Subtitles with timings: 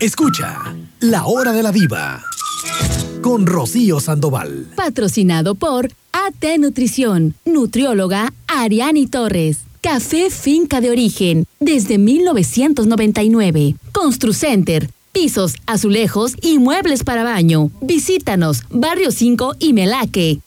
[0.00, 2.24] Escucha La Hora de la Diva
[3.20, 4.66] con Rocío Sandoval.
[4.76, 9.58] Patrocinado por AT Nutrición, nutrióloga Ariani Torres.
[9.82, 13.76] Café Finca de Origen, desde 1999.
[13.92, 17.70] Construcenter, pisos, azulejos y muebles para baño.
[17.80, 20.40] Visítanos, Barrio 5 y Melaque.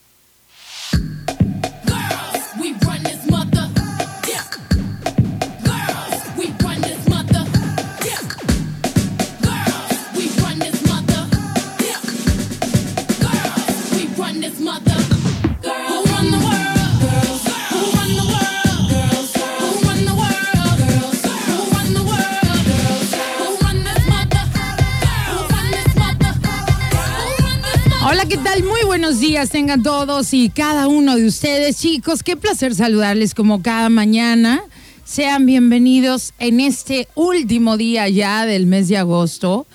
[28.28, 28.64] ¿Qué tal?
[28.64, 32.24] Muy buenos días tengan todos y cada uno de ustedes, chicos.
[32.24, 34.64] Qué placer saludarles como cada mañana.
[35.04, 39.68] Sean bienvenidos en este último día ya del mes de agosto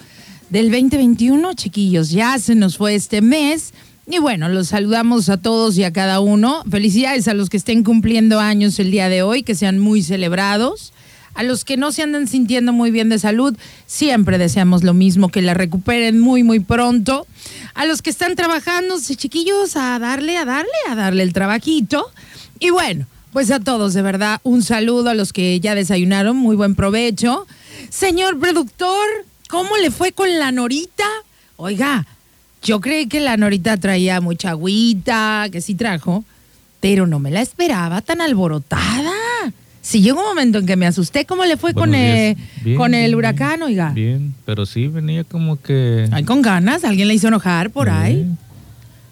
[0.48, 2.08] del 2021, chiquillos.
[2.08, 3.74] Ya se nos fue este mes.
[4.06, 6.62] Y bueno, los saludamos a todos y a cada uno.
[6.70, 10.94] Felicidades a los que estén cumpliendo años el día de hoy, que sean muy celebrados.
[11.38, 15.28] A los que no se andan sintiendo muy bien de salud, siempre deseamos lo mismo,
[15.28, 17.28] que la recuperen muy, muy pronto.
[17.74, 22.10] A los que están trabajando, chiquillos, a darle, a darle, a darle el trabajito.
[22.58, 26.56] Y bueno, pues a todos, de verdad, un saludo a los que ya desayunaron, muy
[26.56, 27.46] buen provecho.
[27.88, 29.06] Señor productor,
[29.48, 31.06] ¿cómo le fue con la norita?
[31.54, 32.04] Oiga,
[32.64, 36.24] yo creí que la norita traía mucha agüita, que sí trajo,
[36.80, 39.17] pero no me la esperaba tan alborotada.
[39.88, 41.24] Sí, llegó un momento en que me asusté.
[41.24, 42.36] ¿Cómo le fue con, Buenos.
[42.62, 43.88] Bien, con el bien, huracán, oiga?
[43.92, 46.06] Bien, pero sí venía como que.
[46.12, 48.26] Ay, con ganas, alguien le hizo enojar por ahí.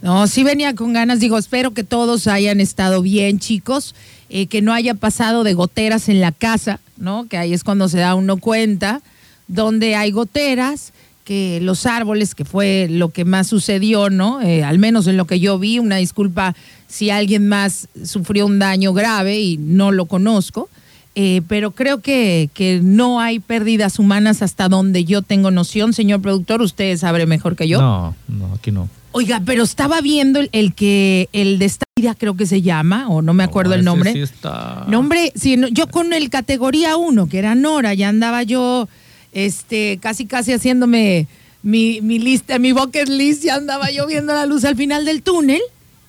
[0.03, 1.19] No, sí venía con ganas.
[1.19, 3.95] Digo, espero que todos hayan estado bien, chicos.
[4.29, 7.27] eh, que no haya pasado de goteras en la casa, ¿no?
[7.27, 9.01] Que ahí es cuando se da uno cuenta.
[9.49, 10.93] Donde hay goteras,
[11.27, 14.41] que los árboles, que fue lo que más sucedió, ¿no?
[14.43, 15.81] Eh, al menos en lo que yo vi.
[15.81, 16.55] Una disculpa
[16.87, 20.71] si alguien más sufrió un daño grave y no lo conozco.
[21.19, 25.95] Eh, pero creo que, que no hay pérdidas humanas hasta donde yo tengo noción.
[25.95, 27.81] Señor productor, usted sabe mejor que yo.
[27.81, 28.91] No, no, aquí no.
[29.13, 33.09] Oiga, pero estaba viendo el, el que, el de esta vida creo que se llama,
[33.09, 34.13] o no me acuerdo No, el nombre.
[34.13, 38.11] sí está- No, hombre, sí, no, yo con el categoría 1, que era Nora, ya
[38.11, 38.87] andaba yo
[39.33, 41.29] este, casi casi haciéndome
[41.63, 45.23] mi, mi lista, mi bucket list, ya andaba yo viendo la luz al final del
[45.23, 45.63] túnel.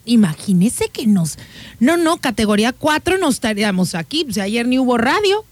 [0.07, 1.37] Imagínese que nos...
[1.79, 4.25] No, no, categoría 4 nos estaríamos aquí.
[4.31, 5.45] Sea, ayer ni hubo radio.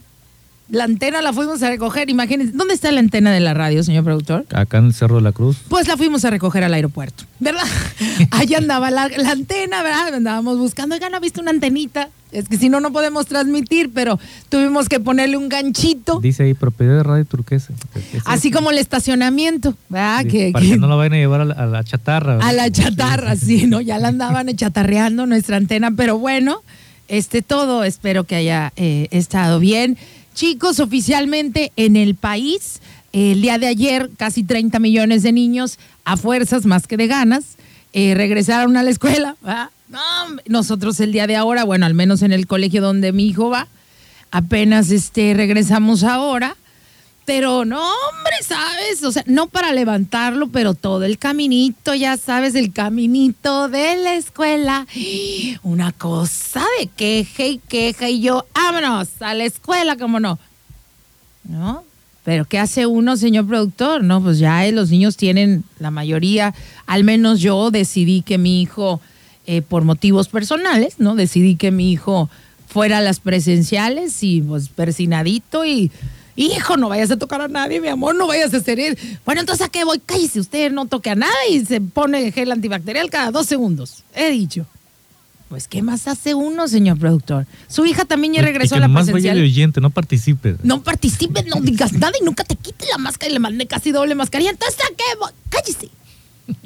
[0.67, 2.09] La antena la fuimos a recoger.
[2.09, 4.45] Imagínense, ¿dónde está la antena de la radio, señor productor?
[4.51, 5.57] Acá en el Cerro de la Cruz.
[5.69, 7.61] Pues la fuimos a recoger al aeropuerto, ¿verdad?
[8.31, 10.15] Allá andaba la, la antena, ¿verdad?
[10.15, 12.09] Andábamos buscando, oiga, ¿no ha visto una antenita?
[12.31, 16.53] Es que si no, no podemos transmitir, pero tuvimos que ponerle un ganchito, Dice ahí,
[16.55, 17.71] propiedad de Radio Turquesa.
[18.25, 20.23] Así como el estacionamiento, ¿verdad?
[20.23, 22.33] sí, que, para que- que no lo vayan a llevar a la, a la chatarra.
[22.33, 22.53] a ¿verdad?
[22.55, 23.81] la chatarra, sí, ¿no?
[23.81, 26.57] Ya la andaban chatarreando nuestra antena, pero bueno,
[27.07, 29.95] este todo espero que haya eh, estado bien.
[30.35, 32.81] Chicos, oficialmente en el país,
[33.13, 37.55] el día de ayer, casi 30 millones de niños, a fuerzas más que de ganas,
[37.93, 39.37] eh, regresaron a la escuela.
[40.47, 43.69] nosotros el día de ahora, bueno, al menos en el colegio donde mi hijo va,
[44.29, 46.57] apenas este, regresamos ahora.
[47.25, 49.03] Pero no, hombre, ¿sabes?
[49.03, 54.13] O sea, no para levantarlo, pero todo el caminito, ya sabes, el caminito de la
[54.13, 54.85] escuela.
[55.63, 60.37] Una cosa de queja y queja y yo, vámonos a la escuela, como no.
[61.43, 61.83] ¿No?
[62.23, 64.03] Pero ¿qué hace uno, señor productor?
[64.03, 66.53] No, pues ya eh, los niños tienen la mayoría,
[66.85, 68.99] al menos yo decidí que mi hijo,
[69.45, 71.15] eh, por motivos personales, ¿no?
[71.15, 72.29] Decidí que mi hijo
[72.67, 75.91] fuera a las presenciales y pues persinadito y
[76.35, 78.97] hijo, no vayas a tocar a nadie, mi amor, no vayas a hacer.
[79.25, 82.51] Bueno, entonces a qué voy, cállese, usted no toque a nada y se pone gel
[82.51, 84.03] antibacterial cada dos segundos.
[84.13, 84.65] He dicho.
[85.47, 87.45] Pues, ¿qué más hace uno, señor productor?
[87.67, 89.37] Su hija también ya Y- regresó y a que la nomás vaya presencial.
[89.37, 90.55] de oyente, no participe.
[90.63, 93.91] No participes, no digas nada y nunca te quites la máscara y le mandé casi
[93.91, 94.49] doble mascarilla.
[94.49, 95.29] Entonces, ¿a qué voy?
[95.49, 95.89] Cállese.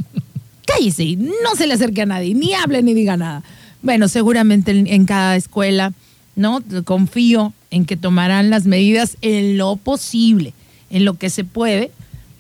[0.66, 3.44] Cállese no se le acerque a nadie, ni hable ni diga nada.
[3.82, 5.94] Bueno, seguramente en, en cada escuela,
[6.36, 6.62] ¿no?
[6.86, 10.54] Confío en que tomarán las medidas en lo posible,
[10.90, 11.92] en lo que se puede,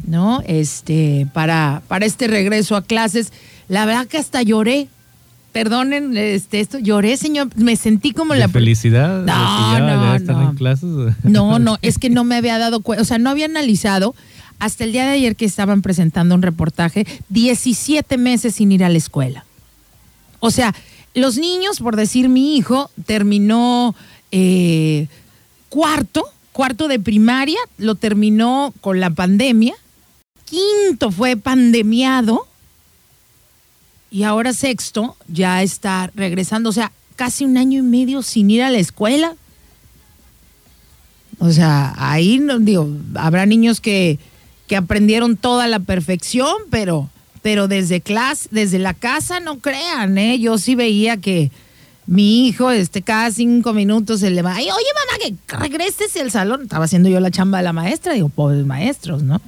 [0.07, 0.41] ¿no?
[0.47, 3.31] Este, para, para este regreso a clases.
[3.67, 4.87] La verdad que hasta lloré.
[5.51, 7.49] Perdonen, este, esto, lloré, señor.
[7.55, 8.49] Me sentí como De la.
[8.49, 9.21] felicidad.
[9.21, 10.49] de que No, ya, no, ya están no.
[10.51, 10.89] en clases.
[11.23, 14.13] No, no, es que no me había dado cuenta, o sea, no había analizado
[14.59, 18.89] hasta el día de ayer que estaban presentando un reportaje, 17 meses sin ir a
[18.89, 19.45] la escuela.
[20.39, 20.75] O sea,
[21.15, 23.95] los niños, por decir mi hijo, terminó
[24.31, 25.07] eh,
[25.69, 29.75] cuarto, cuarto de primaria lo terminó con la pandemia,
[30.45, 32.47] quinto fue pandemiado
[34.11, 38.63] y ahora sexto ya está regresando, o sea, casi un año y medio sin ir
[38.63, 39.35] a la escuela.
[41.37, 44.19] O sea, ahí digo, habrá niños que,
[44.67, 47.09] que aprendieron toda la perfección, pero,
[47.41, 50.39] pero desde clase, desde la casa no crean, ¿eh?
[50.39, 51.51] Yo sí veía que
[52.09, 56.31] mi hijo, este, cada cinco minutos se le va, Ay, oye mamá, que regreses al
[56.31, 56.63] salón.
[56.63, 59.39] Estaba haciendo yo la chamba de la maestra, digo, pobres maestros, ¿no?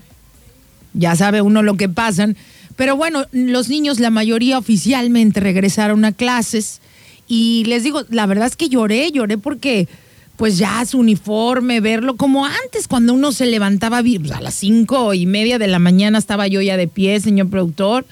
[0.93, 2.37] Ya sabe uno lo que pasan.
[2.75, 6.81] Pero bueno, los niños, la mayoría oficialmente regresaron a clases.
[7.27, 9.87] Y les digo, la verdad es que lloré, lloré porque
[10.35, 15.15] pues ya su uniforme, verlo como antes, cuando uno se levantaba pues, a las cinco
[15.15, 18.05] y media de la mañana estaba yo ya de pie, señor productor,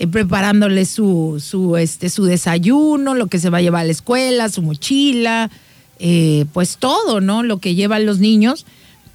[0.00, 3.92] eh, preparándole su, su, este, su desayuno, lo que se va a llevar a la
[3.92, 5.50] escuela, su mochila,
[5.98, 7.42] eh, pues todo, ¿no?
[7.42, 8.64] Lo que llevan los niños.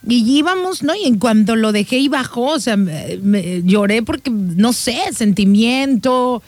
[0.08, 0.94] Y íbamos, ¿no?
[0.96, 6.44] Y en cuanto lo dejé y bajó, o sea, me- lloré porque, no sé, sentimiento,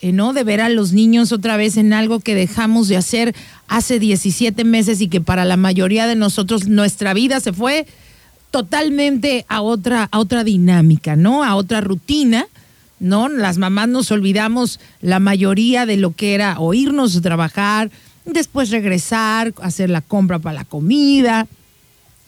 [0.00, 0.32] eh, ¿no?
[0.32, 3.34] De ver a los niños otra vez en algo que dejamos de hacer
[3.68, 7.86] hace 17 meses y que para la mayoría de nosotros nuestra vida se fue
[8.50, 11.44] totalmente a otra, a otra dinámica, ¿no?
[11.44, 12.46] A otra rutina,
[13.02, 13.28] ¿no?
[13.28, 17.90] Las mamás nos olvidamos la mayoría de lo que era o irnos a trabajar,
[18.24, 21.48] después regresar, hacer la compra para la comida.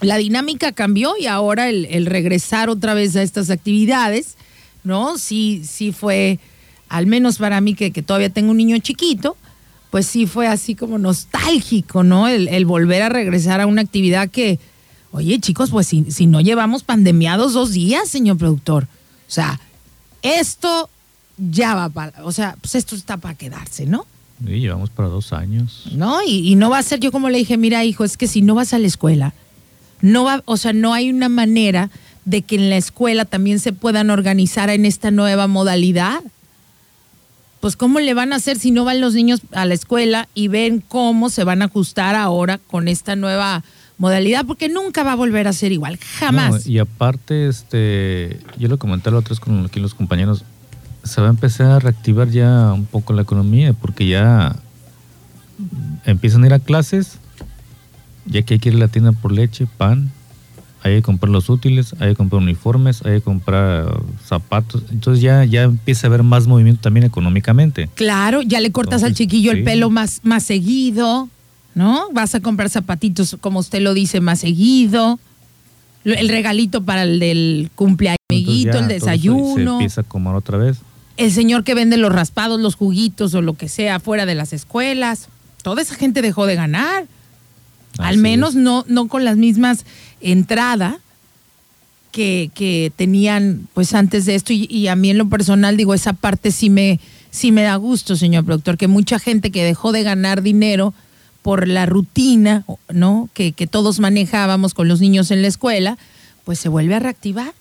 [0.00, 4.34] La dinámica cambió y ahora el, regresar otra vez a estas actividades,
[4.82, 5.16] ¿no?
[5.16, 6.40] Sí, sí fue,
[6.88, 9.36] al menos para mí que, que todavía tengo un niño chiquito,
[9.92, 12.26] pues sí fue así como nostálgico, ¿no?
[12.26, 14.58] El, el volver a regresar a una actividad que,
[15.12, 18.88] oye chicos, pues si, si no llevamos pandemiados dos días, señor productor.
[19.28, 19.60] O sea,
[20.24, 20.88] esto
[21.36, 24.06] ya va para, o sea, pues esto está para quedarse, ¿no?
[24.44, 25.84] Y llevamos para dos años.
[25.92, 26.20] ¿no?
[26.26, 28.42] Y, y no va a ser yo como le dije, mira hijo, es que si
[28.42, 29.34] no vas a la escuela,
[30.00, 31.90] no va, o sea, no hay una manera
[32.24, 36.20] de que en la escuela también se puedan organizar en esta nueva modalidad.
[37.60, 40.48] Pues cómo le van a hacer si no van los niños a la escuela y
[40.48, 43.62] ven cómo se van a ajustar ahora con esta nueva
[43.98, 46.66] modalidad, porque nunca va a volver a ser igual, jamás.
[46.66, 50.44] No, y aparte, este, yo lo comenté la otra vez con aquí los compañeros,
[51.04, 54.56] se va a empezar a reactivar ya un poco la economía, porque ya
[56.04, 57.18] empiezan a ir a clases,
[58.26, 60.10] ya que hay que ir a la tienda por leche, pan,
[60.82, 65.44] hay que comprar los útiles, hay que comprar uniformes, hay que comprar zapatos, entonces ya,
[65.44, 67.88] ya empieza a haber más movimiento también económicamente.
[67.94, 71.28] Claro, ya le cortas al chiquillo el pelo más, más seguido,
[71.74, 72.08] ¿no?
[72.12, 75.18] Vas a comprar zapatitos, como usted lo dice, más seguido.
[76.04, 79.74] El regalito para el del cumpleaños, el Se desayuno.
[79.74, 80.78] empieza a comer otra vez.
[81.16, 84.52] El señor que vende los raspados, los juguitos o lo que sea fuera de las
[84.52, 85.28] escuelas.
[85.62, 87.06] Toda esa gente dejó de ganar.
[87.98, 88.56] Al menos es.
[88.56, 89.86] no, no con las mismas
[90.20, 90.98] entrada
[92.12, 94.52] que, que tenían pues antes de esto.
[94.52, 97.00] Y, y a mí en lo personal, digo, esa parte sí me,
[97.30, 100.92] sí me da gusto, señor productor, que mucha gente que dejó de ganar dinero
[101.44, 103.28] por la rutina, ¿no?
[103.34, 105.98] Que, que todos manejábamos con los niños en la escuela,
[106.44, 107.52] pues se vuelve a reactivar.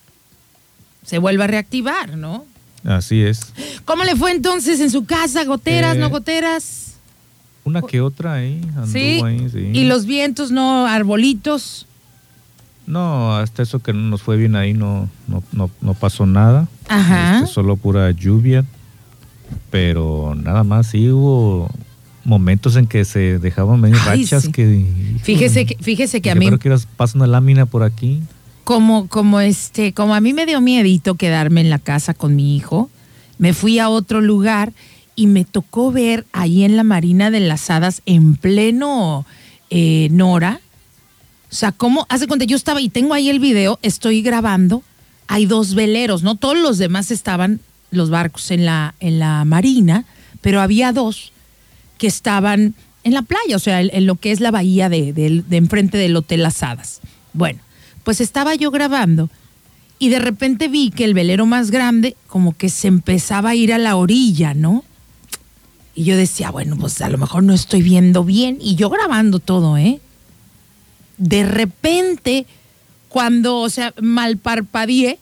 [1.05, 2.45] Se vuelve a reactivar, ¿no?
[2.85, 3.51] Así es.
[3.83, 5.43] ¿Cómo le fue entonces en su casa?
[5.43, 6.93] ¿Goteras, Eh, no goteras?
[7.65, 9.21] Una que otra ahí, anduvo Sí.
[9.21, 9.69] ahí, sí.
[9.73, 11.85] ¿Y los vientos, no arbolitos?
[12.87, 16.69] No, hasta eso que no nos fue bien ahí no, no, no, no pasó nada.
[16.87, 17.39] Ajá.
[17.39, 18.63] Este, solo pura lluvia.
[19.71, 21.69] Pero nada más, sí hubo
[22.23, 24.51] momentos en que se dejaban venir Ay, rachas sí.
[24.51, 24.85] que...
[25.21, 28.21] Fíjese que, fíjese que a mí, creo que pasa una lámina por aquí.
[28.63, 32.55] como, como este, como a mí me dio miedito quedarme en la casa con mi
[32.55, 32.89] hijo,
[33.37, 34.71] me fui a otro lugar
[35.15, 39.25] y me tocó ver ahí en la Marina de las Hadas, en pleno
[39.69, 40.59] eh, Nora.
[41.51, 42.05] O sea, ¿cómo?
[42.09, 44.81] Hace cuenta, yo estaba y tengo ahí el video, estoy grabando.
[45.27, 46.35] Hay dos veleros, ¿no?
[46.35, 47.59] Todos los demás estaban,
[47.91, 50.05] los barcos en la, en la Marina,
[50.41, 51.32] pero había dos
[51.97, 52.73] que estaban
[53.03, 55.97] en la playa, o sea, en, lo que es la bahía de, de- de enfrente
[55.97, 57.01] del Hotel Las Hadas.
[57.33, 57.59] Bueno,
[58.03, 59.29] pues estaba yo grabando
[59.99, 63.73] y de repente vi que el velero más grande como que se empezaba a ir
[63.73, 64.83] a la orilla, ¿no?
[65.95, 69.39] Y yo decía, bueno, pues a lo mejor no estoy viendo bien y yo grabando
[69.39, 69.99] todo, ¿eh?
[71.17, 72.45] De repente,
[73.09, 75.19] cuando, o sea, mal parpadeé,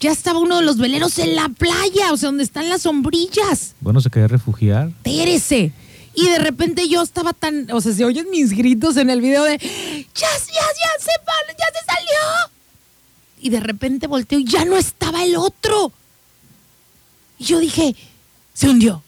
[0.00, 3.74] ya estaba uno de los veleros en la playa, o sea, donde están las sombrillas
[3.80, 4.88] Bueno, se quería refugiar.
[4.88, 5.72] espérese.
[6.14, 9.44] Y de repente yo estaba tan, o sea, se oyen mis gritos en el video
[9.44, 12.50] de, ya, ya, ya se, va- ya se salió.
[13.40, 15.92] Y de repente volteo y ya no estaba el otro.
[17.38, 17.94] Y yo dije,
[18.52, 19.02] se hundió.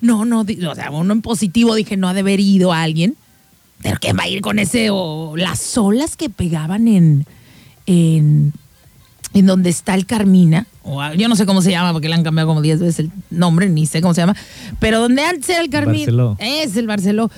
[0.00, 3.16] No, no, o sea, uno en positivo dije, no ha de haber ido a alguien.
[3.82, 7.26] Pero ¿quién va a ir con ese o las olas que pegaban en,
[7.86, 8.52] en,
[9.34, 10.66] en donde está el Carmina?
[10.82, 13.10] O, yo no sé cómo se llama porque le han cambiado como 10 veces el
[13.30, 14.36] nombre, ni sé cómo se llama.
[14.80, 16.06] Pero donde antes era el Carmina.
[16.06, 16.36] Barceló.
[16.40, 17.30] Es el Barceló.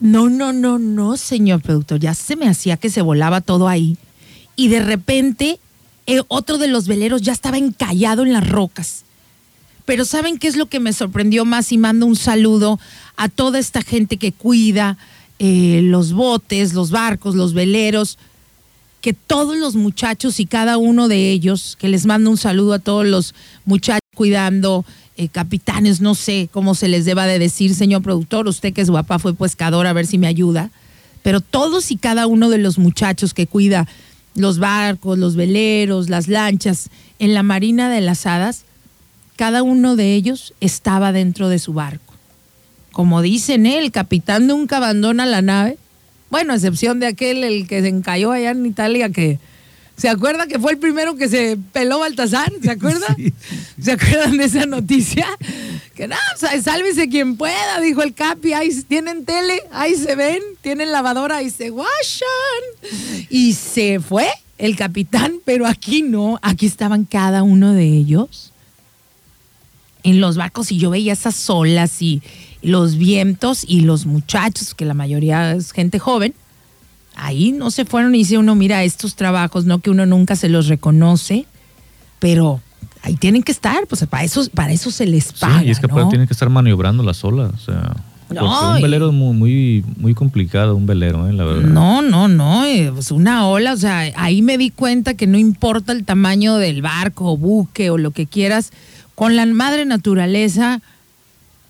[0.00, 1.98] No, no, no, no, señor productor.
[1.98, 3.96] Ya se me hacía que se volaba todo ahí.
[4.56, 5.58] Y de repente,
[6.06, 9.04] eh, otro de los veleros ya estaba encallado en las rocas.
[9.84, 11.72] Pero ¿saben qué es lo que me sorprendió más?
[11.72, 12.78] Y mando un saludo
[13.16, 14.98] a toda esta gente que cuida
[15.38, 18.18] eh, los botes, los barcos, los veleros,
[19.08, 22.78] que todos los muchachos y cada uno de ellos, que les mando un saludo a
[22.78, 23.34] todos los
[23.64, 24.84] muchachos cuidando,
[25.16, 28.90] eh, capitanes, no sé cómo se les deba de decir, señor productor, usted que es
[28.90, 30.70] guapa, fue pescador, a ver si me ayuda,
[31.22, 33.88] pero todos y cada uno de los muchachos que cuida
[34.34, 38.64] los barcos, los veleros, las lanchas en la Marina de las Hadas,
[39.36, 42.12] cada uno de ellos estaba dentro de su barco.
[42.92, 43.78] Como dicen, ¿eh?
[43.78, 45.78] el capitán nunca abandona la nave.
[46.30, 49.38] Bueno, a excepción de aquel, el que se encalló allá en Italia, que
[49.96, 53.06] se acuerda que fue el primero que se peló Baltasar, ¿se acuerda?
[53.16, 53.32] Sí.
[53.82, 55.26] ¿Se acuerdan de esa noticia?
[55.94, 60.40] Que no, sea, sálvese quien pueda, dijo el Capi, ahí tienen tele, ahí se ven,
[60.60, 62.28] tienen lavadora, ahí se washan.
[63.28, 68.52] Y se fue el capitán, pero aquí no, aquí estaban cada uno de ellos
[70.02, 72.22] en los barcos y yo veía esas olas y
[72.62, 76.34] los vientos y los muchachos, que la mayoría es gente joven,
[77.14, 80.48] ahí no se fueron y dice uno, mira, estos trabajos, no que uno nunca se
[80.48, 81.46] los reconoce,
[82.18, 82.60] pero
[83.02, 85.60] ahí tienen que estar, pues para eso, para eso se les paga.
[85.60, 86.08] Sí, y es que ¿no?
[86.08, 87.52] tienen que estar maniobrando las olas.
[87.54, 87.96] O sea,
[88.30, 91.68] No, un velero es muy, muy, muy complicado, un velero, eh, la verdad.
[91.68, 95.38] No, no, no, eh, pues una ola, o sea, ahí me di cuenta que no
[95.38, 98.72] importa el tamaño del barco o buque o lo que quieras,
[99.14, 100.80] con la madre naturaleza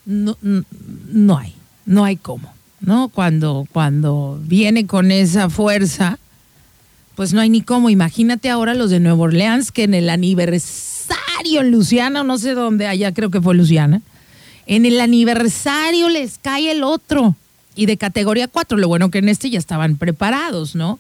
[0.09, 2.51] no, no, hay, no hay cómo,
[2.81, 3.11] ¿no?
[3.11, 6.19] Cuando, cuando viene con esa fuerza,
[7.15, 7.91] pues no hay ni cómo.
[7.91, 12.87] Imagínate ahora los de Nueva Orleans que en el aniversario en Luciana, no sé dónde,
[12.87, 14.01] allá creo que fue Luciana,
[14.67, 17.37] en el aniversario les cae el otro
[17.77, 18.79] y de categoría 4.
[18.79, 20.99] Lo bueno que en este ya estaban preparados, ¿no?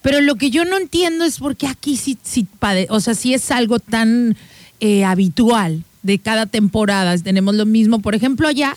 [0.00, 2.46] Pero lo que yo no entiendo es por qué aquí sí, sí
[2.88, 4.36] o sea, es algo tan
[4.78, 7.16] eh, habitual de cada temporada.
[7.18, 8.76] Tenemos lo mismo, por ejemplo, allá,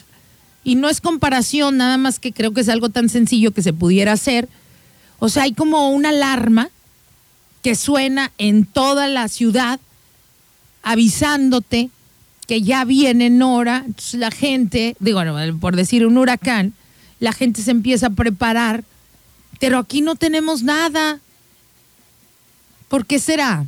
[0.64, 3.72] y no es comparación, nada más que creo que es algo tan sencillo que se
[3.74, 4.50] pudiera hacer.
[5.18, 6.70] O sea, hay como una alarma
[7.64, 9.80] que suena en toda la ciudad
[10.84, 11.90] avisándote
[12.48, 16.74] que ya viene Nora, la gente, digo, bueno, por decir un huracán,
[17.20, 18.84] la gente se empieza a preparar,
[19.60, 21.20] pero aquí no tenemos nada.
[22.90, 23.66] ¿Por qué será?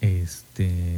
[0.00, 0.93] Este.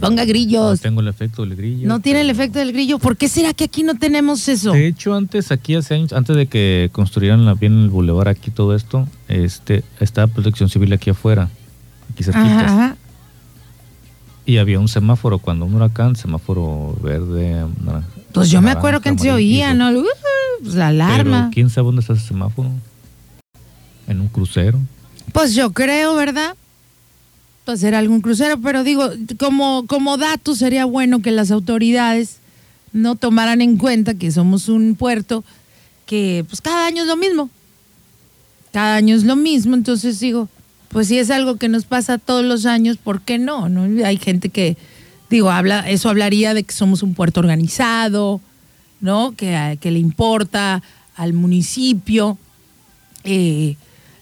[0.00, 0.78] Ponga grillos.
[0.78, 1.88] No tengo el efecto del grillo.
[1.88, 2.98] No tiene el efecto del grillo.
[2.98, 4.72] ¿Por qué será que aquí no tenemos eso?
[4.72, 8.50] De hecho, antes, aquí hace años, antes de que construyeran la, bien el bulevar aquí
[8.50, 11.48] todo esto, este, estaba protección civil aquí afuera,
[12.12, 12.70] aquí cerquitas.
[12.70, 12.96] Ajá.
[14.46, 18.08] Y había un semáforo cuando un huracán, semáforo verde, naranja.
[18.32, 19.90] Pues yo me acuerdo que antes se oía, ¿no?
[19.90, 20.04] Uh,
[20.62, 21.40] pues la alarma.
[21.42, 22.70] Pero quién sabe dónde está ese semáforo.
[24.06, 24.78] En un crucero.
[25.32, 26.54] Pues yo creo, ¿verdad?
[27.68, 32.38] Pues era algún crucero, pero digo, como, como dato sería bueno que las autoridades
[32.94, 35.44] no tomaran en cuenta que somos un puerto
[36.06, 37.50] que pues cada año es lo mismo.
[38.72, 40.48] Cada año es lo mismo, entonces digo,
[40.88, 43.68] pues si es algo que nos pasa todos los años, ¿por qué no?
[43.68, 43.82] ¿No?
[44.02, 44.78] Hay gente que,
[45.28, 48.40] digo, habla, eso hablaría de que somos un puerto organizado,
[49.02, 49.34] ¿no?
[49.36, 50.82] Que, que le importa
[51.16, 52.38] al municipio
[53.24, 53.76] eh,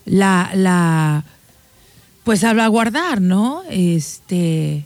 [0.04, 1.24] la, la,
[2.26, 3.62] pues salvaguardar, ¿no?
[3.70, 4.84] Este,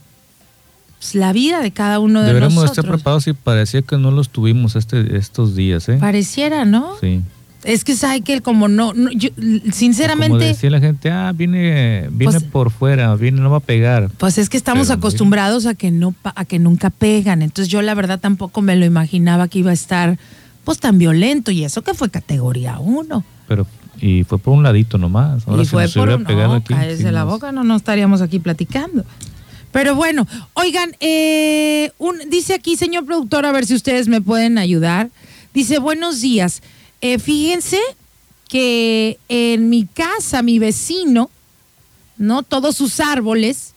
[0.99, 2.97] pues, la vida de cada uno de Deberíamos estar nosotros.
[3.01, 5.97] preparados y parecía que no los tuvimos este, estos días, ¿eh?
[5.99, 6.93] Pareciera, ¿no?
[7.01, 7.23] Sí.
[7.65, 12.09] Es que sabe que como no, no, yo, Como sinceramente, decía la gente, ah, viene,
[12.11, 14.11] viene Pues- por fuera, viene, no va a pegar.
[14.19, 17.41] pues es que estamos Pero, acostumbrados a que no, a que nunca pegan.
[17.41, 20.19] Entonces yo la verdad tampoco me lo imaginaba que iba a estar,
[20.65, 23.25] pues tan violento y eso que fue categoría 1.
[23.49, 23.67] Pero,
[24.01, 25.47] y fue por un ladito nomás.
[25.47, 26.75] Ahora y si fue nos por un no, aquí.
[26.97, 29.05] sí la nos- boca, no, no estaríamos aquí platicando.
[29.73, 34.59] Pero bueno, oigan, eh, un, dice aquí, señor productor, a ver si ustedes me pueden
[34.59, 35.11] ayudar.
[35.55, 36.63] Dice, buenos días.
[37.01, 37.79] Eh, fíjense
[38.49, 41.31] que en mi casa, mi vecino,
[42.19, 42.43] ¿no?
[42.43, 43.75] Todos sus árboles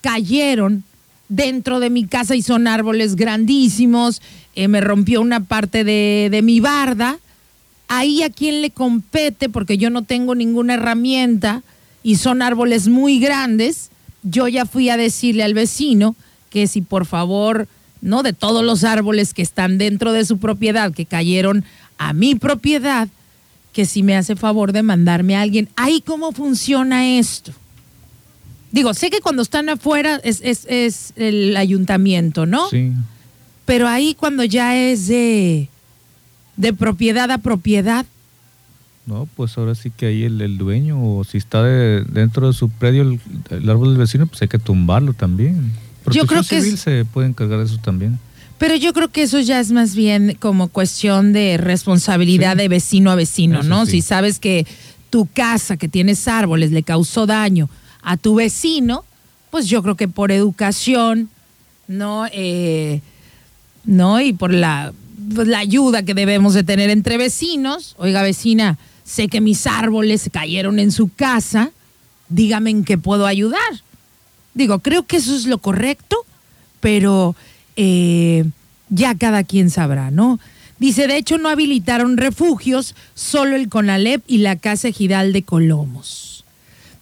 [0.00, 0.82] cayeron
[1.28, 4.20] dentro de mi casa y son árboles grandísimos.
[4.56, 7.18] Eh, me rompió una parte de, de mi barda.
[7.88, 11.62] Ahí a quién le compete, porque yo no tengo ninguna herramienta
[12.02, 13.90] y son árboles muy grandes.
[14.22, 16.16] Yo ya fui a decirle al vecino
[16.50, 17.68] que si por favor,
[18.00, 18.22] ¿no?
[18.22, 21.64] De todos los árboles que están dentro de su propiedad, que cayeron
[21.98, 23.08] a mi propiedad
[23.72, 25.68] que si me hace favor de mandarme a alguien.
[25.76, 27.52] Ahí cómo funciona esto.
[28.72, 32.70] Digo, sé que cuando están afuera es, es, es el ayuntamiento, ¿no?
[32.70, 32.92] Sí.
[33.66, 35.68] Pero ahí cuando ya es de,
[36.56, 38.06] de propiedad a propiedad,
[39.06, 42.52] No, pues ahora sí que ahí el, el dueño, o si está de- dentro de
[42.52, 43.20] su predio el,
[43.50, 45.70] el árbol del vecino, pues hay que tumbarlo también.
[46.02, 48.18] Protección creo que es- civil se puede encargar de eso también.
[48.58, 52.58] Pero yo creo que eso ya es más bien como cuestión de responsabilidad Sí.
[52.62, 53.84] de vecino a vecino, Eso ¿no?
[53.86, 53.92] sí.
[53.92, 54.66] Si sabes que
[55.10, 57.68] tu casa que tienes árboles le causó daño
[58.02, 59.04] a tu vecino,
[59.50, 61.28] pues yo creo que por educación,
[61.86, 62.26] ¿no?
[62.32, 63.02] Eh,
[63.84, 64.20] ¿No?
[64.20, 64.92] Y por la,
[65.28, 67.94] la ayuda que debemos de tener entre vecinos.
[67.98, 71.70] Oiga, vecina, sé que mis árboles cayeron en su casa,
[72.28, 73.82] dígame en qué puedo ayudar.
[74.54, 76.16] Digo, creo que eso es lo correcto,
[76.80, 77.36] pero
[77.76, 78.44] eh,
[78.88, 80.40] ya cada quien sabrá, ¿no?
[80.78, 86.44] Dice, de hecho no habilitaron refugios, solo el CONALEP y la Casa Ejidal de Colomos.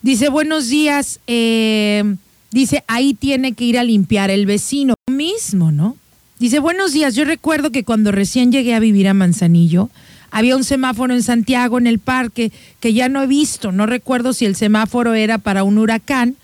[0.03, 2.17] Dice, buenos días, eh,
[2.51, 5.97] dice, ahí tiene que ir a limpiar el vecino mismo, ¿no?
[6.39, 9.89] Dice, buenos días, yo recuerdo que cuando recién llegué a vivir a Manzanillo,
[10.33, 12.51] había un semáforo en Santiago, en el parque,
[12.81, 16.35] que ya no he visto, no recuerdo si el semáforo era para un huracán,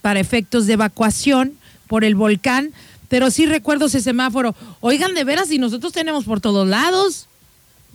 [0.00, 1.52] para efectos de evacuación
[1.88, 2.72] por el volcán,
[3.10, 4.54] pero sí recuerdo ese semáforo.
[4.80, 7.28] Oigan, de veras, si nosotros tenemos por todos lados,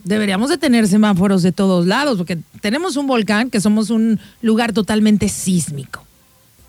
[0.04, 4.72] deberíamos de tener semáforos de todos lados, porque tenemos un volcán que somos un lugar
[4.72, 6.06] totalmente sísmico.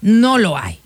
[0.01, 0.79] No lo hay.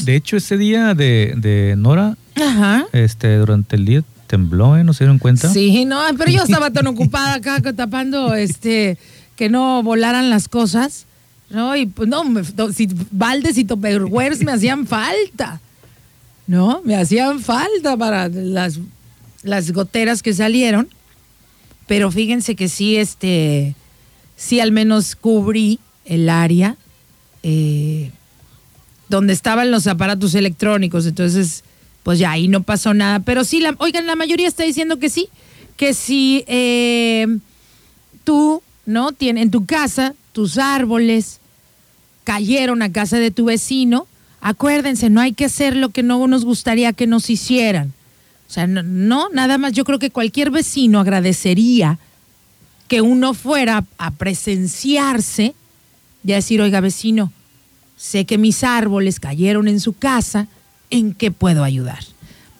[0.00, 2.86] De hecho, ese día de, de Nora, Ajá.
[2.92, 4.84] este, durante el día tembló, ¿eh?
[4.84, 5.48] ¿No se dieron cuenta?
[5.52, 8.96] Sí, no, pero yo estaba tan ocupada acá tapando este
[9.36, 11.06] que no volaran las cosas,
[11.50, 11.76] ¿no?
[11.76, 15.60] Y pues no, me- si baldes y topperwares me hacían falta,
[16.46, 16.80] ¿no?
[16.84, 18.78] Me hacían falta para las,
[19.42, 20.88] las goteras que salieron,
[21.86, 23.74] pero fíjense que sí, este,
[24.36, 26.76] sí al menos cubrí el área
[27.42, 28.12] eh,
[29.16, 31.64] donde estaban los aparatos electrónicos, entonces
[32.02, 35.10] pues ya ahí no pasó nada, pero sí, la, oigan, la mayoría está diciendo que
[35.10, 35.28] sí,
[35.76, 37.26] que si eh,
[38.24, 39.12] tú, ¿no?
[39.12, 41.38] Tien- en tu casa, tus árboles
[42.24, 44.06] cayeron a casa de tu vecino,
[44.40, 47.92] acuérdense, no hay que hacer lo que no nos gustaría que nos hicieran.
[48.48, 51.98] O sea, no, no, nada más, yo creo que cualquier vecino agradecería
[52.88, 55.54] que uno fuera a presenciarse
[56.24, 57.32] y a decir, oiga, vecino,
[58.02, 60.48] sé que mis árboles cayeron en su casa,
[60.90, 62.00] ¿en qué puedo ayudar?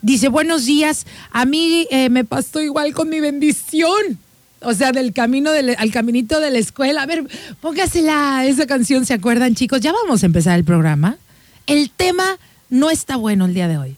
[0.01, 4.19] Dice, buenos días, a mí eh, me pasó igual con mi bendición.
[4.61, 7.03] O sea, del camino del- al caminito de la escuela.
[7.03, 7.27] A ver,
[7.61, 9.81] póngasela esa canción, ¿se acuerdan, chicos?
[9.81, 11.17] Ya vamos a empezar el programa.
[11.67, 12.39] El tema
[12.71, 13.97] no está bueno el día de hoy.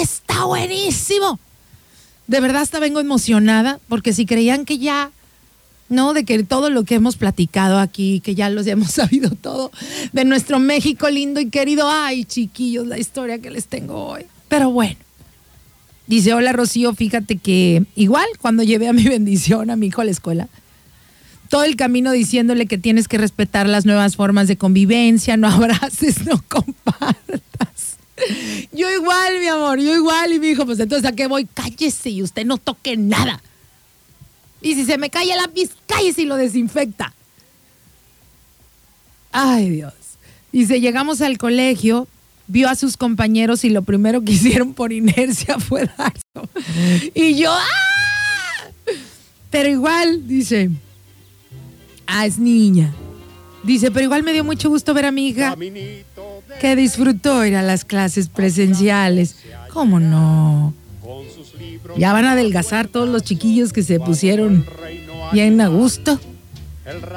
[0.00, 1.40] Está buenísimo.
[2.28, 5.10] De verdad hasta vengo emocionada, porque si creían que ya
[5.88, 6.12] ¿no?
[6.12, 9.70] De que todo lo que hemos platicado aquí, que ya los hemos sabido todo,
[10.12, 11.88] de nuestro México lindo y querido.
[11.90, 14.26] Ay, chiquillos, la historia que les tengo hoy.
[14.48, 14.96] Pero bueno.
[16.06, 20.04] Dice, hola Rocío, fíjate que igual cuando llevé a mi bendición a mi hijo a
[20.04, 20.48] la escuela,
[21.48, 26.24] todo el camino diciéndole que tienes que respetar las nuevas formas de convivencia, no abraces,
[26.24, 27.96] no compartas.
[28.72, 30.32] Yo igual, mi amor, yo igual.
[30.32, 33.42] Y mi hijo, pues entonces a qué voy, cállese y usted no toque nada.
[34.66, 37.14] Y si se me cae el lápiz, cállese y lo desinfecta.
[39.30, 39.94] Ay, Dios.
[40.50, 42.08] Dice, llegamos al colegio,
[42.48, 46.50] vio a sus compañeros y lo primero que hicieron por inercia fue darlo.
[47.14, 48.92] Y yo, ¡ah!
[49.50, 50.70] Pero igual, dice,
[52.08, 52.92] ah, es niña.
[53.62, 55.56] Dice, pero igual me dio mucho gusto ver a mi hija
[56.60, 59.36] que disfrutó ir a las clases presenciales.
[59.72, 60.74] ¿Cómo no?
[61.96, 64.66] Ya van a adelgazar todos los chiquillos que se pusieron
[65.32, 66.20] bien a gusto.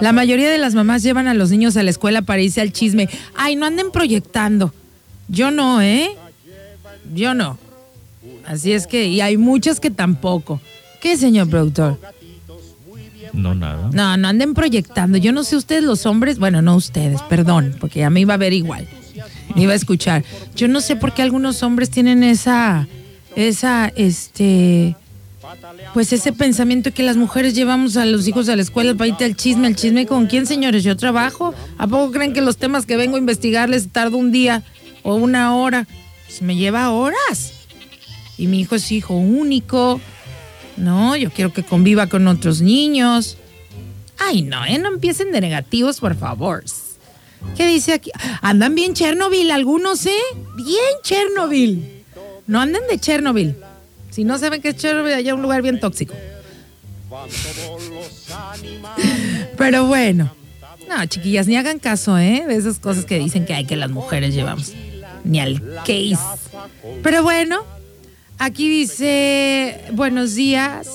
[0.01, 2.71] La mayoría de las mamás llevan a los niños a la escuela para irse al
[2.71, 3.09] chisme.
[3.35, 4.73] Ay, no anden proyectando.
[5.27, 6.09] Yo no, ¿eh?
[7.13, 7.57] Yo no.
[8.45, 10.59] Así es que, y hay muchas que tampoco.
[11.01, 11.99] ¿Qué, señor productor?
[13.33, 13.89] No, nada.
[13.93, 15.17] No, no anden proyectando.
[15.17, 18.37] Yo no sé ustedes los hombres, bueno, no ustedes, perdón, porque a mí iba a
[18.37, 18.87] ver igual.
[19.55, 20.23] Me iba a escuchar.
[20.55, 22.87] Yo no sé por qué algunos hombres tienen esa,
[23.35, 24.95] esa, este,
[25.93, 29.25] pues ese pensamiento que las mujeres llevamos a los hijos a la escuela para irte
[29.25, 31.53] al chisme, al chisme con quién, señores, yo trabajo.
[31.77, 34.63] ¿A poco creen que los temas que vengo a investigarles tardo un día
[35.03, 35.87] o una hora?
[36.25, 37.53] Pues me lleva horas.
[38.37, 39.99] Y mi hijo es hijo único.
[40.77, 43.37] No, yo quiero que conviva con otros niños.
[44.17, 44.77] Ay, no, ¿eh?
[44.77, 46.63] No empiecen de negativos, por favor.
[47.55, 48.11] ¿Qué dice aquí?
[48.41, 50.11] Andan bien Chernobyl algunos, ¿eh?
[50.55, 51.98] Bien Chernobyl.
[52.49, 53.55] No anden de Chernobyl.
[54.09, 56.15] Si no saben qué es Chernobyl, allá es un lugar bien tóxico.
[59.55, 60.33] Pero bueno,
[60.89, 62.45] no, chiquillas, ni hagan caso, ¿eh?
[62.47, 64.73] De esas cosas que dicen que hay que las mujeres llevamos.
[65.23, 66.17] Ni al case.
[67.03, 67.59] Pero bueno,
[68.39, 70.89] aquí dice, buenos días.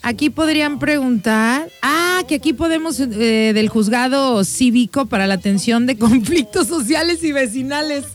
[0.00, 5.98] Aquí podrían preguntar, ah, que aquí podemos, eh, del juzgado cívico para la atención de
[5.98, 8.06] conflictos sociales y vecinales.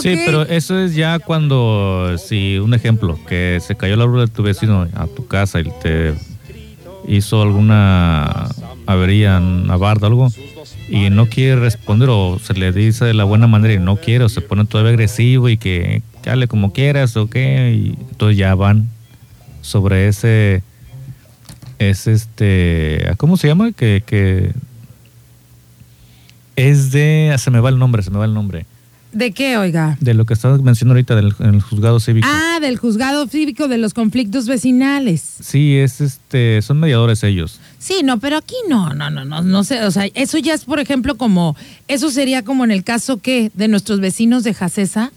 [0.00, 4.32] Sí, pero eso es ya cuando, si un ejemplo, que se cayó la árbol de
[4.32, 6.14] tu vecino a tu casa y te
[7.06, 8.48] hizo alguna
[8.86, 10.28] avería, una barda algo,
[10.88, 14.24] y no quiere responder o se le dice de la buena manera y no quiere
[14.24, 18.54] o se pone todavía agresivo y que, hable como quieras o qué, y entonces ya
[18.54, 18.88] van
[19.60, 20.62] sobre ese,
[21.78, 23.72] es este, ¿cómo se llama?
[23.72, 24.52] Que, que
[26.56, 28.66] es de, ah, se me va el nombre, se me va el nombre.
[29.12, 29.98] ¿De qué, oiga?
[30.00, 32.26] De lo que estabas mencionando ahorita del el juzgado cívico.
[32.30, 35.22] Ah, del juzgado cívico de los conflictos vecinales.
[35.40, 37.60] Sí, es este, son mediadores ellos.
[37.78, 40.64] Sí, no, pero aquí no, no, no, no, no sé, o sea, eso ya es,
[40.64, 41.56] por ejemplo, como,
[41.88, 45.12] eso sería como en el caso que de nuestros vecinos de Jacesa,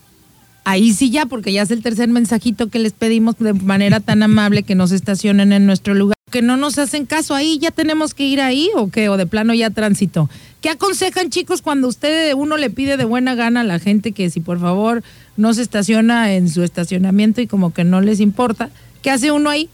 [0.66, 4.24] ahí sí ya, porque ya es el tercer mensajito que les pedimos de manera tan
[4.24, 8.14] amable que nos estacionen en nuestro lugar, que no nos hacen caso, ahí ya tenemos
[8.14, 10.30] que ir ahí o qué, o de plano ya tránsito.
[10.60, 14.30] ¿Qué aconsejan chicos cuando usted uno le pide de buena gana a la gente que
[14.30, 15.02] si por favor
[15.38, 18.70] no se estaciona en su estacionamiento y como que no les importa?
[19.02, 19.70] ¿Qué hace uno ahí?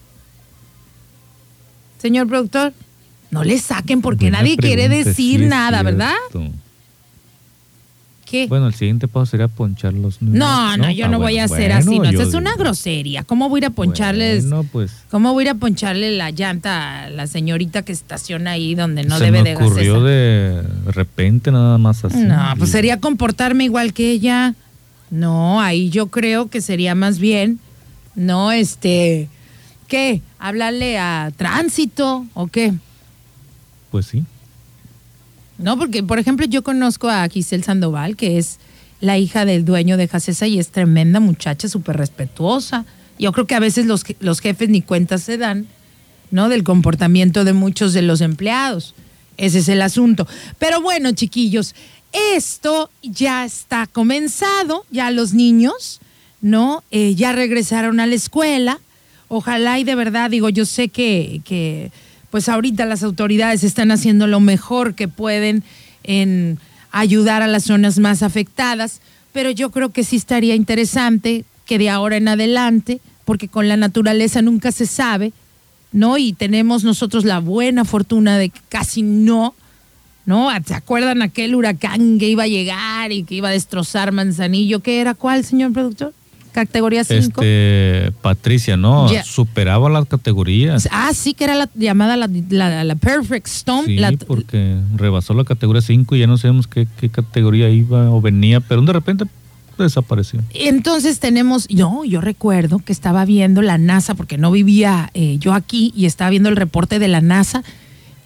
[1.98, 2.72] Señor productor,
[3.32, 6.14] no le saquen porque Buena nadie quiere decir sí nada, ¿verdad?
[6.30, 6.52] cierto.
[8.32, 8.46] ¿Qué?
[8.46, 10.22] Bueno, el siguiente paso sería poncharlos.
[10.22, 13.24] no, no, yo Ah, no voy bueno, a hacer así, no, eso es una grosería.
[13.24, 14.48] ¿Cómo voy a ir a poncharles?
[14.48, 18.52] Bueno, pues ¿Cómo voy a ir a poncharle la llanta a la señorita que estaciona
[18.52, 22.16] ahí donde no se debe me de ocurrió de repente nada más así.
[22.24, 24.54] No, pues sería comportarme igual que ella.
[25.10, 27.58] No, ahí yo creo que sería más bien,
[28.14, 29.28] no, este,
[29.88, 30.22] ¿qué?
[30.38, 32.72] ¿Hablarle a tránsito o qué?
[33.90, 34.24] Pues sí.
[35.62, 38.58] No, porque, por ejemplo, yo conozco a Giselle Sandoval, que es
[39.00, 42.84] la hija del dueño de Jacesa y es tremenda muchacha, súper respetuosa.
[43.18, 45.66] Yo creo que a veces los, los jefes ni cuenta se dan,
[46.30, 46.48] ¿no?
[46.48, 48.94] Del comportamiento de muchos de los empleados.
[49.36, 50.26] Ese es el asunto.
[50.58, 51.74] Pero bueno, chiquillos,
[52.34, 56.00] esto ya está comenzado, ya los niños,
[56.40, 56.82] ¿no?
[56.90, 58.80] Eh, ya regresaron a la escuela.
[59.28, 61.90] Ojalá y de verdad, digo, yo sé que, que
[62.32, 65.62] pues ahorita las autoridades están haciendo lo mejor que pueden
[66.02, 66.58] en
[66.90, 69.02] ayudar a las zonas más afectadas,
[69.34, 73.76] pero yo creo que sí estaría interesante que de ahora en adelante, porque con la
[73.76, 75.34] naturaleza nunca se sabe,
[75.92, 76.16] ¿no?
[76.16, 79.54] Y tenemos nosotros la buena fortuna de que casi no,
[80.24, 80.48] ¿no?
[80.64, 84.80] ¿Se acuerdan aquel huracán que iba a llegar y que iba a destrozar Manzanillo?
[84.80, 85.12] ¿Qué era?
[85.12, 86.14] ¿Cuál, señor productor?
[86.52, 87.40] ¿Categoría 5?
[87.42, 89.08] Este, Patricia, ¿no?
[89.24, 90.88] Superaba las categorías.
[90.92, 93.86] Ah, sí, que era la llamada la, la- la Perfect Storm.
[93.86, 98.10] Sí, la- porque rebasó la categoría 5 y ya no sabemos qué, qué categoría iba
[98.10, 99.24] o venía, pero de repente
[99.78, 100.40] desapareció.
[100.54, 105.54] Entonces tenemos, yo, yo recuerdo que estaba viendo la NASA, porque no vivía eh, yo
[105.54, 107.64] aquí y estaba viendo el reporte de la NASA.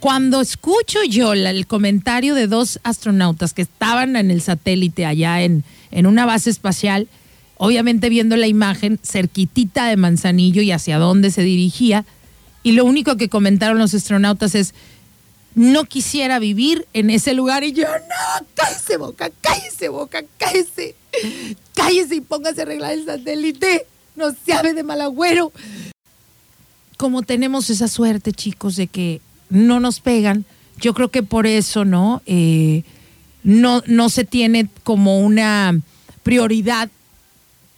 [0.01, 5.43] Cuando escucho yo la- el comentario de dos astronautas que estaban en el satélite allá
[5.43, 7.07] en, en una base espacial,
[7.57, 12.05] obviamente viendo la imagen cerquitita de Manzanillo y hacia dónde se dirigía,
[12.63, 14.75] y lo único que comentaron los astronautas es,
[15.55, 17.65] no quisiera vivir en ese lugar.
[17.65, 20.95] Y yo, no, cállese boca, cállese boca, cállese.
[21.75, 23.87] Cállese y póngase a arreglar el satélite.
[24.17, 25.53] No se hable de mal agüero.
[26.97, 30.45] Como tenemos esa suerte, chicos, de que no nos pegan,
[30.81, 32.21] yo creo que por eso, ¿no?
[32.27, 32.83] Eh,
[33.45, 35.81] no, no se tiene como una
[36.23, 36.91] prioridad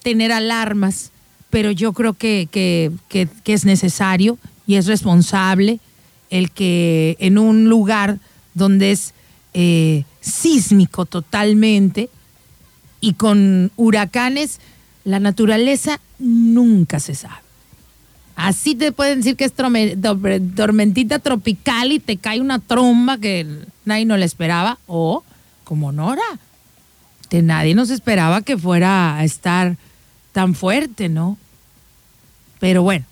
[0.03, 1.11] tener alarmas,
[1.49, 5.79] pero yo creo que, que- que- es necesario y es responsable
[6.29, 8.19] el que en un lugar
[8.53, 9.13] donde es
[9.55, 12.09] eh, sísmico totalmente
[13.01, 14.59] y con huracanes,
[15.05, 17.41] la naturaleza nunca se sabe.
[18.35, 19.53] Así te pueden decir que es
[20.55, 23.45] tormentita tropical y te cae una tromba que
[23.85, 25.23] nadie no la esperaba, o
[25.63, 26.21] como Nora,
[27.29, 29.77] que nadie nos esperaba que fuera a estar
[30.39, 31.37] tan fuerte, ¿no?
[32.61, 33.03] Pero bueno,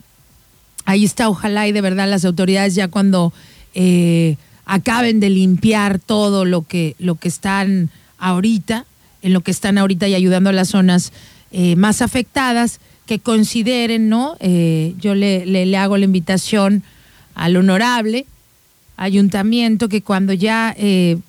[0.86, 3.34] ahí está, ojalá y de verdad las autoridades ya cuando
[3.76, 8.86] eh, acaben de limpiar todo lo que, lo que están ahorita,
[9.24, 11.12] en lo que están ahorita y ayudando a las zonas
[11.52, 14.38] eh, más afectadas, que consideren, ¿no?
[14.40, 16.82] Eh, yo le, le- hago la invitación
[17.36, 18.26] al honorable
[18.96, 20.74] ayuntamiento que cuando ya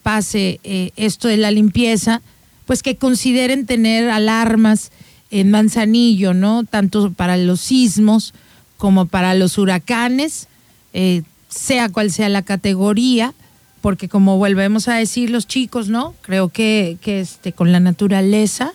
[0.04, 0.60] pase
[0.94, 2.22] esto de la limpieza,
[2.66, 4.90] pues que consideren tener alarmas
[5.30, 6.64] en Manzanillo, ¿no?
[6.64, 8.34] Tanto para los sismos
[8.76, 10.48] como para los huracanes,
[10.92, 13.34] eh, sea cual sea la categoría,
[13.80, 16.14] porque como volvemos a decir los chicos, ¿no?
[16.22, 18.72] Creo que, que este, con la naturaleza,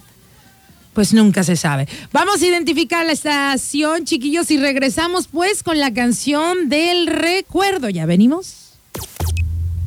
[0.93, 1.87] pues nunca se sabe.
[2.11, 7.89] Vamos a identificar la estación, chiquillos, y regresamos pues con la canción del recuerdo.
[7.89, 8.73] ¿Ya venimos?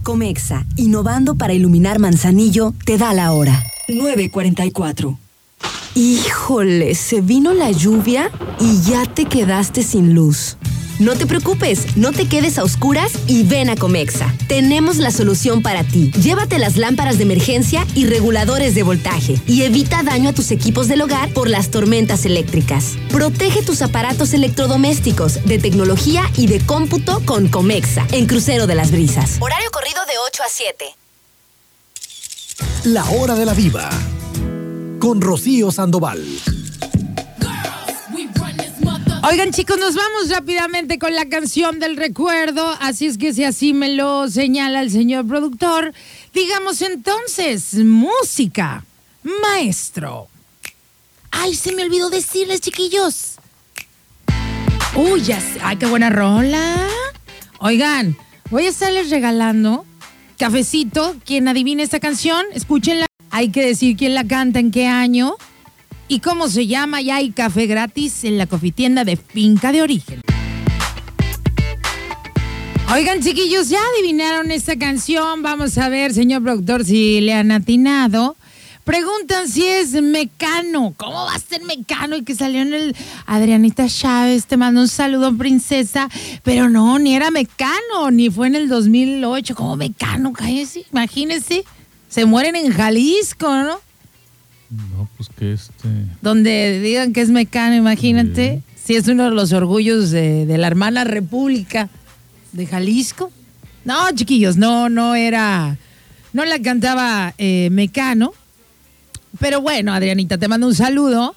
[0.03, 3.63] Comexa, innovando para iluminar Manzanillo, te da la hora.
[3.89, 5.17] 9.44.
[5.95, 10.57] Híjole, se vino la lluvia y ya te quedaste sin luz.
[10.99, 14.35] No te preocupes, no te quedes a oscuras y ven a Comexa.
[14.49, 16.11] Tenemos la solución para ti.
[16.13, 20.89] Llévate las lámparas de emergencia y reguladores de voltaje y evita daño a tus equipos
[20.89, 22.95] del hogar por las tormentas eléctricas.
[23.11, 28.91] Protege tus aparatos electrodomésticos de tecnología y de cómputo con Comexa en Crucero de las
[28.91, 29.37] Brisas.
[29.41, 30.85] Horario corrido de 8 a 7.
[32.85, 33.91] La hora de la diva.
[34.99, 36.25] Con Rocío Sandoval.
[39.29, 43.73] Oigan chicos, nos vamos rápidamente con la canción del recuerdo, así es que si así
[43.73, 45.93] me lo señala el señor productor,
[46.33, 48.85] digamos entonces, música,
[49.43, 50.29] maestro.
[51.31, 53.37] Ay, se me olvidó decirles chiquillos.
[54.95, 56.89] Uy, ya ay, qué buena rola.
[57.59, 58.17] Oigan,
[58.51, 59.85] voy a estarles regalando
[60.39, 63.06] cafecito, quien adivine esta canción, escúchenla.
[63.37, 65.37] Hay que decir quién la canta, en qué año
[66.09, 67.03] y cómo se llama.
[67.03, 70.23] Ya hay café gratis en la cofitienda de Finca de Origen.
[72.91, 75.43] Oigan, chiquillos, ya adivinaron esta canción.
[75.43, 78.39] Vamos a ver, señor productor, si le han atinado.
[78.85, 80.95] Preguntan si es Mecano.
[80.97, 82.17] ¿Cómo va a ser Mecano?
[82.17, 82.97] Y que salió en el
[83.27, 84.47] Adrianita Chávez.
[84.47, 86.09] Te mando un saludo, princesa.
[86.43, 89.55] Pero no, ni era Mecano, ni fue en el 2008.
[89.55, 90.33] ¿Cómo Mecano?
[90.33, 91.67] Cállese, imagínese.
[92.17, 93.79] Se mueren en Jalisco, ¿no?
[94.71, 95.87] No, pues que este.
[96.23, 98.63] Donde digan que es Mecano, imagínate.
[98.75, 101.91] Si es uno de los orgullos de, de la hermana República
[102.53, 103.31] de Jalisco.
[103.85, 105.77] No, chiquillos, no, no era.
[106.33, 108.33] No la cantaba eh, Mecano.
[109.39, 111.37] Pero bueno, Adrianita, te mando un saludo.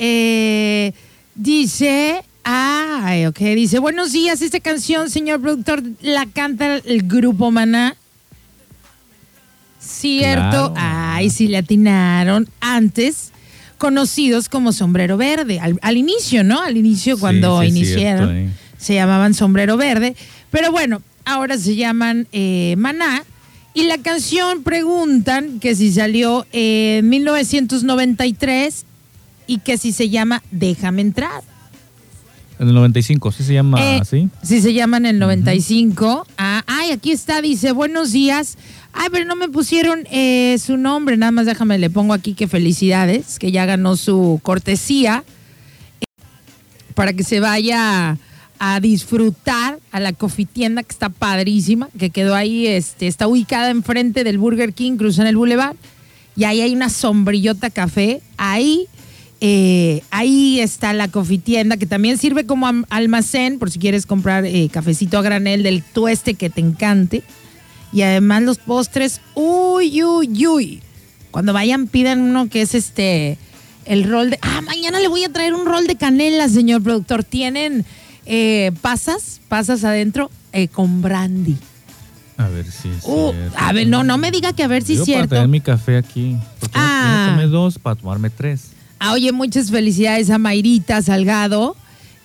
[0.00, 0.94] Eh,
[1.36, 2.24] dice.
[2.42, 3.38] Ay, ok.
[3.38, 4.42] Dice: Buenos días.
[4.42, 7.96] Esta canción, señor productor, la canta el grupo Maná.
[9.88, 10.72] Cierto.
[10.72, 10.74] Claro.
[10.76, 12.48] Ay, sí le atinaron.
[12.60, 13.32] Antes,
[13.78, 15.60] conocidos como Sombrero Verde.
[15.60, 16.60] Al, al inicio, ¿no?
[16.60, 18.54] Al inicio, cuando sí, iniciaron, cierto, eh.
[18.76, 20.14] se llamaban Sombrero Verde.
[20.50, 23.24] Pero bueno, ahora se llaman eh, Maná.
[23.74, 28.84] Y la canción preguntan que si salió en 1993
[29.46, 31.42] y que si se llama Déjame entrar.
[32.58, 34.28] En el 95, ¿sí se llama Eh, así?
[34.42, 36.26] Sí, se llama en el 95.
[36.38, 38.58] Ah, ay, aquí está, dice, buenos días.
[38.92, 42.48] Ay, pero no me pusieron eh, su nombre, nada más déjame, le pongo aquí que
[42.48, 45.24] felicidades, que ya ganó su cortesía
[46.00, 46.04] eh,
[46.94, 48.18] para que se vaya
[48.58, 54.24] a disfrutar a la cofitienda que está padrísima, que quedó ahí, este, está ubicada enfrente
[54.24, 55.76] del Burger King, cruzan el Boulevard,
[56.34, 58.88] y ahí hay una sombrillota café, ahí
[59.40, 64.68] eh, ahí está la cofitienda que también sirve como almacén por si quieres comprar eh,
[64.68, 67.22] cafecito a granel del tueste que te encante.
[67.92, 70.82] Y además los postres, uy, uy, uy.
[71.30, 73.38] Cuando vayan pidan uno que es este,
[73.84, 74.38] el rol de...
[74.42, 77.24] Ah, mañana le voy a traer un rol de canela, señor productor.
[77.24, 77.84] Tienen
[78.26, 81.56] eh, pasas, pasas adentro eh, con brandy.
[82.36, 83.56] A ver si es Uh, cierto.
[83.58, 85.34] a ver, no, no me diga que a ver si Yo es para cierto.
[85.34, 86.36] tener mi café aquí.
[86.60, 87.26] Porque Ah.
[87.28, 88.70] yo tomé dos para tomarme tres.
[89.00, 91.76] Ah, oye, muchas felicidades a Mayrita Salgado.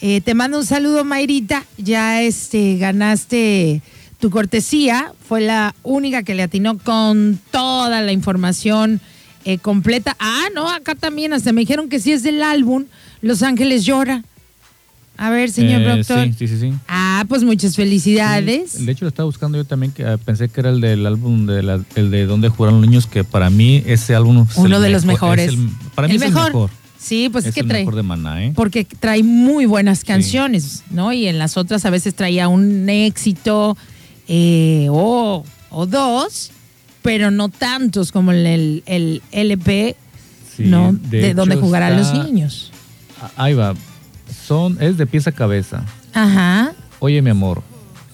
[0.02, 1.63] Eh, te mando un saludo, Mayrita.
[1.78, 3.82] Ya este, ganaste
[4.23, 5.12] tu cortesía.
[5.27, 9.01] Fue la única que le atinó con toda la información
[9.43, 10.15] eh, completa.
[10.17, 12.86] Ah, no, acá también hasta me dijeron que sí es del álbum
[13.21, 14.23] Los Ángeles Llora.
[15.17, 16.23] A ver, señor Eh, doctor.
[16.27, 16.57] Sí, sí, sí.
[16.57, 16.73] sí.
[16.88, 18.71] Ah, pues muchas felicidades.
[18.71, 21.05] Sí, De hecho, lo estaba buscando yo también, que ah, pensé que era el del
[21.05, 24.55] álbum de la- el de Donde Jugaron los Niños, que para mí ese álbum es
[24.55, 25.49] Uno de los mejor, mejores.
[25.49, 26.47] el- para mí El es mejor.
[26.47, 26.69] el mejor.
[26.97, 27.81] Sí, pues es, es que el trae.
[27.81, 28.53] mejor de Maná, ¿eh?
[28.55, 31.12] porque trae muy buenas canciones, ¿no?
[31.12, 33.75] Y en las otras a veces traía un éxito
[34.27, 36.51] eh, o, o dos,
[37.01, 39.95] pero no tantos como en el, el LP,
[40.55, 40.93] Sí, ¿no?
[40.93, 42.71] de De, donde jugarán los niños.
[43.21, 43.73] Ah, Ahí va.
[44.47, 45.83] Son, es de pieza a cabeza.
[46.13, 46.73] Ajá.
[46.99, 47.63] Oye, mi amor,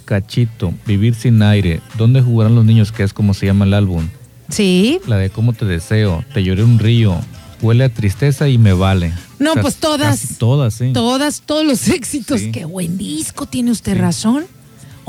[0.06, 2.92] Cachito, Vivir sin aire, ¿dónde jugarán los niños?
[2.92, 4.08] Que es como se llama el álbum.
[4.50, 5.00] Sí.
[5.06, 7.20] La de Cómo te deseo, Te lloré un río,
[7.62, 9.12] Huele a tristeza y me vale.
[9.38, 10.38] No, pues todas.
[10.38, 10.92] todas, sí.
[10.94, 12.40] Todas, todos los éxitos.
[12.40, 12.52] Sí.
[12.54, 14.00] Qué buen disco, tiene usted Sí.
[14.00, 14.46] razón.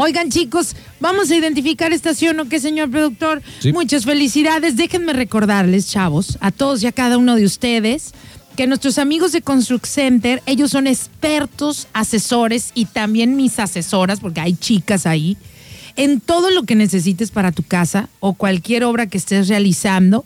[0.03, 3.43] Oigan, chicos, vamos a identificar estación, ¿o qué, señor productor?
[3.59, 3.71] Sí.
[3.71, 4.75] Muchas felicidades.
[4.75, 8.15] Déjenme recordarles, chavos, a todos y a cada uno de ustedes,
[8.57, 14.41] que nuestros amigos de Construct Center, ellos son expertos, asesores y también mis asesoras, porque
[14.41, 15.37] hay chicas ahí,
[15.97, 20.25] en todo lo que necesites para tu casa o cualquier obra que estés realizando.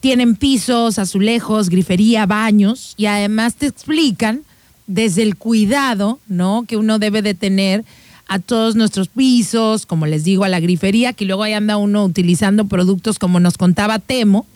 [0.00, 4.42] Tienen pisos, azulejos, grifería, baños y además te explican
[4.88, 6.64] desde el cuidado, ¿no?
[6.66, 7.84] Que uno debe de tener
[8.28, 12.04] a todos nuestros pisos, como les digo, a la grifería, que luego ahí anda uno
[12.04, 14.46] utilizando productos como nos contaba Temo,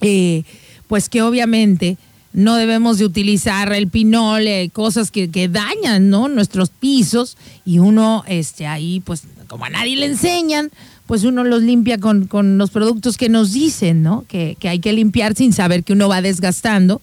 [0.00, 0.42] eh,
[0.86, 1.96] pues que obviamente
[2.32, 6.28] no debemos de utilizar el pinol, eh, cosas que, que, dañan, ¿no?
[6.28, 10.70] Nuestros pisos y uno, este, ahí, pues, como a nadie le enseñan,
[11.06, 14.24] pues uno los limpia con, con los productos que nos dicen, ¿no?
[14.28, 17.00] Que, que, hay que limpiar sin saber que uno va desgastando,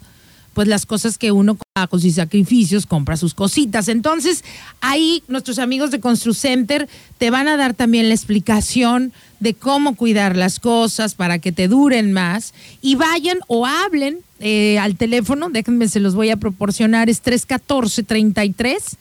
[0.55, 1.57] pues las cosas que uno
[1.89, 3.89] con sus sacrificios compra sus cositas.
[3.89, 4.45] Entonces,
[4.79, 6.87] ahí nuestros amigos de ConstruCenter
[7.17, 11.67] te van a dar también la explicación de cómo cuidar las cosas para que te
[11.67, 17.09] duren más y vayan o hablen eh, al teléfono, déjenme, se los voy a proporcionar,
[17.09, 18.97] es 314-33.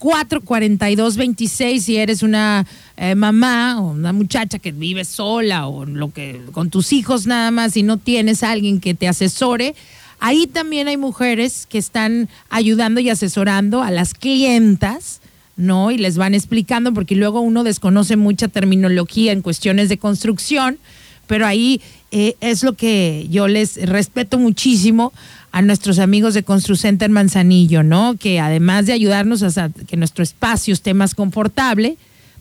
[0.00, 2.64] 442-26 si eres una
[2.96, 7.50] eh, mamá o una muchacha que vive sola o lo que con tus hijos nada
[7.50, 9.74] más y no tienes a alguien que te asesore,
[10.20, 15.20] ahí también hay mujeres que están ayudando y asesorando a las clientas
[15.58, 15.90] ¿no?
[15.90, 20.78] Y les van explicando, porque luego uno desconoce mucha terminología en cuestiones de construcción,
[21.26, 25.12] pero ahí eh, es lo que yo les respeto muchísimo
[25.50, 28.16] a nuestros amigos de Construcenter Manzanillo, ¿no?
[28.16, 31.96] Que además de ayudarnos a que nuestro espacio esté más confortable,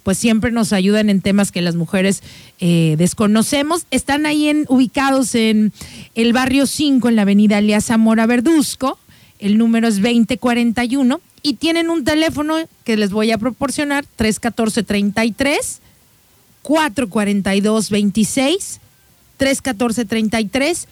[0.08, 2.24] pues siempre nos ayudan en temas que las mujeres
[2.62, 3.86] eh, desconocemos.
[3.91, 5.74] Están ahí en, ubicados en
[6.15, 8.98] el barrio 5, en la avenida Elías Zamora Verduzco.
[9.38, 15.80] El número es 2041 y tienen un teléfono que les voy a proporcionar, 314-33,
[16.63, 18.80] 442-26,
[19.38, 20.88] 314-33,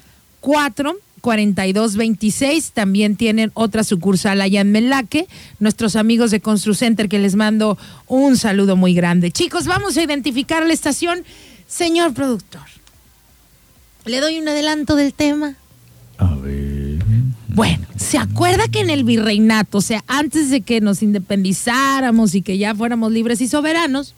[1.25, 2.71] 442-26.
[2.71, 5.27] También tienen otra sucursal allá en Melaque,
[5.59, 9.31] nuestros amigos de ConstruCenter que les mando un saludo muy grande.
[9.31, 11.23] Chicos, vamos a identificar la estación.
[11.67, 12.61] Señor productor,
[14.05, 15.55] ¿le doy un adelanto del tema?
[16.17, 17.03] A ver.
[17.47, 22.41] Bueno, ¿se acuerda que en el virreinato, o sea, antes de que nos independizáramos y
[22.41, 24.13] que ya fuéramos libres y soberanos,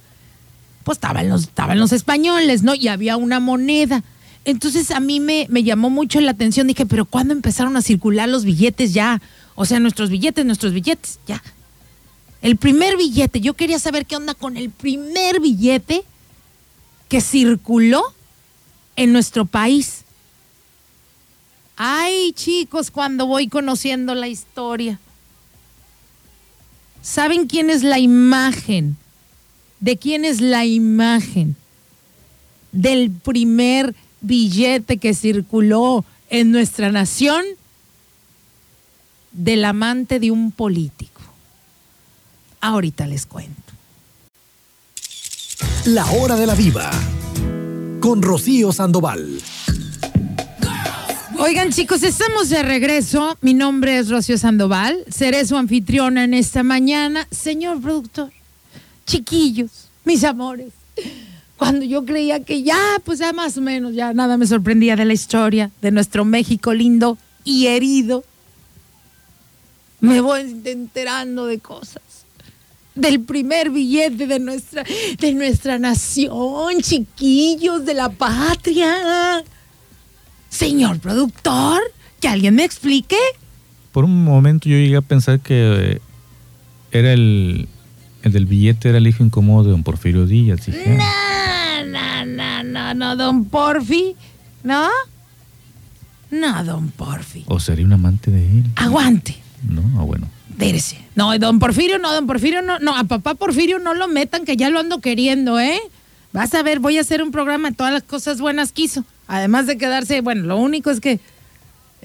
[0.84, 2.74] pues estaban los, estaban los españoles, ¿no?
[2.74, 4.04] Y había una moneda.
[4.48, 8.30] Entonces a mí me, me llamó mucho la atención, dije, pero ¿cuándo empezaron a circular
[8.30, 9.22] los billetes ya?
[9.56, 11.44] O sea, nuestros billetes, nuestros billetes, ya.
[12.42, 16.06] El primer billete, yo quería saber qué onda con el primer billete
[17.10, 18.02] que circuló
[18.96, 20.06] en nuestro país.
[21.76, 24.98] Ay, chicos, cuando voy conociendo la historia.
[27.02, 28.96] ¿Saben quién es la imagen?
[29.82, 31.58] ¿De quién es la imagen?
[32.72, 37.44] Del primer billete que circuló en nuestra nación.
[39.32, 41.22] Del amante de un político.
[42.60, 43.74] Ahorita les cuento.
[45.86, 46.90] La hora de la viva.
[48.00, 49.40] Con Rocío Sandoval.
[51.40, 53.38] Oigan chicos, estamos de regreso.
[53.42, 55.06] Mi nombre es Rocío Sandoval.
[55.08, 57.28] Seré su anfitriona en esta mañana.
[57.30, 58.32] Señor productor,
[59.06, 59.70] chiquillos,
[60.04, 60.74] mis amores.
[61.58, 65.06] Cuando yo creía que ya, pues ya más o menos, ya nada me sorprendía de
[65.06, 68.24] la historia de nuestro México lindo y herido.
[70.00, 72.04] Me voy enterando de cosas.
[72.94, 74.84] Del primer billete de nuestra,
[75.20, 79.44] de nuestra nación, chiquillos, de la patria.
[80.50, 81.82] Señor productor,
[82.20, 83.18] que alguien me explique.
[83.92, 86.00] Por un momento yo llegué a pensar que
[86.92, 87.68] era el,
[88.24, 90.66] el del billete, era el hijo incómodo de don Porfirio Díaz.
[90.66, 94.16] Dije, no, no, no, no, no, don Porfi,
[94.64, 94.88] ¿no?
[96.32, 97.46] No, don Porfi.
[97.48, 98.64] ¿O sería un amante de él?
[98.76, 99.38] Aguante.
[99.68, 100.28] No, ah, bueno.
[100.58, 100.98] Dérese.
[101.16, 104.58] No, don Porfirio, no, don Porfirio, no, no, a papá Porfirio no lo metan, que
[104.58, 105.80] ya lo ando queriendo, ¿eh?
[106.34, 109.06] Vas a ver, voy a hacer un programa de todas las cosas buenas que hizo.
[109.28, 111.20] Además de quedarse, bueno, lo único es que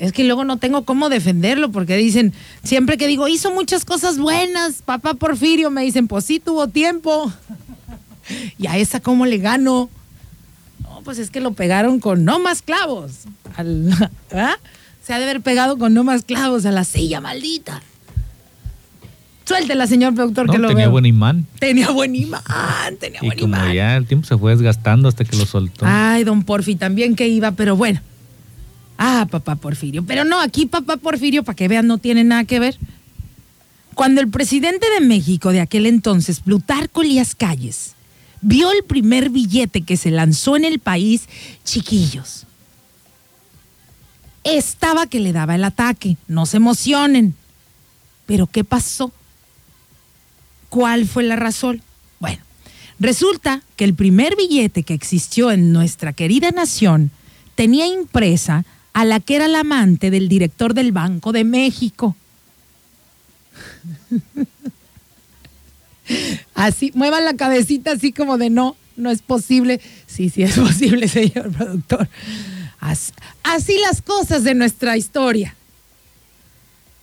[0.03, 2.33] es que luego no tengo cómo defenderlo porque dicen,
[2.65, 7.33] siempre que digo, hizo muchas cosas buenas, papá Porfirio, me dicen, pues sí tuvo tiempo.
[8.59, 9.89] y a esa cómo le gano.
[10.83, 13.13] No, pues es que lo pegaron con no más clavos.
[13.55, 13.93] Al,
[14.35, 14.57] ¿ah?
[15.05, 17.81] Se ha de haber pegado con no más clavos a la silla maldita.
[19.45, 20.91] Suéltela, señor productor, No, que lo tenía veo.
[20.93, 21.47] buen imán.
[21.61, 22.43] Tenía buen imán,
[22.99, 23.73] tenía Y buen como imán.
[23.73, 25.85] ya el tiempo se fue desgastando hasta que lo soltó.
[25.89, 28.01] Ay, don Porfi, también que iba, pero bueno.
[28.99, 30.05] Ah, papá Porfirio.
[30.05, 32.79] Pero no, aquí papá Porfirio, para que vean, no tiene nada que ver.
[33.95, 37.95] Cuando el presidente de México de aquel entonces, Plutarco Elías Calles,
[38.41, 41.29] vio el primer billete que se lanzó en el país,
[41.65, 42.47] chiquillos.
[44.45, 46.17] estaba que le daba el ataque.
[46.27, 47.35] No se emocionen.
[48.27, 49.13] Pero ¿qué pasó?
[50.69, 51.83] ¿Cuál fue la razón?
[52.19, 52.43] Bueno,
[52.99, 57.11] resulta que el primer billete que existió en nuestra querida nación
[57.55, 62.17] tenía impresa a la que era la amante del director del Banco de México.
[66.55, 69.81] Así, muevan la cabecita así como de no, no es posible.
[70.07, 72.09] Sí, sí es posible, señor productor.
[72.81, 73.13] Así,
[73.43, 75.55] así las cosas de nuestra historia.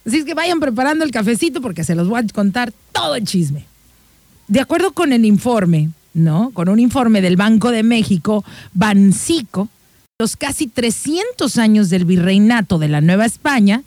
[0.06, 3.24] Así es que vayan preparando el cafecito porque se los voy a contar todo el
[3.26, 3.66] chisme.
[4.48, 6.52] De acuerdo con el informe, ¿no?
[6.52, 9.70] Con un informe del Banco de México, Bancico,
[10.22, 13.84] los casi 300 años del virreinato de la Nueva España,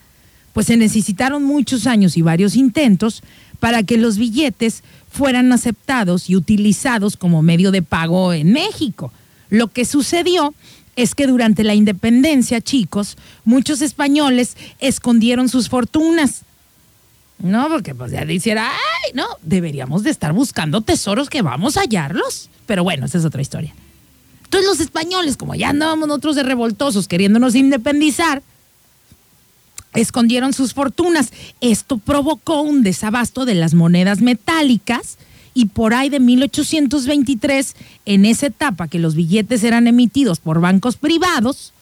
[0.55, 3.23] pues se necesitaron muchos años y varios intentos
[3.61, 9.13] para que los billetes fueran aceptados y utilizados como medio de pago en México.
[9.51, 10.55] Lo que sucedió
[10.97, 16.45] es que durante la independencia, chicos, muchos españoles escondieron sus fortunas.
[17.41, 21.81] No, porque pues ya diciera, ay, no, deberíamos de estar buscando tesoros que vamos a
[21.81, 22.49] hallarlos.
[22.65, 23.75] Pero bueno, esa es otra historia.
[24.53, 28.43] Entonces los españoles, como ya andábamos nosotros de revoltosos queriéndonos independizar,
[29.95, 31.33] escondieron sus fortunas.
[31.63, 35.17] Esto provocó un desabasto de las monedas metálicas
[35.55, 40.99] y por ahí de 1823, en esa etapa que los billetes eran emitidos por bancos
[40.99, 41.73] privados,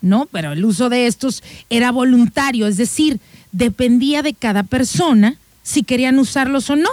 [0.00, 0.28] ¿no?
[0.30, 3.18] Pero el uso de estos era voluntario, es decir,
[3.50, 6.90] dependía de cada persona si querían usarlos o no.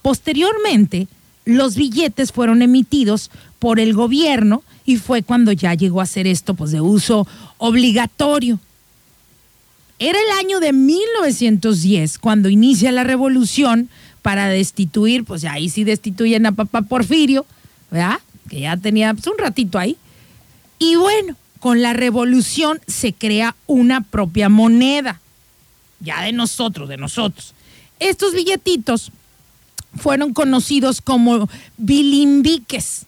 [0.00, 1.08] Posteriormente,
[1.44, 6.54] los billetes fueron emitidos por el gobierno y fue cuando ya llegó a ser esto
[6.54, 7.26] pues de uso
[7.58, 8.58] obligatorio.
[9.98, 13.88] Era el año de 1910 cuando inicia la revolución
[14.22, 17.44] para destituir, pues ahí sí destituyen a papá Porfirio,
[17.90, 18.18] ¿verdad?
[18.48, 19.96] Que ya tenía pues, un ratito ahí.
[20.78, 25.20] Y bueno, con la revolución se crea una propia moneda,
[26.00, 27.54] ya de nosotros, de nosotros.
[28.00, 29.12] Estos billetitos
[29.96, 33.06] fueron conocidos como bilimbiques.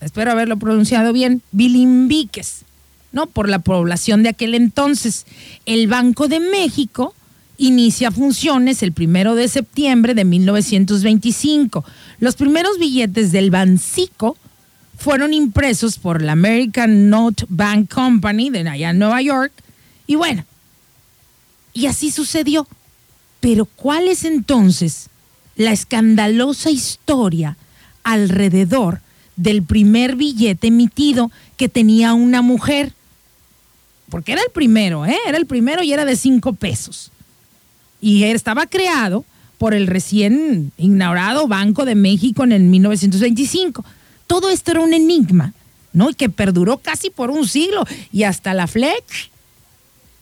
[0.00, 2.62] Espero haberlo pronunciado bien, bilimbiques,
[3.12, 3.26] ¿no?
[3.26, 5.26] Por la población de aquel entonces.
[5.66, 7.14] El Banco de México
[7.56, 11.84] inicia funciones el primero de septiembre de 1925.
[12.18, 14.36] Los primeros billetes del Bancico
[14.98, 19.52] fueron impresos por la American Note Bank Company de allá en Nueva York.
[20.06, 20.44] Y bueno,
[21.72, 22.66] y así sucedió.
[23.40, 25.08] Pero ¿cuál es entonces
[25.56, 27.56] la escandalosa historia
[28.02, 29.00] alrededor
[29.36, 32.92] del primer billete emitido que tenía una mujer.
[34.10, 35.16] Porque era el primero, ¿eh?
[35.26, 37.10] Era el primero y era de cinco pesos.
[38.00, 39.24] Y estaba creado
[39.58, 43.84] por el recién inaugurado Banco de México en el 1925.
[44.26, 45.54] Todo esto era un enigma,
[45.92, 46.10] ¿no?
[46.10, 49.30] Y que perduró casi por un siglo y hasta la Flex.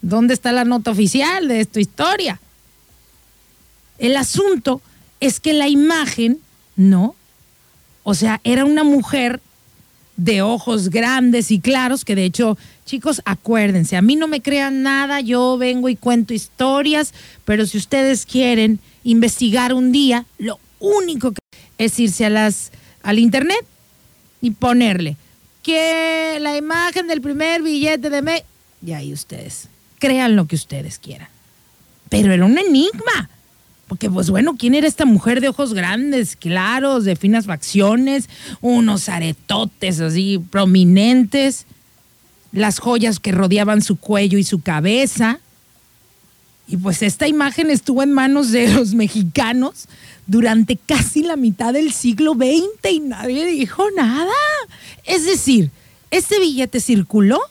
[0.00, 2.40] ¿Dónde está la nota oficial de esta historia?
[3.98, 4.80] El asunto
[5.22, 6.40] es que la imagen,
[6.74, 7.14] ¿no?
[8.02, 9.40] O sea, era una mujer
[10.16, 14.82] de ojos grandes y claros, que de hecho, chicos, acuérdense, a mí no me crean
[14.82, 17.14] nada, yo vengo y cuento historias,
[17.44, 21.40] pero si ustedes quieren investigar un día, lo único que
[21.78, 22.72] es irse a las,
[23.04, 23.64] al internet
[24.40, 25.16] y ponerle
[25.62, 28.44] que la imagen del primer billete de me
[28.84, 29.68] y ahí ustedes,
[30.00, 31.28] crean lo que ustedes quieran.
[32.08, 33.30] Pero era un enigma.
[33.92, 38.30] Porque, pues bueno, ¿quién era esta mujer de ojos grandes, claros, de finas facciones,
[38.62, 41.66] unos aretotes así prominentes,
[42.52, 45.40] las joyas que rodeaban su cuello y su cabeza?
[46.66, 49.88] Y pues esta imagen estuvo en manos de los mexicanos
[50.26, 54.32] durante casi la mitad del siglo XX y nadie dijo nada.
[55.04, 55.70] Es decir,
[56.10, 57.42] este billete circuló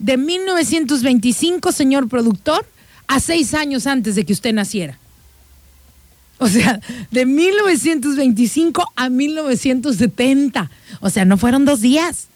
[0.00, 2.66] de 1925, señor productor,
[3.06, 4.98] a seis años antes de que usted naciera.
[6.40, 6.80] O sea,
[7.10, 10.70] de 1925 a 1970.
[11.00, 12.28] O sea, no fueron dos días.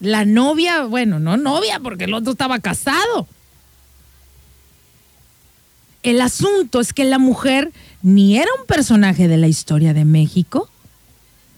[0.00, 3.28] La novia, bueno, no novia, porque el otro estaba casado.
[6.02, 7.70] El asunto es que la mujer
[8.02, 10.68] ni era un personaje de la historia de México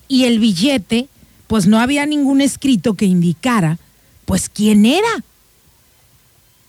[0.06, 1.08] y el billete,
[1.46, 3.78] pues no había ningún escrito que indicara,
[4.26, 5.24] pues quién era.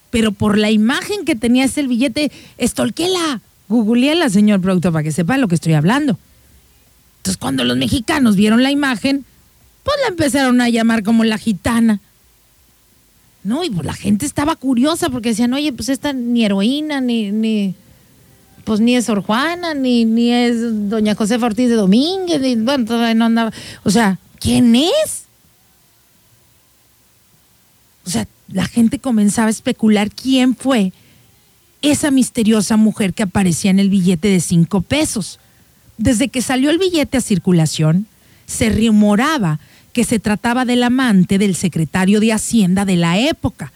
[0.10, 5.38] Pero por la imagen que tenía ese billete, estolquela Googleela, señor productor, para que sepa
[5.38, 6.18] lo que estoy hablando.
[7.18, 9.26] Entonces, cuando los mexicanos vieron la imagen,
[9.84, 12.00] pues la empezaron a llamar como la gitana.
[13.44, 17.32] No, y pues la gente estaba curiosa porque decían, oye, pues esta ni heroína, ni,
[17.32, 17.76] ni
[18.64, 23.14] pues ni es Sor Juana, ni, ni es doña Josefa Ortiz de Domínguez, ni, bueno,
[23.14, 23.54] no andaba.
[23.84, 25.26] O sea, ¿quién es?
[28.06, 30.92] O sea, la gente comenzaba a especular quién fue
[31.92, 35.40] esa misteriosa mujer que aparecía en el billete de cinco pesos.
[35.98, 38.08] Desde que salió el billete a circulación,
[38.46, 39.60] se rumoraba
[39.94, 43.72] que se trataba del amante del secretario de Hacienda de la época,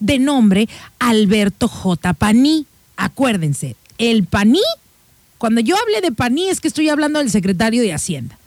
[0.00, 2.12] de nombre Alberto J.
[2.14, 2.66] Paní.
[2.96, 4.60] Acuérdense, el Paní,
[5.38, 8.38] cuando yo hable de Paní es que estoy hablando del secretario de Hacienda.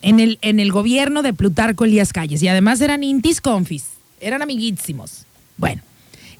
[0.00, 2.42] En el, en el gobierno de Plutarco Elías Calles.
[2.42, 3.84] Y además eran intis confis,
[4.20, 5.26] eran amiguísimos.
[5.56, 5.82] Bueno,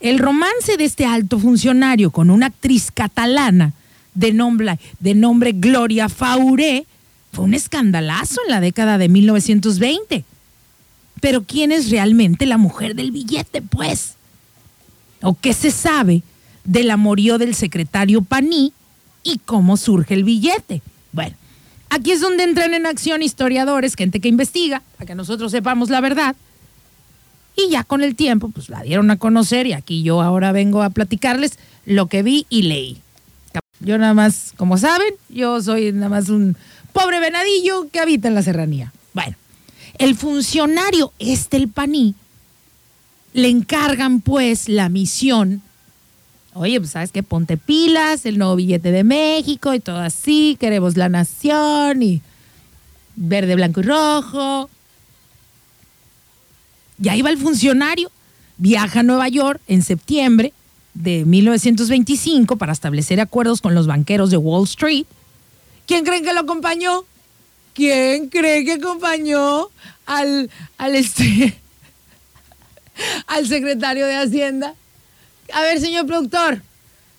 [0.02, 3.72] el romance de este alto funcionario con una actriz catalana
[4.14, 6.86] de nombre, Gloria Fauré
[7.32, 10.24] fue un escandalazo en la década de 1920.
[11.20, 14.14] Pero ¿quién es realmente la mujer del billete, pues?
[15.22, 16.22] ¿O qué se sabe
[16.64, 18.72] del amorío del secretario Paní
[19.22, 20.82] y cómo surge el billete?
[21.12, 21.36] Bueno,
[21.90, 26.00] aquí es donde entran en acción historiadores, gente que investiga, para que nosotros sepamos la
[26.00, 26.34] verdad.
[27.56, 30.82] Y ya con el tiempo, pues la dieron a conocer y aquí yo ahora vengo
[30.82, 33.00] a platicarles lo que vi y leí.
[33.80, 36.56] Yo nada más, como saben, yo soy nada más un
[36.92, 38.92] pobre venadillo que habita en la serranía.
[39.12, 39.36] Bueno,
[39.98, 42.14] el funcionario este, el paní,
[43.32, 45.62] le encargan pues la misión.
[46.54, 50.96] Oye, pues sabes que ponte pilas, el nuevo billete de México y todo así, queremos
[50.96, 52.22] la nación y
[53.16, 54.70] verde, blanco y rojo.
[57.02, 58.12] Y ahí va el funcionario,
[58.58, 60.52] viaja a Nueva York en septiembre
[60.94, 65.06] de 1925 para establecer acuerdos con los banqueros de Wall Street.
[65.86, 67.04] ¿Quién creen que lo acompañó?
[67.74, 69.68] ¿Quién cree que acompañó
[70.06, 70.48] al,
[70.78, 71.58] al, este,
[73.26, 74.76] al secretario de Hacienda?
[75.52, 76.62] A ver, señor productor,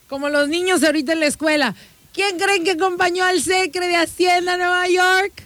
[0.07, 1.75] como los niños ahorita en la escuela,
[2.13, 5.43] ¿quién creen que acompañó al secre de Hacienda a Nueva York?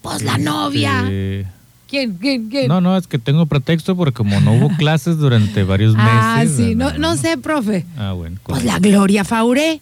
[0.00, 1.00] Pues la novia.
[1.00, 1.57] Este,
[1.88, 2.68] ¿Quién, quién, quién?
[2.68, 6.10] No, no, es que tengo pretexto porque como no hubo clases durante varios meses.
[6.12, 7.86] ah, sí, no, no sé, profe.
[7.96, 8.38] Ah, bueno.
[8.44, 9.80] Pues la Gloria Fauré.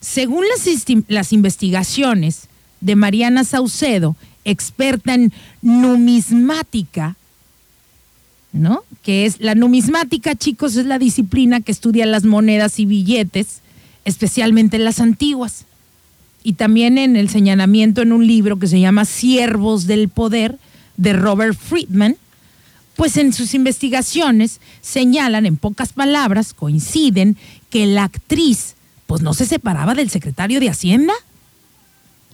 [0.00, 0.64] Según las,
[1.08, 2.48] las investigaciones
[2.80, 4.14] de Mariana Saucedo,
[4.44, 7.16] experta en numismática,
[8.52, 8.84] ¿no?
[9.02, 13.60] Que es la numismática, chicos, es la disciplina que estudia las monedas y billetes,
[14.04, 15.64] especialmente las antiguas.
[16.44, 20.58] Y también en el señalamiento en un libro que se llama Siervos del Poder
[20.96, 22.16] de Robert Friedman,
[22.96, 27.36] pues en sus investigaciones señalan, en pocas palabras, coinciden
[27.70, 28.74] que la actriz
[29.06, 31.12] pues no se separaba del secretario de Hacienda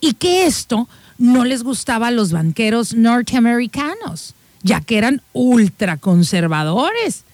[0.01, 0.89] y que esto
[1.19, 7.25] no les gustaba a los banqueros norteamericanos, ya que eran ultraconservadores.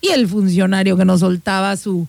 [0.00, 2.06] Y el funcionario que nos soltaba su...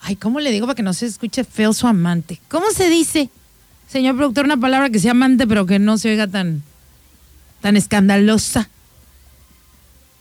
[0.00, 2.40] Ay, ¿cómo le digo para que no se escuche feo su amante?
[2.48, 3.30] ¿Cómo se dice?
[3.88, 6.62] Señor productor, una palabra que sea amante, pero que no se oiga tan,
[7.60, 8.68] tan escandalosa.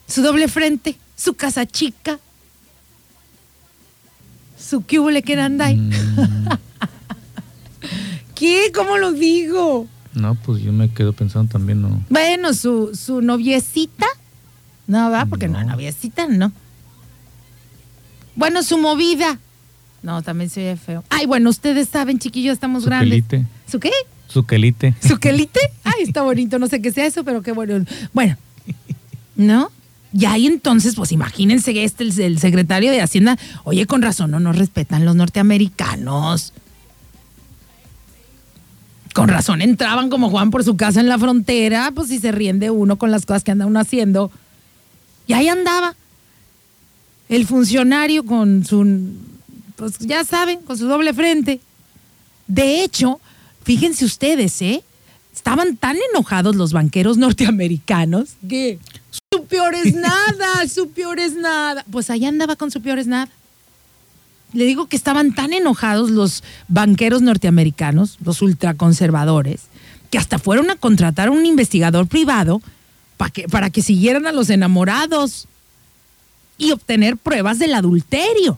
[0.07, 2.19] Su doble frente, su casa chica,
[4.57, 5.77] su cúbule que anda ahí.
[5.77, 5.91] Mm,
[8.35, 8.71] ¿Qué?
[8.73, 9.87] ¿Cómo lo digo?
[10.13, 12.01] no, pues yo me quedo pensando también, no.
[12.09, 14.05] Bueno, su, su noviecita.
[14.87, 15.71] No, va, porque no, No.
[15.71, 16.53] noviecita no.
[18.35, 19.39] Bueno, su movida.
[20.03, 21.03] No, también se ve feo.
[21.09, 23.23] Ay, bueno, ustedes saben, chiquillos, estamos Su grandes.
[23.69, 23.91] ¿Su qué?
[24.35, 24.93] Su quelite.
[24.99, 25.61] ¿Su quelite?
[25.85, 27.85] Ay, está bonito, no sé qué sea eso, pero qué bueno.
[28.11, 28.35] Bueno,
[29.37, 29.71] ¿no?
[30.11, 34.41] Y ahí entonces, pues imagínense este, el, el secretario de Hacienda, oye, con razón, no
[34.41, 36.51] nos respetan los norteamericanos.
[39.13, 42.59] Con razón entraban como Juan por su casa en la frontera, pues si se ríen
[42.59, 44.33] de uno con las cosas que anda uno haciendo.
[45.27, 45.95] Y ahí andaba
[47.29, 49.13] el funcionario con su,
[49.77, 51.61] pues ya saben, con su doble frente.
[52.47, 53.21] De hecho,
[53.65, 54.83] fíjense ustedes, ¿eh?
[55.33, 58.79] Estaban tan enojados los banqueros norteamericanos que
[59.31, 61.83] su peor es nada, su peor es nada.
[61.91, 63.29] Pues allá andaba con su peor es nada.
[64.53, 69.63] Le digo que estaban tan enojados los banqueros norteamericanos, los ultraconservadores,
[70.09, 72.61] que hasta fueron a contratar a un investigador privado
[73.17, 75.47] para que, para que siguieran a los enamorados
[76.57, 78.57] y obtener pruebas del adulterio.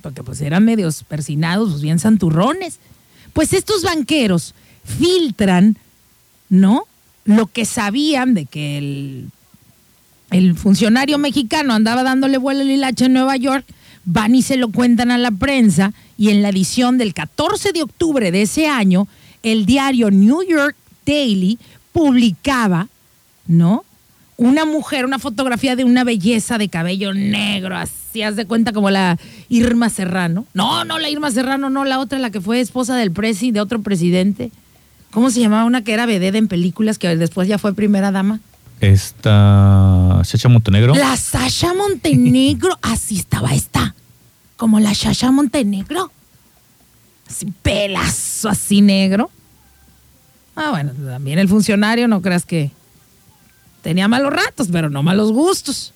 [0.00, 2.78] Porque pues eran medios persinados, pues bien santurrones.
[3.38, 5.78] Pues estos banqueros filtran,
[6.48, 6.82] ¿no?
[7.24, 9.30] Lo que sabían de que el,
[10.32, 13.64] el funcionario mexicano andaba dándole vuelo al hilacho en Nueva York,
[14.04, 17.84] van y se lo cuentan a la prensa y en la edición del 14 de
[17.84, 19.06] octubre de ese año,
[19.44, 20.74] el diario New York
[21.06, 21.60] Daily
[21.92, 22.88] publicaba,
[23.46, 23.84] ¿no?
[24.36, 28.90] Una mujer, una fotografía de una belleza de cabello negro, así haz de cuenta como
[28.90, 30.46] la Irma Serrano.
[30.54, 33.60] No, no la Irma Serrano, no, la otra, la que fue esposa del presi, de
[33.60, 34.50] otro presidente.
[35.10, 38.40] ¿Cómo se llamaba una que era vedette en películas que después ya fue primera dama?
[38.80, 40.94] Esta Chacha Montenegro.
[40.94, 43.94] La Sasha Montenegro, así estaba esta.
[44.56, 46.10] Como la Sasha Montenegro.
[47.28, 49.30] Así, pelazo así negro.
[50.56, 52.70] Ah, bueno, también el funcionario, no creas que
[53.82, 55.92] tenía malos ratos, pero no malos gustos.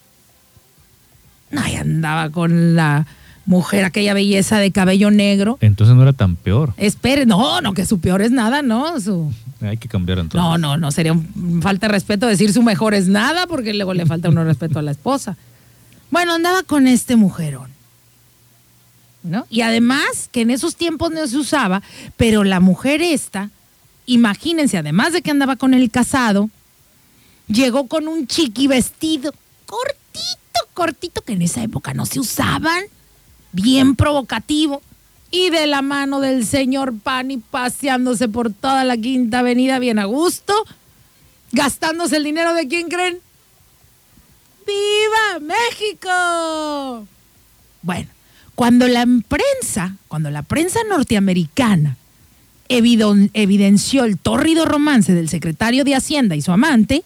[1.57, 3.07] Ay, andaba con la
[3.45, 5.59] mujer, aquella belleza de cabello negro.
[5.61, 6.75] Entonces no era tan peor.
[6.77, 9.01] Espere, no, no, que su peor es nada, ¿no?
[9.01, 10.41] Su, Hay que cambiar entonces.
[10.41, 13.95] no, no, no, sería un- falta de respeto decir su mejor es nada, porque luego
[13.95, 15.37] le falta uno respeto a la esposa.
[16.11, 17.71] Bueno, andaba con este mujerón.
[19.25, 19.47] ¿No?
[19.51, 21.81] Y además, que en esos tiempos no se usaba,
[22.17, 23.51] pero la mujer esta,
[24.07, 26.51] imagínense, además de que andaba con el casado,
[27.47, 29.33] llegó con un chiqui vestido
[29.67, 29.99] cortito,
[30.75, 32.85] cortito, que en esa época no se usaban,
[33.53, 34.83] bien provocativo,
[35.31, 40.05] y de la mano del señor Pani paseándose por toda la quinta avenida bien a
[40.05, 40.55] gusto,
[41.53, 43.19] gastándose el dinero de quién creen.
[44.67, 47.09] ¡Viva México!
[47.83, 48.09] Bueno,
[48.55, 51.97] cuando la prensa, cuando la prensa norteamericana
[52.69, 57.05] evidenció el tórrido romance del secretario de Hacienda y su amante,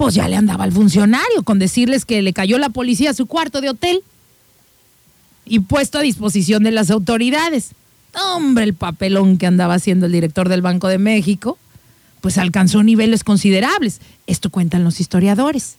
[0.00, 3.26] pues ya le andaba al funcionario con decirles que le cayó la policía a su
[3.26, 4.02] cuarto de hotel
[5.44, 7.72] y puesto a disposición de las autoridades.
[8.34, 11.58] Hombre, el papelón que andaba haciendo el director del Banco de México,
[12.22, 14.00] pues alcanzó niveles considerables.
[14.26, 15.76] Esto cuentan los historiadores.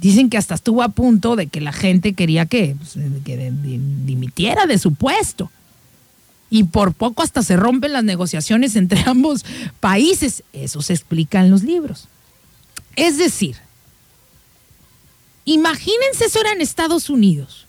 [0.00, 3.52] Dicen que hasta estuvo a punto de que la gente quería que, pues, que
[4.04, 5.50] dimitiera de su puesto.
[6.48, 9.44] Y por poco hasta se rompen las negociaciones entre ambos
[9.80, 10.44] países.
[10.52, 12.06] Eso se explica en los libros.
[12.98, 13.54] Es decir,
[15.44, 17.68] imagínense eso era en Estados Unidos.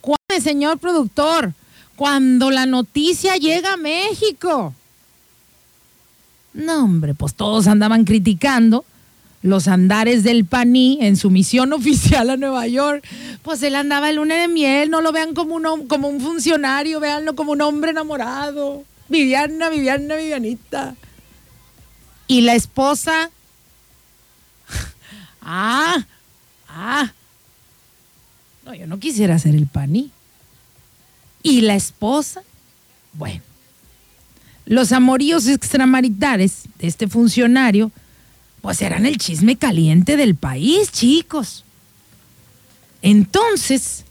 [0.00, 1.52] ¿Cuál, señor productor?
[1.96, 4.72] Cuando la noticia llega a México.
[6.54, 8.84] No, hombre, pues todos andaban criticando
[9.42, 13.04] los andares del PANI en su misión oficial a Nueva York.
[13.42, 17.00] Pues él andaba el lunes de miel, no lo vean como un, como un funcionario,
[17.00, 18.84] véanlo como un hombre enamorado.
[19.08, 20.94] Viviana, Viviana, Vivianita.
[22.28, 23.32] Y la esposa.
[25.48, 26.04] Ah,
[26.68, 27.12] ah.
[28.64, 30.10] No, yo no quisiera ser el PANI.
[31.44, 32.42] Y la esposa.
[33.12, 33.42] Bueno.
[34.64, 37.92] Los amoríos extramaritales de este funcionario,
[38.60, 41.64] pues eran el chisme caliente del país, chicos.
[43.00, 44.04] Entonces,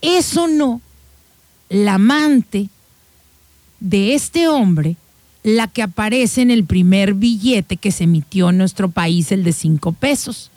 [0.00, 0.80] eso no,
[1.68, 2.70] la amante
[3.80, 4.96] de este hombre,
[5.46, 9.52] la que aparece en el primer billete que se emitió en nuestro país, el de
[9.52, 10.50] cinco pesos.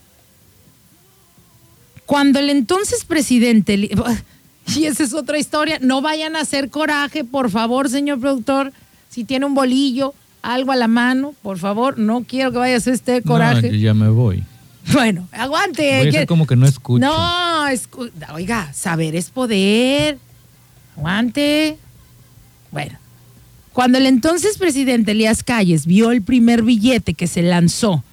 [2.07, 3.75] Cuando el entonces presidente,
[4.75, 8.73] y esa es otra historia, no vayan a hacer coraje, por favor, señor productor,
[9.09, 12.77] si tiene un bolillo, algo a la mano, por favor, no quiero que vaya a
[12.77, 13.67] hacer este coraje.
[13.67, 14.43] No, yo ya me voy.
[14.91, 15.83] Bueno, aguante.
[15.83, 17.05] Voy a que- hacer como que no escucho.
[17.05, 20.17] no, escu- oiga, saber es poder.
[20.97, 21.77] Aguante.
[22.71, 22.97] Bueno,
[23.73, 28.03] cuando el entonces presidente Elías Calles vio el primer billete que se lanzó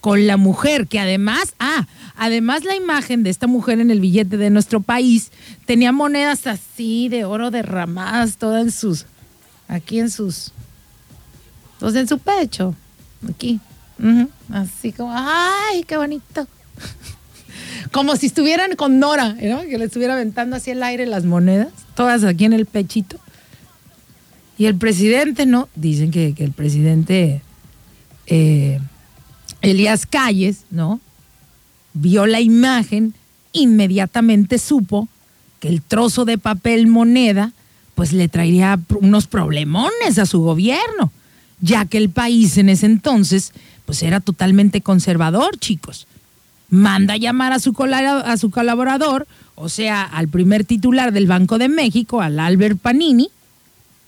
[0.00, 1.86] con la mujer, que además, ah,
[2.16, 5.30] además la imagen de esta mujer en el billete de nuestro país
[5.66, 9.06] tenía monedas así de oro derramadas, todas en sus,
[9.68, 10.52] aquí en sus,
[11.78, 12.74] pues en su pecho,
[13.28, 13.60] aquí,
[14.50, 16.46] así como, ay, qué bonito
[17.92, 19.62] como si estuvieran con Nora, ¿no?
[19.62, 23.18] Que le estuviera aventando así el aire las monedas, todas aquí en el pechito.
[24.60, 25.70] Y el presidente, ¿no?
[25.74, 27.40] Dicen que, el presidente
[28.26, 28.78] eh,
[29.62, 31.00] Elías Calles, ¿no?
[31.94, 33.14] Vio la imagen,
[33.54, 35.08] inmediatamente supo
[35.60, 37.54] que el trozo de papel moneda,
[37.94, 41.10] pues le traería unos problemones a su gobierno,
[41.62, 43.54] ya que el país en ese entonces,
[43.86, 46.06] pues era totalmente conservador, chicos
[46.68, 51.56] manda a llamar a su, a su colaborador, o sea, al primer titular del Banco
[51.56, 53.30] de México, al Albert Panini,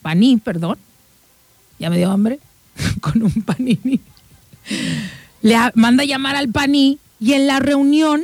[0.02, 0.76] Paní, perdón,
[1.78, 2.38] ya me dio hambre,
[3.00, 4.00] con un Panini,
[5.42, 8.22] le manda a llamar al Paní y en la reunión,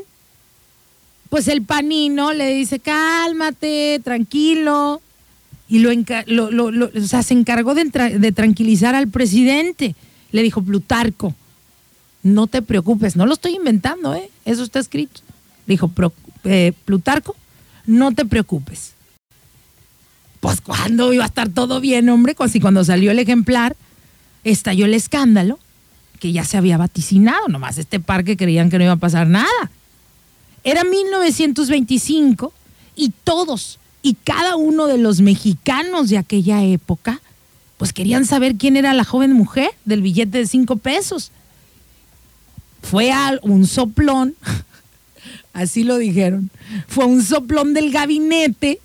[1.29, 5.01] pues el Panino le dice, cálmate, tranquilo,
[5.69, 5.91] y lo,
[7.03, 9.95] se encargó de, tranquilizar al presidente,
[10.33, 11.35] le dijo Plutarco,
[12.23, 14.31] no te preocupes, no lo estoy inventando, ¿eh?
[14.45, 15.21] Eso está escrito.
[15.67, 16.13] Dijo Pro-
[16.45, 17.37] eh, Plutarco,
[17.87, 18.93] no te preocupes.
[20.41, 23.77] Pues cuando iba a estar todo bien, hombre, Cuando- cuando salió el ejemplar,
[24.45, 25.59] estalló el escándalo
[26.21, 29.71] que ya se había vaticinado, nomás este parque creían que no iba a pasar nada.
[30.65, 32.53] Era 1925
[32.97, 37.21] y todos y cada uno de los mexicanos de aquella época
[37.77, 41.31] pues querían saber quién era la joven mujer del billete de cinco pesos.
[42.83, 44.35] Fue a un soplón,
[45.53, 46.51] así lo dijeron,
[46.89, 48.81] fue un soplón del gabinete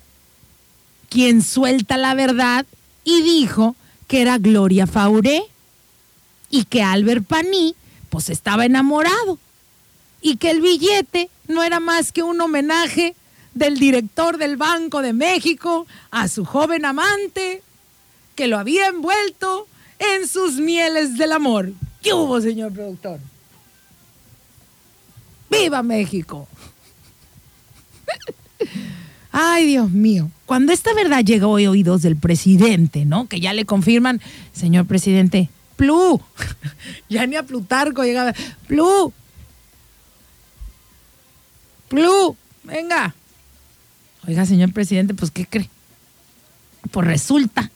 [1.14, 2.66] quien suelta la verdad
[3.04, 3.76] y dijo
[4.08, 5.44] que era Gloria Fauré
[6.50, 7.76] y que Albert Paní
[8.10, 9.38] pues estaba enamorado
[10.20, 13.14] y que el billete no era más que un homenaje
[13.54, 17.62] del director del Banco de México a su joven amante
[18.34, 19.68] que lo había envuelto
[20.00, 21.72] en sus mieles del amor.
[22.02, 23.20] ¿Qué hubo, señor productor?
[25.48, 26.48] ¡Viva México!
[29.36, 30.30] Ay, Dios mío.
[30.46, 33.26] Cuando esta verdad llegó a oídos del presidente, ¿no?
[33.26, 34.20] Que ya le confirman,
[34.52, 36.20] señor presidente, Plu.
[37.08, 38.32] ya ni a Plutarco llegaba.
[38.68, 39.12] Plu.
[41.88, 42.36] Plu.
[42.62, 43.12] Venga.
[44.24, 45.68] Oiga, señor presidente, pues ¿qué cree?
[46.92, 47.72] Pues resulta,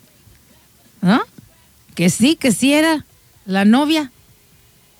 [1.02, 1.20] ¿no?
[1.96, 3.04] Que sí, que sí era
[3.46, 4.12] la novia.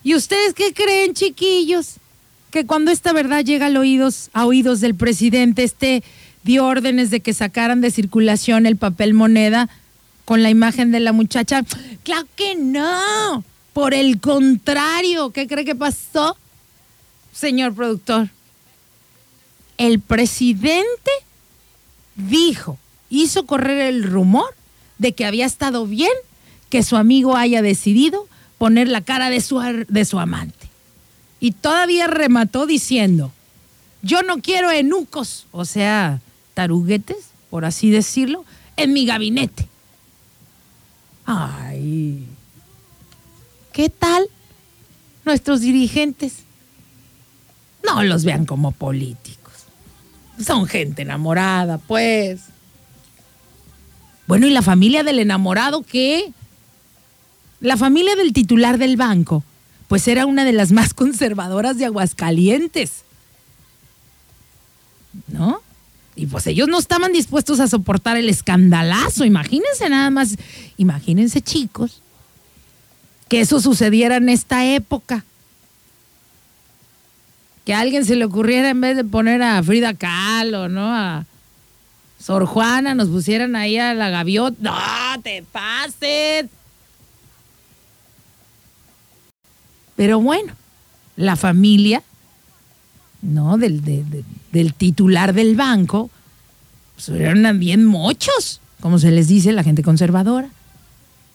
[0.03, 1.99] ¿Y ustedes qué creen, chiquillos?
[2.51, 6.03] Que cuando esta verdad llega a oídos, a oídos del presidente, este
[6.43, 9.69] dio órdenes de que sacaran de circulación el papel moneda
[10.25, 11.65] con la imagen de la muchacha.
[12.03, 13.45] Claro que no.
[13.73, 16.37] Por el contrario, ¿qué cree que pasó?
[17.33, 18.29] Señor productor,
[19.77, 21.11] el presidente
[22.17, 22.79] dijo,
[23.09, 24.55] hizo correr el rumor
[24.99, 26.13] de que había estado bien
[26.69, 28.27] que su amigo haya decidido
[28.59, 30.69] poner la cara de su, de su amante.
[31.41, 33.33] Y todavía remató diciendo,
[34.03, 36.21] yo no quiero enucos, o sea,
[36.59, 38.45] taruguetes, por así decirlo,
[38.77, 39.69] en mi gabinete.
[41.25, 42.27] Ay,
[43.73, 44.27] ¿qué tal
[45.25, 46.39] nuestros dirigentes?
[47.87, 49.53] No los vean como políticos.
[50.45, 52.41] Son gente enamorada, pues.
[54.27, 56.33] Bueno, ¿y la familia del enamorado qué?
[57.61, 59.45] La familia del titular del banco,
[59.87, 63.05] pues era una de las más conservadoras de Aguascalientes.
[65.29, 65.63] ¿No?
[66.19, 69.25] Y pues ellos no estaban dispuestos a soportar el escandalazo.
[69.25, 70.37] Imagínense nada más,
[70.77, 72.03] imagínense chicos,
[73.29, 75.25] que eso sucediera en esta época.
[77.65, 80.93] Que a alguien se le ocurriera en vez de poner a Frida Kahlo, ¿no?
[80.95, 81.25] A
[82.21, 84.57] Sor Juana, nos pusieran ahí a la gaviota.
[84.61, 86.47] ¡No te pases!
[89.95, 90.53] Pero bueno,
[91.17, 92.03] la familia
[93.23, 93.59] ¿no?
[93.59, 93.83] Del,
[94.53, 96.11] del titular del banco,
[96.95, 100.49] pues eran bien mochos, como se les dice la gente conservadora.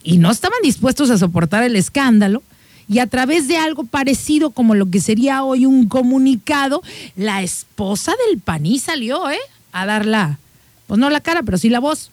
[0.03, 2.43] Y no estaban dispuestos a soportar el escándalo.
[2.89, 6.84] Y a través de algo parecido como lo que sería hoy un comunicado,
[7.16, 9.39] la esposa del paní salió, ¿eh?
[9.72, 10.38] A dar la,
[10.88, 12.11] pues no la cara, pero sí la voz.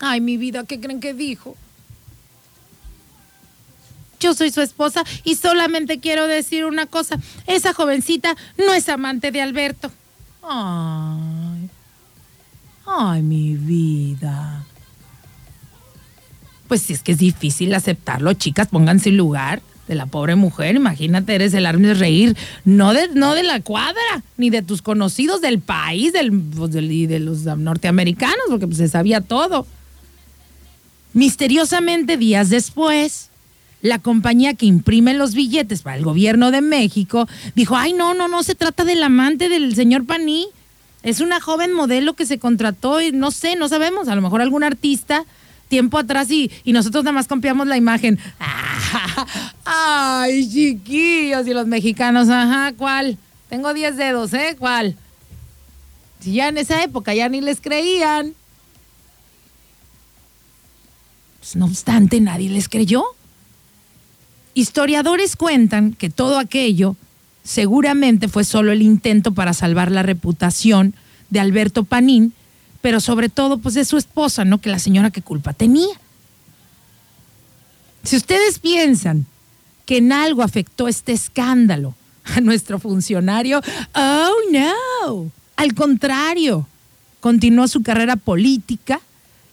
[0.00, 1.56] Ay, mi vida, ¿qué creen que dijo?
[4.24, 7.18] Yo soy su esposa y solamente quiero decir una cosa.
[7.46, 9.90] Esa jovencita no es amante de Alberto.
[10.42, 11.68] Ay.
[12.86, 14.64] Ay, mi vida.
[16.68, 20.74] Pues si es que es difícil aceptarlo, chicas, pónganse en lugar de la pobre mujer.
[20.74, 24.80] Imagínate, eres el arma de reír, no de, no de la cuadra, ni de tus
[24.80, 29.66] conocidos del país, del, pues, de los norteamericanos, porque pues, se sabía todo.
[31.12, 33.28] Misteriosamente, días después,
[33.84, 38.28] la compañía que imprime los billetes para el gobierno de México dijo, ay, no, no,
[38.28, 40.46] no se trata del amante del señor Paní,
[41.02, 44.40] es una joven modelo que se contrató y no sé, no sabemos, a lo mejor
[44.40, 45.26] algún artista
[45.68, 48.18] tiempo atrás y, y nosotros nada más copiamos la imagen.
[49.66, 53.18] ay, chiquillos, y los mexicanos, ajá, ¿cuál?
[53.50, 54.56] Tengo 10 dedos, ¿eh?
[54.58, 54.96] ¿Cuál?
[56.20, 58.32] Si ya en esa época ya ni les creían.
[61.38, 63.04] Pues, no obstante, nadie les creyó.
[64.54, 66.96] Historiadores cuentan que todo aquello
[67.42, 70.94] seguramente fue solo el intento para salvar la reputación
[71.30, 72.32] de Alberto Panín,
[72.80, 74.60] pero sobre todo pues de su esposa, ¿no?
[74.60, 75.94] Que la señora qué culpa tenía.
[78.04, 79.26] Si ustedes piensan
[79.86, 81.94] que en algo afectó este escándalo
[82.24, 83.60] a nuestro funcionario,
[83.94, 86.66] oh no, al contrario,
[87.20, 89.00] continuó su carrera política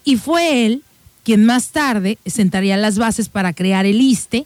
[0.04, 0.84] y fue él
[1.24, 4.46] quien más tarde sentaría las bases para crear el ISTE,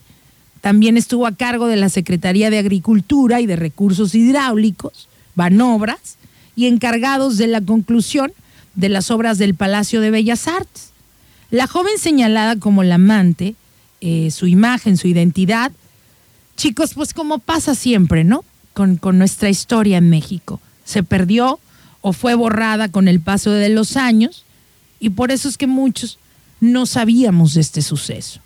[0.66, 6.18] también estuvo a cargo de la Secretaría de Agricultura y de Recursos Hidráulicos, Banobras,
[6.56, 8.34] y encargados de la conclusión
[8.74, 10.90] de las obras del Palacio de Bellas Artes.
[11.52, 13.54] La joven señalada como la amante,
[14.02, 15.72] eh, su imagen, su identidad,
[16.58, 18.44] chicos, pues como pasa siempre, ¿no?
[18.74, 20.60] Con, con nuestra historia en México.
[20.84, 21.60] Se perdió
[22.02, 24.46] o fue borrada con el paso de los años
[25.00, 26.18] y por eso es que muchos
[26.60, 28.42] no sabíamos de este suceso.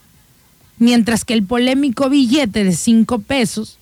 [0.79, 3.77] Mientras que el polémico billete de 5 pesos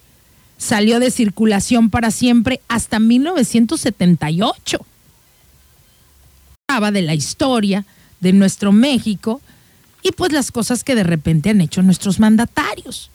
[0.57, 4.85] salió de circulación para siempre hasta 1978.
[6.67, 7.85] Hablaba de la historia
[8.19, 9.41] de nuestro México
[10.01, 13.11] y pues las cosas que de repente han hecho nuestros mandatarios.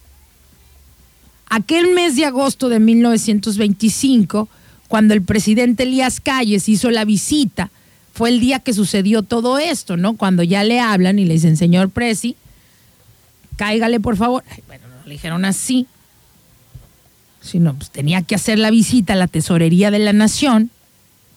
[1.49, 4.47] Aquel mes de agosto de 1925,
[4.87, 7.69] cuando el presidente Elías Calles hizo la visita,
[8.13, 10.15] fue el día que sucedió todo esto, ¿no?
[10.15, 12.35] Cuando ya le hablan y le dicen, señor Presi,
[13.63, 14.43] cáigale por favor.
[14.67, 15.87] bueno, no le dijeron así,
[17.41, 20.69] sino pues tenía que hacer la visita a la tesorería de la nación,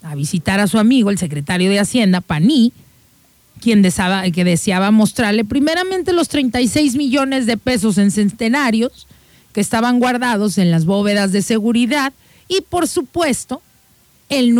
[0.02, 2.72] a visitar a su amigo, el secretario de Hacienda, Paní,
[3.60, 9.06] quien deseaba, que deseaba mostrarle primeramente los 36 millones de pesos en centenarios
[9.52, 12.12] que estaban guardados en las bóvedas de seguridad
[12.48, 13.62] y por supuesto
[14.30, 14.58] el,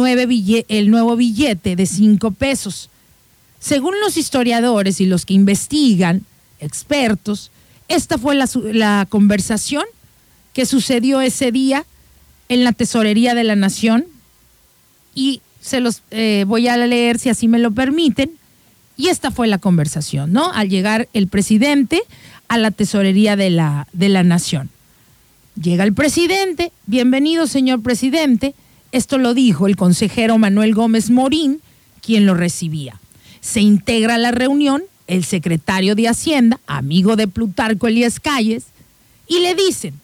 [0.68, 2.90] el nuevo billete de 5 pesos.
[3.58, 6.24] Según los historiadores y los que investigan,
[6.60, 7.50] expertos,
[7.88, 9.84] esta fue la, conversación
[10.52, 11.84] que sucedió ese día
[12.48, 14.06] en la Tesorería de la Nación
[15.14, 18.30] y se los eh, voy a leer si así me lo permiten.
[18.96, 20.50] Y esta fue la conversación, ¿no?
[20.52, 22.00] Al llegar el presidente
[22.48, 24.70] a la Tesorería de la, de la Nación.
[25.60, 28.54] Llega el presidente, bienvenido señor presidente,
[28.92, 31.60] esto lo dijo el consejero Manuel Gómez Morín,
[32.00, 33.00] quien lo recibía.
[33.40, 38.64] Se integra a la reunión el secretario de Hacienda, amigo de Plutarco Elías Calles,
[39.28, 39.94] y le dicen,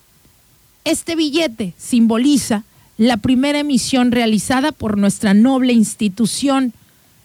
[0.85, 2.65] este billete simboliza
[2.99, 6.73] la primera emisión realizada por nuestra noble institución.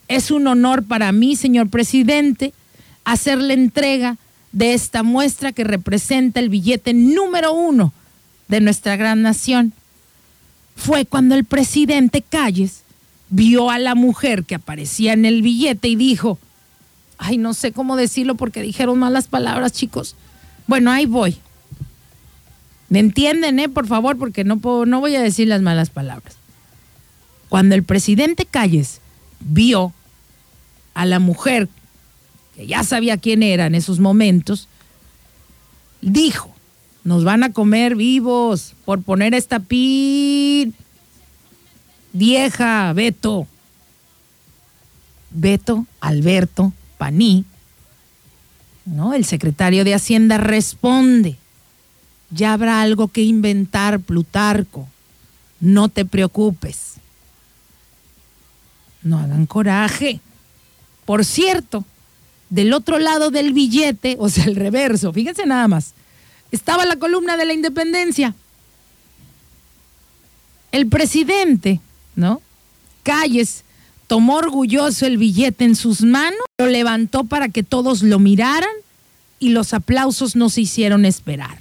[0.08, 2.54] Es un honor para mí, señor presidente,
[3.04, 4.18] hacerle entrega
[4.52, 7.94] de esta muestra que representa el billete número uno
[8.48, 9.74] de nuestra gran nación.
[10.76, 12.84] Fue cuando el presidente Calles
[13.30, 16.40] vio a la mujer que aparecía en el billete y dijo,
[17.18, 20.16] ay, no sé cómo decirlo porque dijeron malas palabras, chicos.
[20.68, 21.38] Bueno, ahí voy.
[22.90, 23.70] ¿Me entienden, eh?
[23.70, 26.36] Por favor, porque no, puedo, no voy a decir las malas palabras.
[27.50, 29.02] Cuando el presidente Calles
[29.40, 29.94] vio
[30.94, 31.70] a la mujer,
[32.56, 34.68] que ya sabía quién era en esos momentos,
[36.02, 36.54] dijo,
[37.04, 40.74] nos van a comer vivos por poner esta pin
[42.14, 43.48] vieja, Beto.
[45.30, 47.46] Beto, Alberto, Paní,
[48.86, 49.14] ¿no?
[49.14, 51.38] El secretario de Hacienda responde,
[52.30, 54.88] ya habrá algo que inventar, Plutarco,
[55.60, 56.96] no te preocupes.
[59.04, 60.20] No hagan coraje.
[61.06, 61.86] Por cierto,
[62.50, 65.94] del otro lado del billete, o sea, el reverso, fíjense nada más,
[66.52, 68.34] estaba la columna de la independencia.
[70.72, 71.80] El presidente,
[72.16, 72.42] ¿no?
[73.04, 73.64] Calles
[74.08, 78.70] tomó orgulloso el billete en sus manos, lo levantó para que todos lo miraran
[79.40, 81.60] y los aplausos no se hicieron esperar.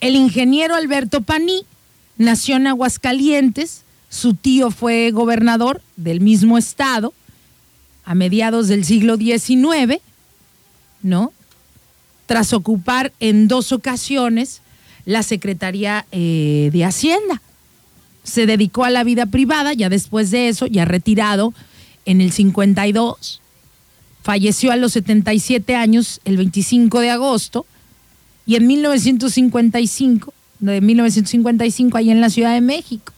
[0.00, 1.64] El ingeniero Alberto Paní
[2.16, 7.12] nació en Aguascalientes, su tío fue gobernador del mismo estado
[8.04, 10.00] a mediados del siglo XIX,
[11.02, 11.32] ¿no?
[12.26, 14.62] Tras ocupar en dos ocasiones
[15.04, 17.40] la Secretaría eh, de Hacienda
[18.22, 21.54] se dedicó a la vida privada, ya después de eso, ya retirado
[22.04, 23.40] en el 52,
[24.22, 27.66] falleció a los 77 años el 25 de agosto
[28.46, 33.12] y en 1955, de 1955 ahí en la Ciudad de México.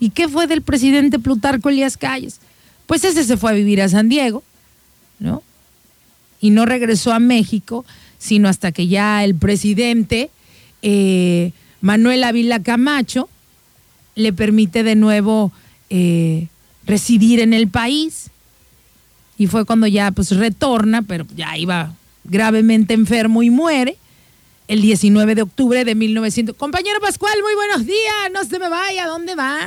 [0.00, 2.40] ¿Y qué fue del presidente Plutarco Elías Calles?
[2.86, 4.42] Pues ese se fue a vivir a San Diego,
[5.18, 5.42] ¿no?
[6.40, 7.84] Y no regresó a México,
[8.18, 10.30] sino hasta que ya el presidente
[10.82, 13.28] eh, Manuel Ávila Camacho
[14.14, 15.52] le permite de nuevo
[15.90, 16.48] eh,
[16.86, 18.30] residir en el país.
[19.36, 21.94] Y fue cuando ya pues retorna, pero ya iba
[22.24, 23.96] gravemente enfermo y muere
[24.68, 26.56] el 19 de octubre de 1900.
[26.56, 29.58] Compañero Pascual, muy buenos días, no se me vaya, ¿dónde va?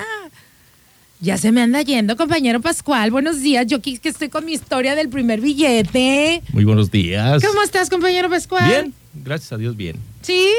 [1.19, 3.65] Ya se me anda yendo, compañero Pascual, buenos días.
[3.67, 6.41] Yo aquí que estoy con mi historia del primer billete.
[6.53, 7.43] Muy buenos días.
[7.43, 8.67] ¿Cómo estás, compañero Pascual?
[8.69, 8.93] Bien,
[9.23, 9.97] gracias a Dios, bien.
[10.21, 10.49] ¿Sí?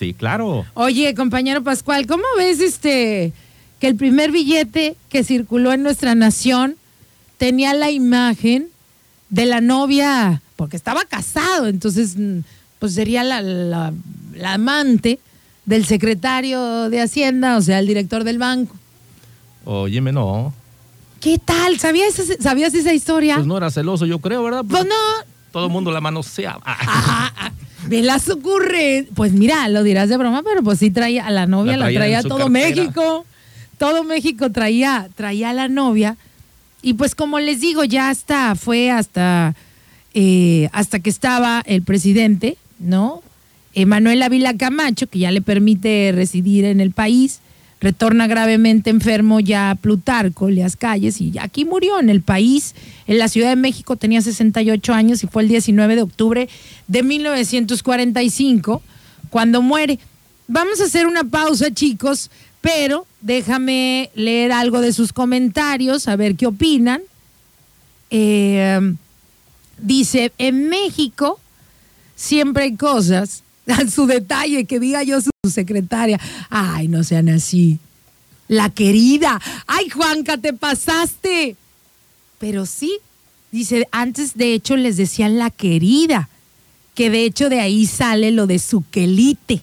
[0.00, 0.64] Sí, claro.
[0.72, 3.34] Oye, compañero Pascual, ¿cómo ves este
[3.80, 6.76] que el primer billete que circuló en nuestra nación
[7.36, 8.68] tenía la imagen
[9.28, 12.38] de la novia, porque estaba casado, entonces mm,
[12.78, 13.92] pues sería la, la,
[14.54, 15.18] amante
[15.66, 18.74] del secretario de Hacienda, o sea, el director del banco.
[19.66, 20.54] Óyeme, no.
[21.20, 21.78] ¿Qué tal?
[21.78, 23.34] ¿Sabías, ¿Sabías esa historia?
[23.34, 24.64] Pues no era celoso, yo creo, ¿verdad?
[24.66, 24.94] Pues, no.
[25.52, 26.62] Todo el mundo la manoseaba.
[27.90, 29.06] Me las ocurre.
[29.14, 32.22] Pues mira, lo dirás de broma, pero pues sí traía a la novia, la traía,
[32.22, 33.26] todo México.
[33.78, 36.18] Todo México traía, traía a la novia
[36.82, 39.54] Y pues como les digo, ya hasta fue hasta,
[40.12, 43.22] eh, hasta que estaba el presidente, ¿no?
[43.72, 47.40] Emanuel Ávila Camacho, que ya le permite residir en el país,
[47.80, 52.74] retorna gravemente enfermo ya Plutarco, Leas Calles, y aquí murió en el país,
[53.06, 56.48] en la Ciudad de México, tenía 68 años y fue el 19 de octubre
[56.86, 58.82] de 1945
[59.30, 59.98] cuando muere.
[60.46, 66.36] Vamos a hacer una pausa, chicos, pero déjame leer algo de sus comentarios, a ver
[66.36, 67.00] qué opinan.
[68.10, 68.94] Eh,
[69.78, 71.40] dice, en México
[72.14, 73.42] siempre hay cosas
[73.90, 76.20] su detalle, que diga yo su secretaria.
[76.48, 77.78] Ay, no sean así.
[78.48, 79.40] La querida.
[79.66, 81.56] Ay, Juanca, te pasaste.
[82.38, 82.98] Pero sí,
[83.52, 86.28] dice, antes de hecho les decían la querida,
[86.94, 89.62] que de hecho de ahí sale lo de su quelite.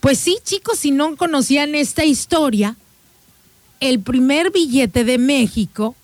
[0.00, 2.76] Pues sí, chicos, si no conocían esta historia,
[3.80, 5.94] el primer billete de México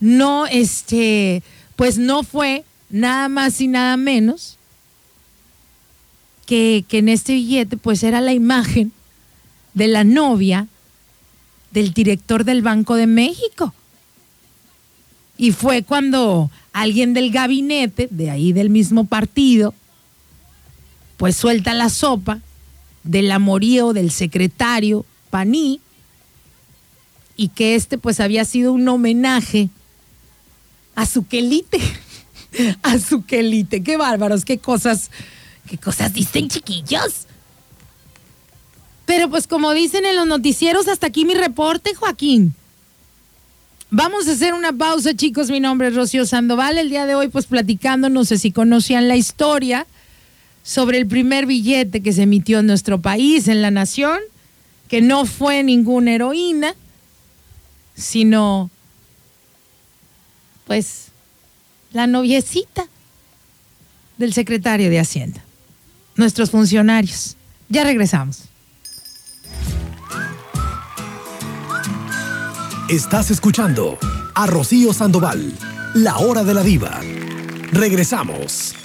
[0.00, 1.42] no, este,
[1.76, 4.58] pues no fue nada más y nada menos
[6.44, 8.92] que, que en este billete pues era la imagen
[9.74, 10.68] de la novia
[11.72, 13.74] del director del Banco de México.
[15.36, 19.74] Y fue cuando alguien del gabinete, de ahí del mismo partido,
[21.16, 22.40] pues suelta la sopa
[23.02, 25.80] del amorío del secretario Paní
[27.36, 29.68] y que este pues había sido un homenaje
[30.94, 31.80] a su quelite,
[32.82, 33.82] a su quelite.
[33.82, 35.10] Qué bárbaros, qué cosas
[35.68, 37.26] ¿Qué cosas dicen, chiquillos?
[39.06, 42.54] Pero pues como dicen en los noticieros, hasta aquí mi reporte, Joaquín.
[43.90, 45.50] Vamos a hacer una pausa, chicos.
[45.50, 46.78] Mi nombre es Rocío Sandoval.
[46.78, 49.86] El día de hoy, pues platicando, no sé si conocían la historia
[50.62, 54.18] sobre el primer billete que se emitió en nuestro país, en la nación,
[54.88, 56.74] que no fue ninguna heroína,
[57.94, 58.70] sino,
[60.66, 61.08] pues,
[61.92, 62.88] la noviecita
[64.16, 65.44] del secretario de Hacienda
[66.16, 67.36] nuestros funcionarios.
[67.68, 68.44] Ya regresamos.
[72.88, 73.98] Estás escuchando
[74.34, 75.54] a Rocío Sandoval,
[75.94, 77.00] la hora de la diva.
[77.72, 78.83] Regresamos.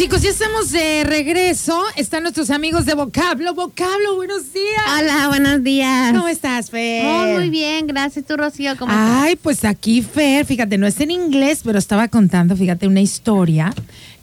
[0.00, 1.78] Chicos, ya estamos de regreso.
[1.94, 3.52] Están nuestros amigos de Vocablo.
[3.52, 4.82] Vocablo, buenos días.
[4.98, 6.14] Hola, buenos días.
[6.14, 7.04] ¿Cómo estás, Fer?
[7.04, 8.24] Oh, muy bien, gracias.
[8.24, 8.78] ¿Tú, Rocío?
[8.78, 13.02] ¿Cómo Ay, pues aquí, Fer, fíjate, no es en inglés, pero estaba contando, fíjate, una
[13.02, 13.74] historia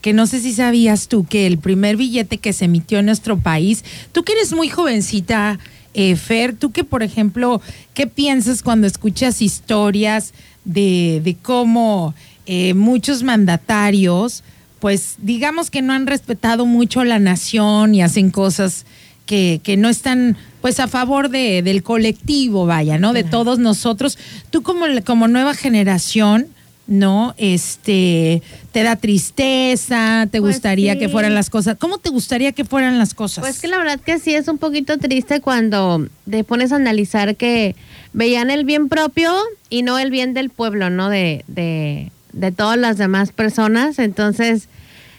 [0.02, 3.38] que no sé si sabías tú que el primer billete que se emitió en nuestro
[3.38, 5.60] país, tú que eres muy jovencita,
[5.94, 7.62] eh, Fer, tú que, por ejemplo,
[7.94, 10.34] ¿qué piensas cuando escuchas historias
[10.66, 12.16] de, de cómo
[12.48, 14.44] eh, muchos mandatarios
[14.80, 18.86] pues digamos que no han respetado mucho la nación y hacen cosas
[19.26, 23.14] que, que no están pues a favor de, del colectivo, vaya, ¿no?
[23.14, 24.18] De todos nosotros.
[24.50, 26.48] Tú como, como nueva generación,
[26.88, 27.36] ¿no?
[27.38, 31.78] Este, te da tristeza, te Pues gustaría que fueran las cosas.
[31.78, 33.44] ¿Cómo te gustaría que fueran las cosas?
[33.44, 37.36] Pues que la verdad que sí es un poquito triste cuando te pones a analizar
[37.36, 37.76] que
[38.14, 39.34] veían el bien propio
[39.70, 41.10] y no el bien del pueblo, ¿no?
[41.10, 44.00] De, de, de todas las demás personas.
[44.00, 44.68] Entonces,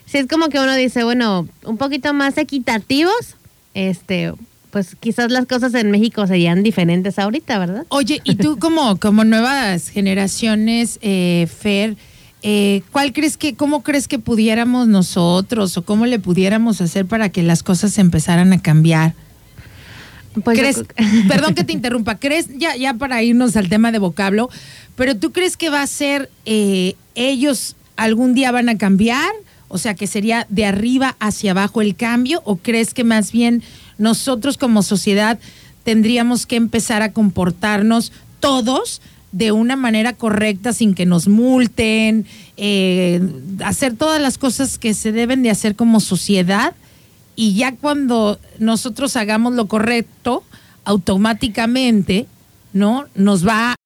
[0.07, 3.37] sí es como que uno dice, bueno, un poquito más equitativos,
[3.75, 4.33] este,
[4.71, 7.87] pues quizás las cosas en México serían diferentes ahorita, ¿verdad?
[7.89, 11.97] Oye, y tú como, como nuevas generaciones, eh, Fer,
[12.43, 17.31] eh, ¿cuál crees que, cómo crees que pudiéramos nosotros o cómo le pudiéramos hacer para
[17.31, 19.15] que las cosas empezaran a cambiar?
[20.45, 20.85] Pues ¿Crees,
[21.29, 24.51] perdón que te interrumpa, ¿crees, ya, ya para irnos al tema de vocablo,
[24.99, 29.31] pero tú crees que va a ser, eh, ellos algún día van a cambiar?
[29.69, 33.63] O sea, que sería de arriba hacia abajo el cambio, o crees que más bien
[33.97, 35.39] nosotros como sociedad
[35.85, 42.27] tendríamos que empezar a comportarnos todos de una manera correcta sin que nos multen,
[42.57, 43.21] eh,
[43.65, 46.75] hacer todas las cosas que se deben de hacer como sociedad
[47.37, 50.43] y ya cuando nosotros hagamos lo correcto,
[50.85, 52.27] automáticamente,
[52.73, 53.05] ¿no?
[53.15, 53.78] Nos va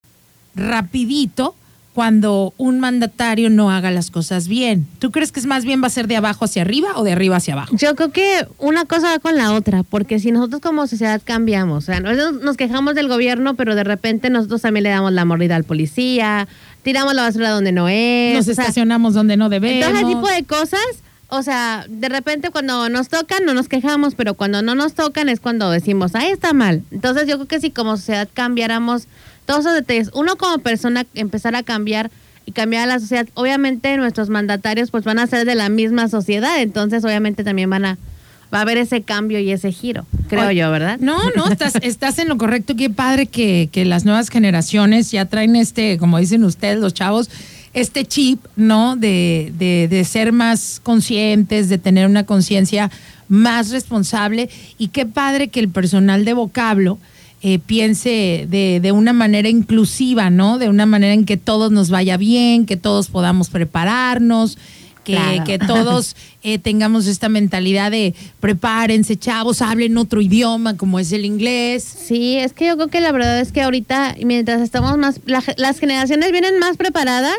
[0.54, 1.54] rapidito
[1.94, 4.86] cuando un mandatario no haga las cosas bien.
[4.98, 7.12] ¿Tú crees que es más bien va a ser de abajo hacia arriba o de
[7.12, 7.76] arriba hacia abajo?
[7.76, 11.84] Yo creo que una cosa va con la otra, porque si nosotros como sociedad cambiamos,
[11.84, 15.26] o sea, nosotros nos quejamos del gobierno, pero de repente nosotros también le damos la
[15.26, 16.48] mordida al policía,
[16.82, 18.36] tiramos la basura donde no es.
[18.36, 19.86] Nos sea, estacionamos donde no debemos.
[19.86, 20.80] Entonces, ese tipo de cosas,
[21.28, 25.28] o sea, de repente cuando nos tocan no nos quejamos, pero cuando no nos tocan
[25.28, 26.82] es cuando decimos, ahí está mal.
[26.90, 29.08] Entonces, yo creo que si como sociedad cambiáramos
[29.46, 32.10] todos esos detalles, uno como persona empezar a cambiar
[32.46, 36.08] y cambiar a la sociedad, obviamente nuestros mandatarios pues van a ser de la misma
[36.08, 37.98] sociedad, entonces obviamente también van a
[38.52, 40.98] va a haber ese cambio y ese giro, creo Oye, yo, ¿verdad?
[41.00, 42.76] No, no, estás, estás en lo correcto.
[42.76, 47.30] Qué padre que, que las nuevas generaciones ya traen este, como dicen ustedes, los chavos,
[47.72, 48.96] este chip, ¿no?
[48.96, 52.90] De, de, de ser más conscientes, de tener una conciencia
[53.28, 54.50] más responsable.
[54.76, 56.98] Y qué padre que el personal de vocablo
[57.42, 60.58] eh, piense de, de una manera inclusiva, ¿no?
[60.58, 64.58] De una manera en que todos nos vaya bien, que todos podamos prepararnos.
[65.04, 65.42] Que, Claro.
[65.44, 66.14] que todos
[66.44, 71.82] eh, tengamos esta mentalidad de prepárense, chavos, hablen otro idioma como es el inglés.
[71.82, 75.42] Sí, es que yo creo que la verdad es que ahorita, mientras estamos más, la-
[75.56, 77.34] las generaciones vienen más preparadas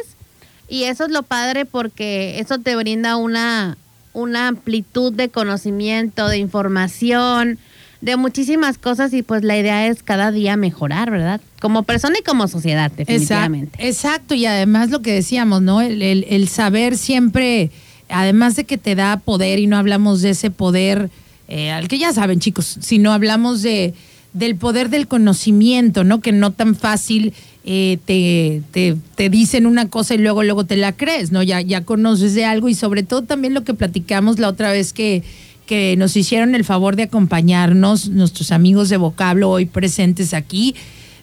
[0.67, 3.77] y eso es lo padre porque eso te brinda una,
[4.11, 7.59] una amplitud de conocimiento, de información,
[8.03, 11.39] de muchísimas cosas y pues la idea es cada día mejorar, ¿verdad?
[11.61, 13.77] Como persona y como sociedad, definitivamente.
[13.87, 15.79] Exacto, y además lo que decíamos, ¿no?
[15.81, 17.71] El, el- el saber siempre,
[18.09, 21.09] además de que te da poder, y no hablamos de ese poder,
[21.47, 23.93] eh, al que ya saben, chicos, sino hablamos de
[24.33, 26.19] del poder del conocimiento, ¿no?
[26.19, 27.33] Que no tan fácil
[27.65, 31.43] eh, te, te, te dicen una cosa y luego, luego te la crees, ¿no?
[31.43, 34.91] Ya, ya conoces de algo y sobre todo también lo que platicamos la otra vez
[34.91, 35.21] que,
[35.65, 40.75] que nos hicieron el favor de acompañarnos, nuestros amigos de vocablo hoy presentes aquí,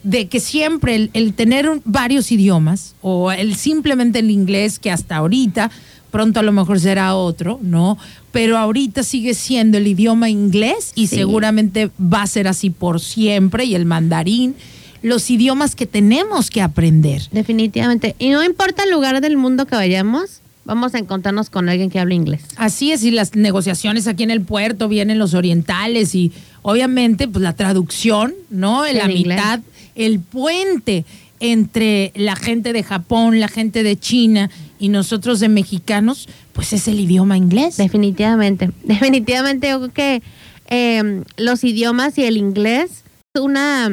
[0.03, 4.91] de que siempre el, el tener un- varios idiomas o el simplemente el inglés que
[4.91, 5.71] hasta ahorita
[6.11, 7.97] pronto a lo mejor será otro, ¿no?
[8.33, 11.17] Pero ahorita sigue siendo el idioma inglés y Sí.
[11.17, 14.57] seguramente va a ser así por siempre y el mandarín,
[15.03, 17.23] los idiomas que tenemos que aprender.
[17.31, 18.17] Definitivamente.
[18.19, 21.99] Y no importa el lugar del mundo que vayamos, vamos a encontrarnos con alguien que
[21.99, 22.43] hable inglés.
[22.57, 26.31] Así es, y las negociaciones aquí en el puerto vienen los orientales y
[26.63, 28.87] obviamente pues la traducción, ¿no?
[28.87, 29.37] En la inglés.
[29.37, 29.61] mitad,
[29.97, 31.05] el puente
[31.41, 34.49] entre la gente de Japón, la gente de China
[34.79, 37.77] y nosotros de mexicanos, pues es el idioma inglés.
[37.77, 38.71] Definitivamente.
[38.85, 40.23] Definitivamente yo creo que
[40.69, 43.03] eh, los idiomas y el inglés
[43.35, 43.91] es una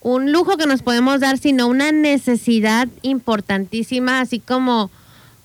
[0.00, 4.90] un lujo que nos podemos dar, sino una necesidad importantísima, así como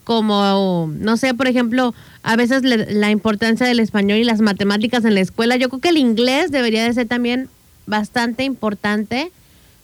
[0.10, 1.93] como no sé, por ejemplo,
[2.24, 5.55] a veces le- la importancia del español y las matemáticas en la escuela.
[5.55, 7.47] Yo creo que el inglés debería de ser también
[7.86, 9.32] bastante importante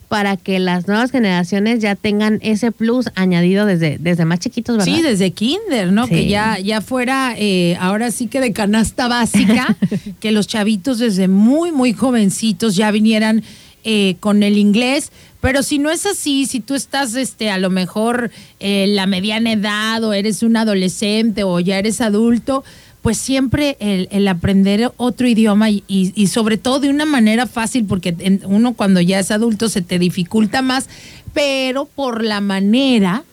[0.09, 4.91] para que las nuevas generaciones ya tengan ese plus añadido desde, desde más chiquitos, ¿verdad?
[4.95, 6.05] Sí, desde kinder, ¿no?
[6.07, 6.15] Sí.
[6.15, 9.77] Que ya, ya fuera, eh, ahora sí que de canasta básica,
[10.19, 13.43] que los chavitos desde muy, muy jovencitos ya vinieran
[13.85, 15.11] eh, con el inglés.
[15.39, 19.53] Pero si no es así, si tú estás este, a lo mejor en la mediana
[19.53, 22.63] edad o eres un adolescente o ya eres adulto,
[23.03, 27.45] pues siempre el, el aprender otro idioma y, y- y sobre todo de una manera
[27.45, 30.89] fácil, porque en- uno cuando ya es adulto se te dificulta más,
[31.33, 33.23] pero por la manera,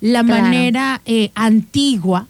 [0.00, 0.42] la Claro.
[0.42, 2.26] manera eh, antigua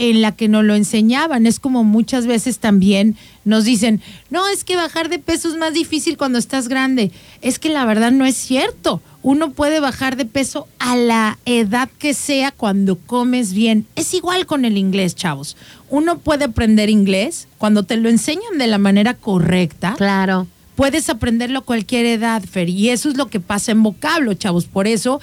[0.00, 1.46] en la que nos lo enseñaban.
[1.46, 5.74] Es como muchas veces también nos dicen, no, es que bajar de peso es más
[5.74, 7.10] difícil cuando estás grande.
[7.42, 9.02] Es que la verdad no es cierto.
[9.22, 13.86] Uno puede bajar de peso a la edad que sea cuando comes bien.
[13.94, 15.58] Es igual con el inglés, chavos.
[15.90, 20.46] Uno puede aprender inglés cuando te lo enseñan de la manera correcta Claro.
[20.76, 24.64] puedes aprenderlo a cualquier edad, Fer, y eso es lo que pasa en vocablo, chavos.
[24.64, 25.20] Por eso,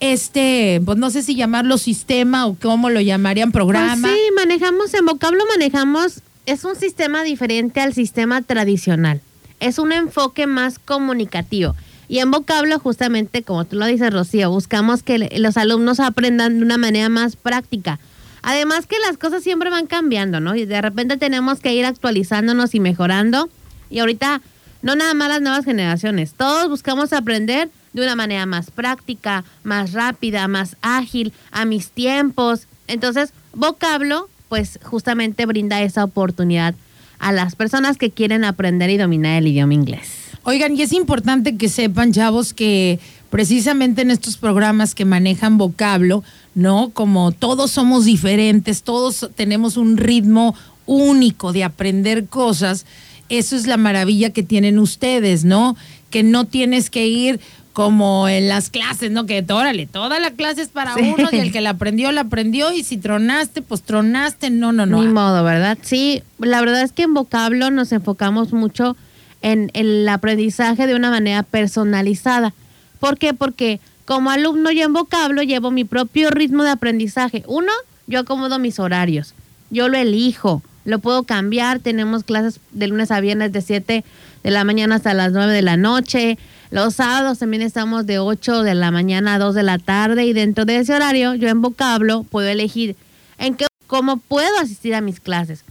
[0.00, 4.08] este, pues no sé si llamarlo sistema o cómo lo llamarían programa.
[4.08, 9.20] Pues sí, manejamos, en vocablo manejamos, es un sistema diferente al sistema tradicional.
[9.60, 11.76] Es un enfoque más comunicativo.
[12.08, 16.64] Y en vocablo, justamente, como tú lo dices, Rocío, buscamos que los alumnos aprendan de
[16.64, 18.00] una manera más práctica.
[18.42, 20.56] Además que las cosas siempre van cambiando, ¿no?
[20.56, 23.50] Y de repente tenemos que ir actualizándonos y mejorando.
[23.90, 24.40] Y ahorita,
[24.80, 29.92] no nada más las nuevas generaciones, todos buscamos aprender de una manera más práctica, más
[29.92, 32.66] rápida, más ágil, a mis tiempos.
[32.86, 36.74] Entonces, vocablo, pues justamente brinda esa oportunidad
[37.18, 40.08] a las personas que quieren aprender y dominar el idioma inglés.
[40.42, 42.98] Oigan, y es importante que sepan, chavos, que
[43.28, 46.90] precisamente en estos programas que manejan vocablo, ¿no?
[46.90, 50.54] Como todos somos diferentes, todos tenemos un ritmo
[50.86, 52.86] único de aprender cosas,
[53.28, 55.76] eso es la maravilla que tienen ustedes, ¿no?
[56.10, 57.38] Que no tienes que ir
[57.72, 59.26] como en las clases, ¿no?
[59.26, 61.14] Que órale, toda la clase es para Sí.
[61.16, 64.50] uno y el que la aprendió, la aprendió y si tronaste, pues tronaste.
[64.50, 65.00] No, no, no.
[65.00, 65.78] Ni modo, ¿verdad?
[65.82, 68.96] Sí, la verdad es que en vocablo nos enfocamos mucho
[69.42, 72.52] en, el aprendizaje de una manera personalizada.
[72.98, 73.34] ¿Por qué?
[73.34, 77.44] Porque como alumno yo en vocablo llevo mi propio ritmo de aprendizaje.
[77.46, 77.72] Uno,
[78.06, 79.34] yo acomodo mis horarios.
[79.70, 81.78] Yo lo elijo, lo puedo cambiar.
[81.78, 84.04] Tenemos clases de lunes a viernes de 7
[84.42, 86.36] de la mañana hasta las 9 de la noche.
[86.70, 90.32] Los sábados también estamos de 8 de la mañana a 2 de la tarde y
[90.32, 92.94] dentro de ese horario yo en vocablo puedo elegir
[93.38, 95.64] en qué, cómo puedo asistir a mis clases.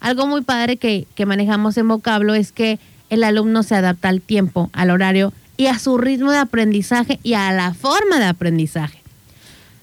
[0.00, 4.20] Algo muy padre que, que manejamos en vocablo es que el alumno se adapta al
[4.20, 9.00] tiempo, al horario y a su ritmo de aprendizaje y a la forma de aprendizaje.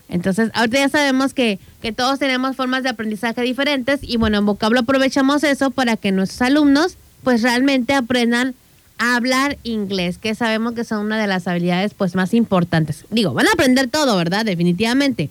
[0.09, 4.45] Entonces, ahorita ya sabemos que, que todos tenemos formas de aprendizaje diferentes y bueno, en
[4.45, 8.55] vocablo aprovechamos eso para que nuestros alumnos pues realmente aprendan
[8.99, 13.05] hablar inglés, que sabemos que son una de las habilidades pues más importantes.
[13.09, 14.45] Digo, van a aprender todo, ¿verdad?
[14.45, 15.29] Definitivamente.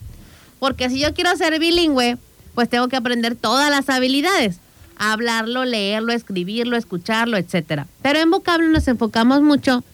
[0.58, 2.16] Porque si yo quiero ser bilingüe,
[2.54, 4.56] pues tengo que aprender todas las habilidades.
[4.96, 7.86] Hablarlo, leerlo, escribirlo, escucharlo, etcétera.
[8.02, 9.84] Pero en vocablo nos enfocamos mucho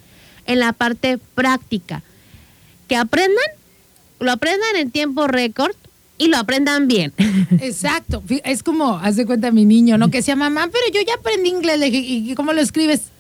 [0.47, 2.03] en la parte práctica.
[2.89, 3.45] Que aprendan,
[4.21, 5.75] lo aprendan en tiempo récord
[6.17, 7.13] y lo aprendan bien.
[7.61, 8.23] Exacto.
[8.45, 10.11] Es como, haz de cuenta mi niño, ¿no?
[10.11, 11.81] Que decía, mamá, pero yo ya aprendí inglés.
[11.93, 13.11] ¿y cómo lo escribes?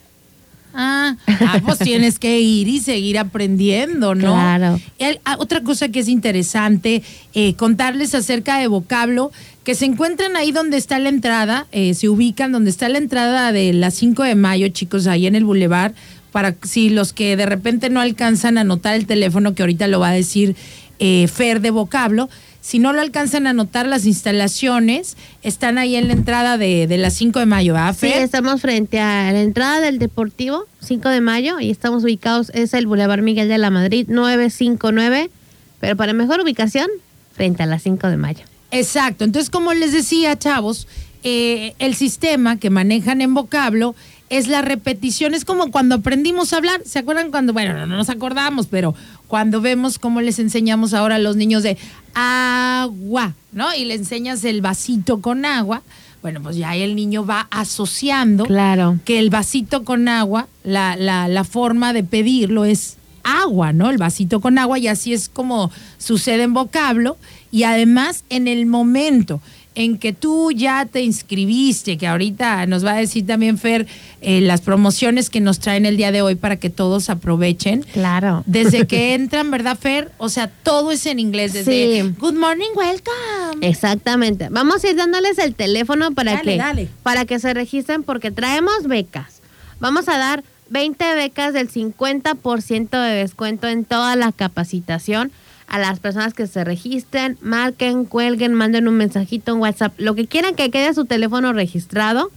[0.74, 4.32] Ah, ah, pues tienes que ir y seguir aprendiendo, ¿no?
[4.32, 4.80] Claro.
[4.98, 7.02] El- ah, otra cosa que es interesante,
[7.34, 9.30] eh, contarles acerca de vocablo,
[9.62, 13.52] que se encuentran ahí donde está la entrada, eh, se ubican donde está la entrada
[13.52, 15.94] de la 5 de mayo, chicos, ahí en el bulevar,
[16.32, 20.00] para si los que de repente no alcanzan a anotar el teléfono, que ahorita lo
[20.00, 20.56] va a decir
[20.98, 22.28] eh, Fer de vocablo,
[22.64, 26.96] si no lo alcanzan a anotar las instalaciones, están ahí en la entrada de, de
[26.96, 31.20] la 5 de mayo, ¿ah, Sí, estamos frente a la entrada del Deportivo, 5 de
[31.20, 35.30] mayo, y estamos ubicados, es el Boulevard Miguel de la Madrid, 959,
[35.78, 36.88] pero para mejor ubicación,
[37.34, 38.44] frente a la 5 de mayo.
[38.70, 39.24] Exacto.
[39.24, 40.88] Entonces, como les decía, chavos,
[41.22, 43.94] eh, el sistema que manejan en vocablo
[44.30, 45.34] es la repetición.
[45.34, 46.80] Es como cuando aprendimos a hablar.
[46.84, 48.94] ¿Se acuerdan cuando, bueno, no nos acordamos, pero
[49.28, 51.76] cuando vemos cómo les enseñamos ahora a los niños de
[52.14, 53.74] agua, ¿no?
[53.74, 55.82] Y le enseñas el vasito con agua.
[56.22, 58.98] Bueno, pues ya el niño va asociando Claro.
[59.04, 63.90] que el vasito con agua, la, la, la forma de pedirlo es agua, ¿no?
[63.90, 67.16] El vasito con agua y así es como sucede en vocablo
[67.50, 69.40] y además en el momento
[69.74, 73.86] en que tú ya te inscribiste, que ahorita nos va a decir también Fer
[74.20, 77.84] eh, las promociones que nos traen el día de hoy para que todos aprovechen.
[77.92, 78.42] Claro.
[78.46, 80.12] Desde que entran, ¿verdad, Fer?
[80.18, 81.52] O sea, todo es en inglés.
[81.52, 82.14] Desde Sí.
[82.18, 83.66] Good morning, welcome.
[83.66, 84.48] Exactamente.
[84.50, 86.88] Vamos a ir dándoles el teléfono para Dale, que dale.
[87.02, 89.40] para que se registren porque traemos becas.
[89.80, 95.32] Vamos a dar 20 becas del 50% de descuento en toda la capacitación
[95.66, 100.26] a las personas que se registren, marquen, cuelguen, manden un mensajito en WhatsApp, lo que
[100.26, 102.30] quieran que quede su teléfono registrado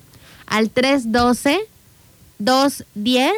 [0.46, 1.60] al 312
[2.40, 3.34] 210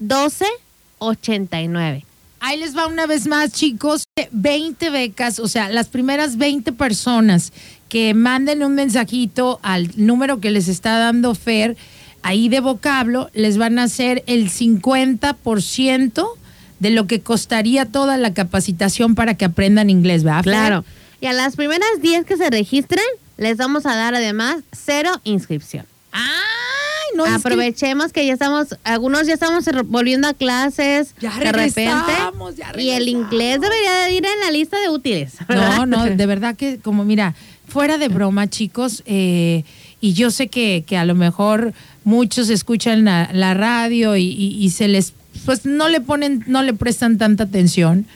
[0.00, 2.04] 1289.
[2.42, 4.04] Ahí les va una vez más, chicos.
[4.32, 7.52] 20 becas, o sea, las primeras 20 personas
[7.90, 11.76] que manden un mensajito al número que les está dando Fer,
[12.22, 16.28] ahí de vocablo, les van a hacer el 50%
[16.80, 20.42] de lo que costaría toda la capacitación para que aprendan inglés, ¿verdad?
[20.42, 20.84] Claro.
[21.20, 23.04] Y a las primeras 10 que se registren,
[23.36, 25.86] les vamos a dar además cero inscripción.
[26.12, 31.84] Ay, no Aprovechemos que ya estamos, algunos ya estamos volviendo a clases Ya de repente.
[31.84, 32.32] ya
[32.78, 35.34] y el inglés debería de ir en la lista de útiles.
[35.48, 35.76] ¿verdad?
[35.76, 37.34] No, no, de verdad que como mira,
[37.68, 39.64] fuera de broma, chicos, eh,
[40.00, 41.72] y yo sé que, que a lo mejor
[42.04, 45.12] muchos escuchan la, la radio y, y- y se les,
[45.50, 48.06] pues no le ponen, no le prestan tanta atención,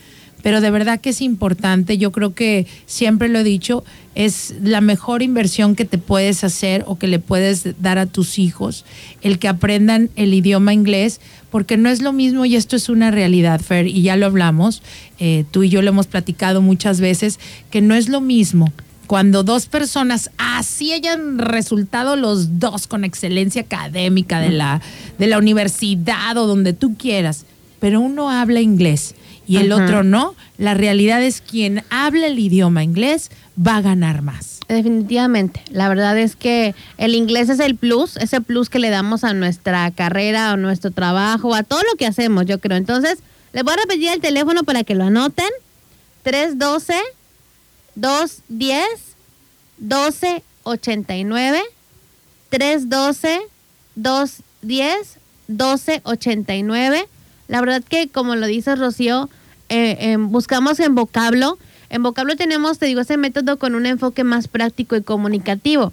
[0.44, 3.82] pero de verdad que es importante, yo creo que siempre lo he dicho,
[4.15, 8.39] es la mejor inversión que te puedes hacer o que le puedes dar a tus
[8.39, 8.85] hijos,
[9.20, 11.20] el que aprendan el idioma inglés,
[11.51, 14.81] porque no es lo mismo y esto es una realidad, Fer, y ya lo hablamos,
[15.19, 17.40] eh, tú y yo lo hemos platicado muchas veces,
[17.73, 18.73] que no es lo mismo
[19.07, 24.81] cuando dos personas así hayan resultado los dos con excelencia académica de la,
[25.19, 27.45] de la universidad o donde tú quieras,
[27.81, 29.15] pero uno habla inglés
[29.47, 29.85] y el Ajá.
[29.85, 34.61] otro no, la realidad es quien habla el idioma inglés va a ganar más.
[34.69, 35.63] Definitivamente.
[35.71, 39.35] La verdad es que el inglés es el plus, ese plus que le damos a
[39.35, 42.79] nuestra carrera, a nuestro trabajo, a todo lo que hacemos, yo creo.
[42.79, 43.19] Entonces,
[43.53, 45.49] les voy a repetir el teléfono para que lo anoten.
[46.23, 46.95] 312
[47.97, 49.16] 210
[49.79, 51.62] 1289
[52.51, 53.41] 312
[53.97, 55.19] 210
[55.49, 57.09] 1289
[57.49, 59.29] La verdad que, como lo dice Rocío,
[59.69, 61.59] eh, em, buscamos en vocablo.
[61.91, 65.93] En vocablo tenemos, te digo, ese método con un enfoque más práctico y comunicativo.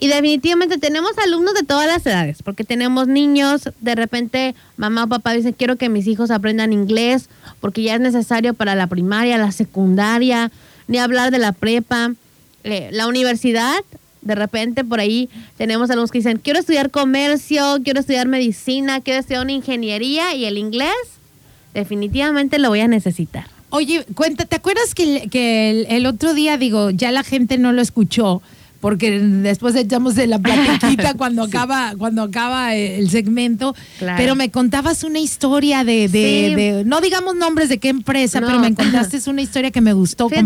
[0.00, 5.08] Y definitivamente tenemos alumnos de todas las edades, porque tenemos niños, de repente mamá o
[5.08, 7.28] papá dicen, quiero que mis hijos aprendan inglés,
[7.60, 10.52] porque ya es necesario para la primaria, la secundaria,
[10.88, 12.14] ni hablar de la prepa,
[12.64, 13.76] eh, la universidad.
[14.22, 19.20] De repente por ahí tenemos alumnos que dicen, quiero estudiar comercio, quiero estudiar medicina, quiero
[19.20, 20.92] estudiar una ingeniería y el inglés
[21.72, 23.46] definitivamente lo voy a necesitar.
[23.70, 27.82] Oye, cuenta, ¿te acuerdas que, que el otro día, digo, ya la gente no lo
[27.82, 28.42] escuchó?
[28.80, 34.16] Porque después echamos de la platiquita cuando acaba cuando acaba el segmento, Claro.
[34.18, 36.54] pero me contabas una historia de, de, Sí.
[36.54, 38.46] de- no digamos nombres de qué empresa, No.
[38.46, 40.44] pero me contaste una historia que me gustó, que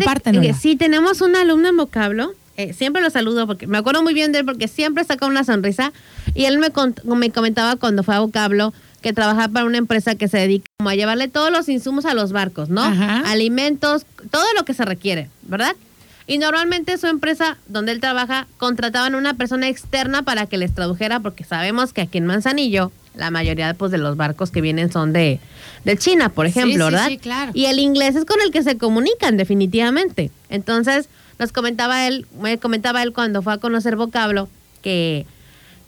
[0.60, 2.32] Sí, tenemos un alumno en vocablo.
[2.56, 5.42] eh, siempre lo saludo porque me acuerdo muy bien de él porque siempre saca una
[5.44, 5.92] sonrisa.
[6.34, 6.68] Y él me,
[7.16, 10.90] me comentaba cuando fue a vocablo que trabajaba para una empresa que se dedica como
[10.90, 12.82] a llevarle todos los insumos a los barcos, ¿no?
[12.82, 13.22] Ajá.
[13.30, 15.74] Alimentos, todo lo que se requiere, ¿verdad?
[16.26, 21.20] Y normalmente su empresa donde él trabaja contrataban una persona externa para que les tradujera
[21.20, 25.12] porque sabemos que aquí en Manzanillo la mayoría pues, de los barcos que vienen son
[25.12, 25.38] de,
[25.84, 27.08] de China, por Sí, ejemplo, sí, ¿verdad?
[27.08, 27.50] sí, claro.
[27.54, 30.30] Y el inglés es con el que se comunican definitivamente.
[30.48, 31.08] Entonces,
[31.38, 34.48] nos comentaba él, me comentaba él cuando fue a conocer vocablo
[34.82, 35.26] que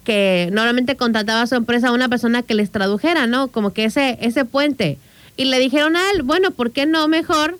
[0.03, 3.47] que normalmente contrataba a su empresa a una persona que les tradujera, ¿no?
[3.47, 4.99] Como que ese ese puente.
[5.35, 7.57] Y le dijeron a él, bueno, ¿por qué no mejor?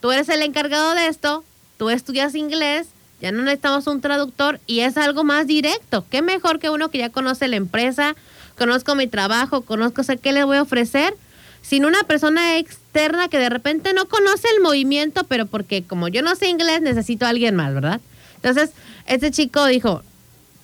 [0.00, 1.42] Tú eres el encargado de esto,
[1.76, 2.88] tú estudias inglés,
[3.20, 6.04] ya no necesitamos un traductor y es algo más directo.
[6.10, 8.14] ¿Qué mejor que uno que ya conoce la empresa,
[8.58, 11.14] conozco mi trabajo, conozco sé qué le voy a ofrecer?
[11.62, 16.22] Sin una persona externa que de repente no conoce el movimiento, pero porque como yo
[16.22, 18.00] no sé inglés, necesito a alguien más, ¿verdad?
[18.36, 18.70] Entonces,
[19.06, 20.02] este chico dijo,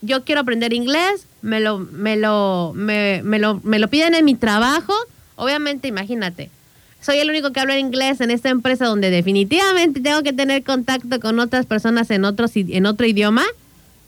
[0.03, 4.25] yo quiero aprender inglés, me lo, me lo, me, me lo, me lo piden en
[4.25, 4.95] mi trabajo.
[5.37, 6.51] Obviamente, imagínate,
[7.03, 11.21] soy el único que habla inglés en esta empresa donde definitivamente tengo que tener contacto
[11.21, 13.45] con otras personas en, otros, i- en otro idioma.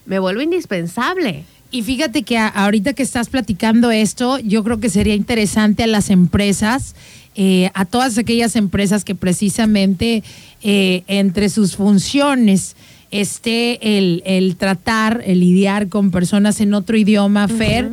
[0.07, 1.45] Me vuelvo indispensable.
[1.71, 6.09] Y fíjate que ahorita que estás platicando esto, yo creo que sería interesante a las
[6.09, 6.95] empresas,
[7.35, 10.23] eh, a todas aquellas empresas que precisamente
[10.63, 12.77] eh, entre sus funciones
[13.11, 17.91] esté el, el tratar, el lidiar con personas en otro idioma, Fer,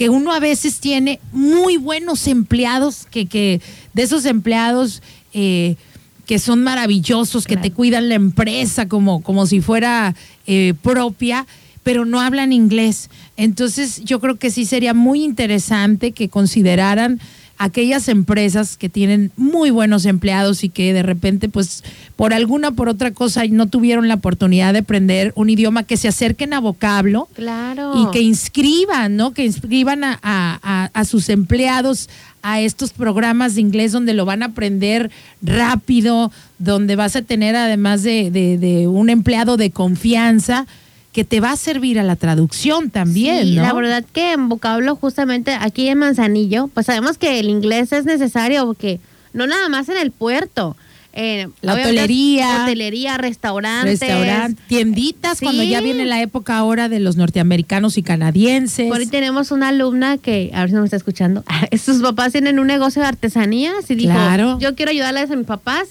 [0.00, 3.60] que uno a veces tiene muy buenos empleados, que, que
[3.92, 5.02] de esos empleados...
[5.34, 5.76] eh,
[6.24, 10.14] que son maravillosos, que te cuidan la empresa como, como si fuera
[10.46, 11.44] eh, propia,
[11.82, 13.10] pero no hablan inglés.
[13.36, 17.18] Entonces yo creo que sí sería muy interesante que consideraran
[17.62, 21.84] aquellas empresas que tienen muy buenos empleados y que de repente pues
[22.16, 25.98] por alguna o por otra cosa no tuvieron la oportunidad de aprender un idioma que
[25.98, 27.92] se acerquen a vocablo Claro.
[28.02, 29.32] y que inscriban, ¿no?
[29.34, 32.08] Que inscriban a, a- a- a sus empleados
[32.42, 35.10] a estos programas de inglés donde lo van a aprender
[35.42, 40.66] rápido, donde vas a tener además de, de- de un empleado de confianza
[41.12, 43.62] que te va a servir a la traducción también, Sí, ¿no?
[43.62, 48.04] La verdad que en vocablo, justamente aquí en Manzanillo, pues sabemos que el inglés es
[48.04, 49.00] necesario porque
[49.32, 50.76] no nada más en el puerto.
[51.12, 52.62] eh, La hotelería.
[52.62, 53.98] Hotelería, restaurantes.
[53.98, 55.44] Restaurante, tienditas, Sí.
[55.44, 58.88] cuando ya viene la época ahora de los norteamericanos y canadienses.
[58.88, 61.42] Por ahí tenemos una alumna que, a ver si no me está escuchando,
[61.84, 64.58] sus papás tienen un negocio de artesanías y dijo, Claro.
[64.60, 65.88] yo quiero ayudarles a mis papás.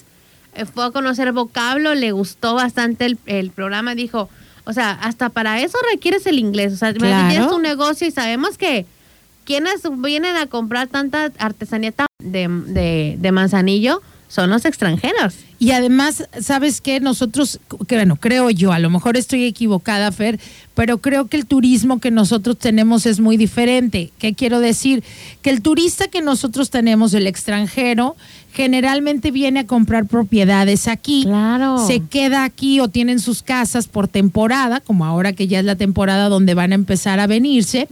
[0.54, 4.30] Eh, fue a conocer vocablo, le gustó bastante el, el programa, dijo,
[4.70, 6.72] o sea, hasta para eso requieres el inglés.
[6.72, 7.28] O sea, Claro.
[7.28, 8.86] tienes un negocio y sabemos que
[9.44, 11.92] quienes vienen a comprar tanta artesanía
[12.22, 14.00] de, de, de manzanillo
[14.30, 15.34] son los extranjeros.
[15.58, 17.00] Y además, ¿sabes qué?
[17.00, 20.38] Nosotros, que bueno, creo yo, a lo mejor estoy equivocada, Fer,
[20.74, 24.12] pero creo que el turismo que nosotros tenemos es muy diferente.
[24.18, 25.02] ¿Qué quiero decir?
[25.42, 28.16] Que el turista que nosotros tenemos, el extranjero,
[28.54, 31.24] generalmente viene a comprar propiedades aquí.
[31.24, 31.84] Claro.
[31.84, 35.76] Se queda aquí o tienen sus casas por temporada, como ahora que ya es la
[35.76, 37.88] temporada donde van a empezar a venirse,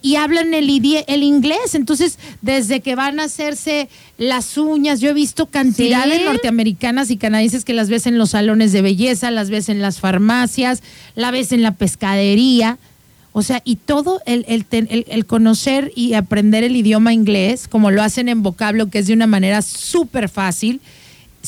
[0.00, 0.68] y hablan el,
[1.06, 1.74] el inglés.
[1.74, 6.10] Entonces, desde que van a hacerse las uñas, yo he visto cantidad Sí.
[6.10, 9.80] de norteamericanas y canadienses que las ves en los salones de belleza, las ves en
[9.82, 10.82] las farmacias,
[11.14, 12.78] la ves en la pescadería.
[13.32, 17.90] O sea, y todo el, el, el- el conocer y aprender el idioma inglés, como
[17.90, 20.80] lo hacen en vocablo, que es de una manera súper fácil,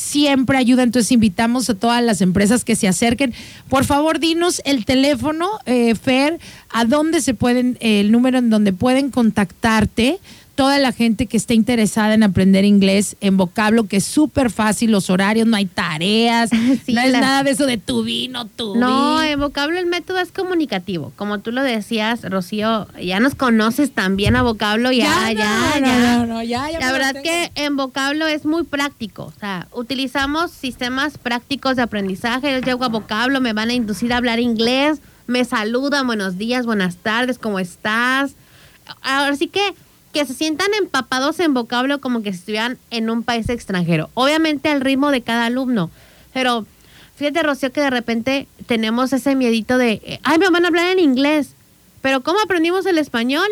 [0.01, 0.83] siempre ayuda.
[0.83, 3.33] Entonces invitamos a todas las empresas que se acerquen.
[3.69, 8.49] Por favor, dinos el teléfono, eh, Fer, a dónde se pueden, eh, el número en
[8.49, 10.19] donde pueden contactarte,
[10.55, 14.91] toda la gente que esté interesada en aprender inglés en vocablo, que es súper fácil,
[14.91, 16.49] los horarios, no hay tareas,
[16.85, 19.85] Sí, no es la- nada de eso de tu vino, tu No, en vocablo el
[19.87, 21.13] método es comunicativo.
[21.15, 25.97] Como tú lo decías, Rocío, ya nos conoces también a vocablo, ya, ya, no, ya.
[25.99, 27.23] no, no, no, ya, ya La verdad tengo.
[27.23, 29.23] que en vocablo es muy práctico.
[29.35, 32.51] O sea, utilizamos sistemas prácticos de aprendizaje.
[32.51, 36.65] Yo llego a vocablo, me van a inducir a hablar inglés, me saludan, buenos días,
[36.65, 38.33] buenas tardes, ¿cómo estás?
[39.01, 39.61] Ahora sí que
[40.11, 44.09] que se sientan empapados en vocablo como que si estuvieran en un país extranjero.
[44.13, 45.89] Obviamente al ritmo de cada alumno.
[46.33, 46.65] Pero
[47.15, 50.91] fíjate, Rocío, que de repente tenemos ese miedito de, eh, ay, me van a hablar
[50.91, 51.55] en inglés.
[52.01, 53.47] Pero ¿cómo aprendimos el español?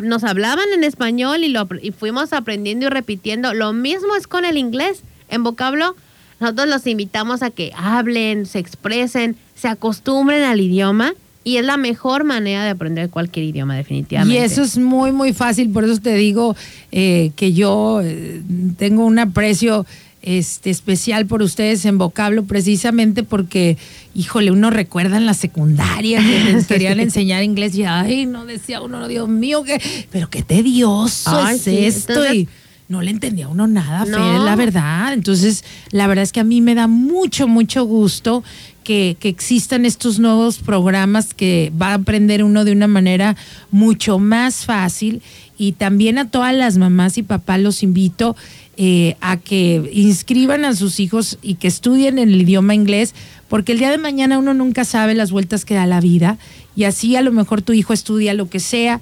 [0.00, 3.54] nos hablaban en español y, lo, y fuimos aprendiendo y repitiendo.
[3.54, 5.02] Lo mismo es con el inglés.
[5.28, 5.94] En vocablo,
[6.40, 11.14] nosotros los invitamos a que hablen, se expresen, se acostumbren al idioma
[11.46, 14.34] y es la mejor manera de aprender cualquier idioma, definitivamente.
[14.34, 16.56] Y eso es muy, muy fácil, por eso te digo
[16.90, 18.42] eh, que yo eh,
[18.76, 19.86] tengo un aprecio
[20.22, 23.78] este, especial por ustedes en vocablo, precisamente porque,
[24.12, 28.80] híjole, uno recuerda en la secundaria que les querían enseñar inglés y, ay, no decía
[28.80, 32.12] uno, Dios mío, que, pero qué tedioso Ay, es sí, esto.
[32.12, 32.48] entonces- y
[32.88, 34.44] no le entendía uno nada, Fer, No.
[34.44, 35.12] la verdad.
[35.12, 38.42] Entonces, la verdad es que a mí me da mucho, mucho gusto
[38.86, 43.36] que, existan estos nuevos programas que va a aprender uno de una manera
[43.72, 45.22] mucho más fácil.
[45.58, 48.36] Y también a todas las mamás y papás los invito
[48.76, 53.12] eh, a que inscriban a sus hijos y que estudien en el idioma inglés,
[53.48, 56.38] porque el día de mañana uno nunca sabe las vueltas que da la vida.
[56.76, 59.00] Y así a lo mejor tu hijo estudia lo que sea,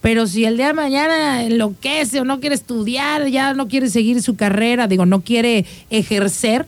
[0.00, 4.22] pero si el día de mañana enloquece o no quiere estudiar, ya no quiere seguir
[4.22, 6.66] su carrera, digo, no quiere ejercer,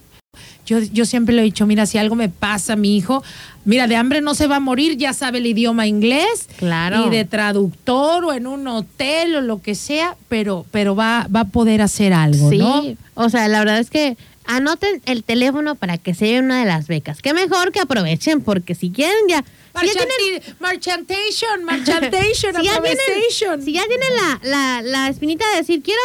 [0.67, 3.23] yo, yo siempre le he dicho, mira, si algo me pasa a mi hijo,
[3.65, 7.07] mira, de hambre no se va a morir, ya sabe el idioma inglés, Claro.
[7.07, 11.41] y de traductor o en un hotel o lo que sea, pero, pero va, va
[11.41, 12.85] a poder hacer algo, Sí, ¿no?
[13.15, 16.67] o sea, la verdad es que anoten el teléfono para que se lleven una de
[16.67, 17.21] las becas.
[17.23, 19.43] Qué mejor que aprovechen, porque si quieren ya...
[19.75, 25.59] ya tienen- Marchantation, marchantation, si ya tienen, si ya tienen la, la, la espinita de
[25.59, 26.01] decir quiero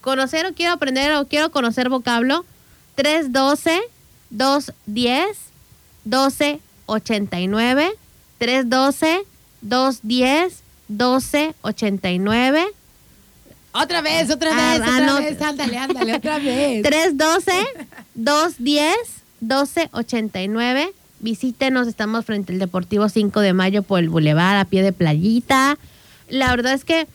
[0.00, 2.44] conocer o quiero aprender o quiero conocer vocablo,
[2.98, 3.80] 312
[4.30, 5.38] 210
[6.04, 7.92] 1289
[8.38, 9.24] 312
[9.62, 12.66] 210 1289
[13.72, 15.16] Otra vez, otra Ah, vez, ah, otra no.
[15.20, 16.82] vez, ándale, ándale, otra vez.
[19.42, 20.90] 312-210-1289.
[21.20, 25.76] Visítenos, estamos frente al Deportivo 5 de Mayo por el Boulevard a pie de playita.
[26.28, 27.06] La verdad es que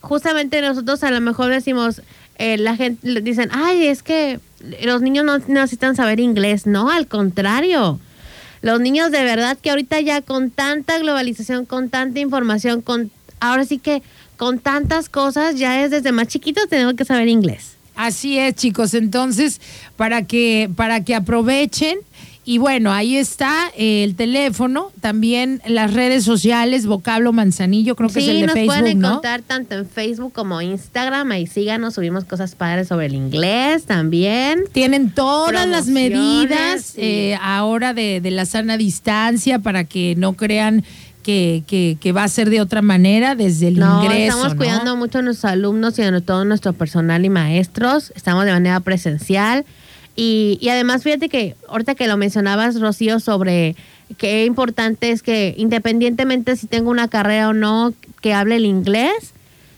[0.00, 2.02] justamente nosotros a lo mejor decimos,
[2.42, 4.40] eh, la gente dicen, ay, es que
[4.82, 6.66] los niños no necesitan saber inglés.
[6.66, 8.00] No, al contrario.
[8.62, 13.64] Los niños de verdad que ahorita ya con tanta globalización, con tanta información, con ahora
[13.64, 14.02] sí que
[14.36, 17.76] con tantas cosas, ya es desde más chiquitos tenemos que saber inglés.
[17.94, 18.94] Así es, chicos.
[18.94, 19.60] Entonces,
[19.96, 22.00] para que, para que aprovechen.
[22.44, 28.24] Y bueno, ahí está el teléfono, también las redes sociales, vocablo manzanillo, creo que es
[28.24, 29.08] Sí, el de nos Facebook, pueden ¿no?
[29.10, 31.30] encontrar tanto en Facebook como Instagram.
[31.30, 34.64] Ahí síganos, subimos cosas padres sobre el inglés también.
[34.72, 37.00] Tienen todas las medidas sí.
[37.00, 40.84] eh, ahora de, de la sana distancia para que no crean
[41.22, 44.24] que, que, que va a ser de otra manera desde el No, ingreso.
[44.38, 44.56] estamos ¿no?
[44.56, 48.12] cuidando mucho a nuestros alumnos y a todo nuestro personal y maestros.
[48.16, 49.64] Estamos de manera presencial.
[50.16, 53.76] Y, y además, fíjate que ahorita que lo mencionabas, Rocío, sobre
[54.18, 59.32] qué importante es que independientemente si tengo una carrera o no, que hable el inglés.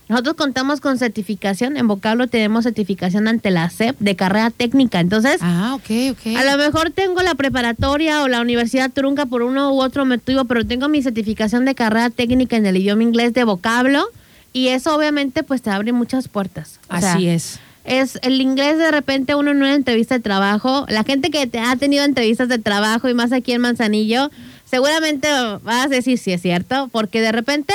[0.07, 1.79] Nosotros contamos con certificación.
[1.79, 5.01] En vocablo tenemos certificación ante la SEP de carrera técnica.
[5.01, 6.37] Entonces, Ah, ok, ok.
[6.37, 10.45] a lo mejor tengo la preparatoria o la universidad trunca por uno u otro motivo,
[10.45, 14.05] pero tengo mi certificación de carrera técnica en el idioma inglés de vocablo
[14.53, 16.81] y eso obviamente pues te abre muchas puertas.
[16.91, 17.59] O sea, Así es.
[17.85, 21.59] Es el inglés de repente uno en una entrevista de trabajo, la gente que te
[21.59, 24.31] ha tenido entrevistas de trabajo y más aquí en Manzanillo,
[24.65, 25.29] seguramente
[25.63, 27.75] vas a decir si es cierto, porque de repente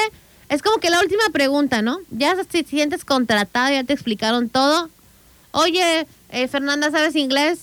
[0.49, 1.99] es como que la última pregunta, ¿no?
[2.09, 4.89] Ya te sientes contratado, ya te explicaron todo.
[5.51, 7.59] Oye, eh, Fernanda, ¿sabes inglés?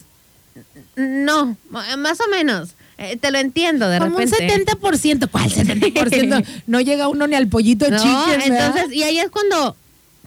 [0.95, 2.71] No, más o menos.
[2.99, 4.55] Eh, te lo entiendo de Como repente.
[4.57, 5.29] un 70%.
[5.31, 6.47] ¿Cuál 70%?
[6.67, 9.77] no llega uno ni al pollito No, entonces, y ahí es cuando,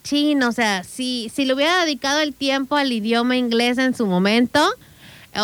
[0.03, 4.05] chin, o sea, si, si le hubiera dedicado el tiempo al idioma inglés en su
[4.05, 4.59] momento,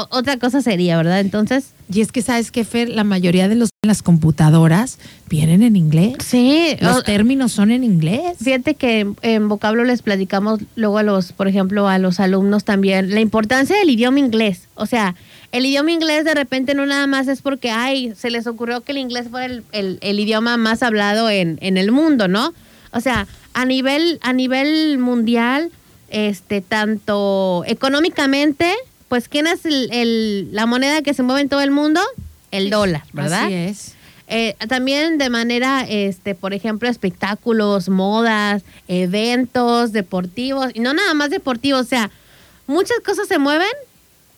[0.10, 1.20] otra cosa sería, ¿verdad?
[1.20, 2.90] Entonces, Y es que, ¿sabes qué, Fer?
[2.90, 4.98] La mayoría de los las computadoras
[5.30, 6.16] vienen en inglés.
[6.26, 8.38] sí, Los o- términos son en inglés.
[8.42, 12.64] Fíjate que en, en vocablo les platicamos luego a los, por ejemplo, a los alumnos
[12.64, 14.68] también, la importancia del idioma inglés.
[14.74, 15.14] O sea,
[15.52, 18.94] el idioma inglés de repente no nada más es porque, ay, se les ocurrió que
[18.94, 22.56] el inglés fuera el, el- el idioma más hablado en, en el mundo, ¿no?
[22.92, 25.72] O sea, a nivel, a nivel mundial,
[26.10, 28.74] este, tanto económicamente,
[29.10, 32.02] pues ¿quién es el- el- la moneda que se mueve en todo el mundo?
[32.52, 33.46] El dólar, ¿verdad?
[33.46, 33.96] Así es.
[34.28, 41.30] Eh, también de manera, este, por ejemplo, espectáculos, modas, eventos deportivos, y no nada más
[41.30, 42.10] deportivos, o sea,
[42.68, 43.68] muchas cosas se mueven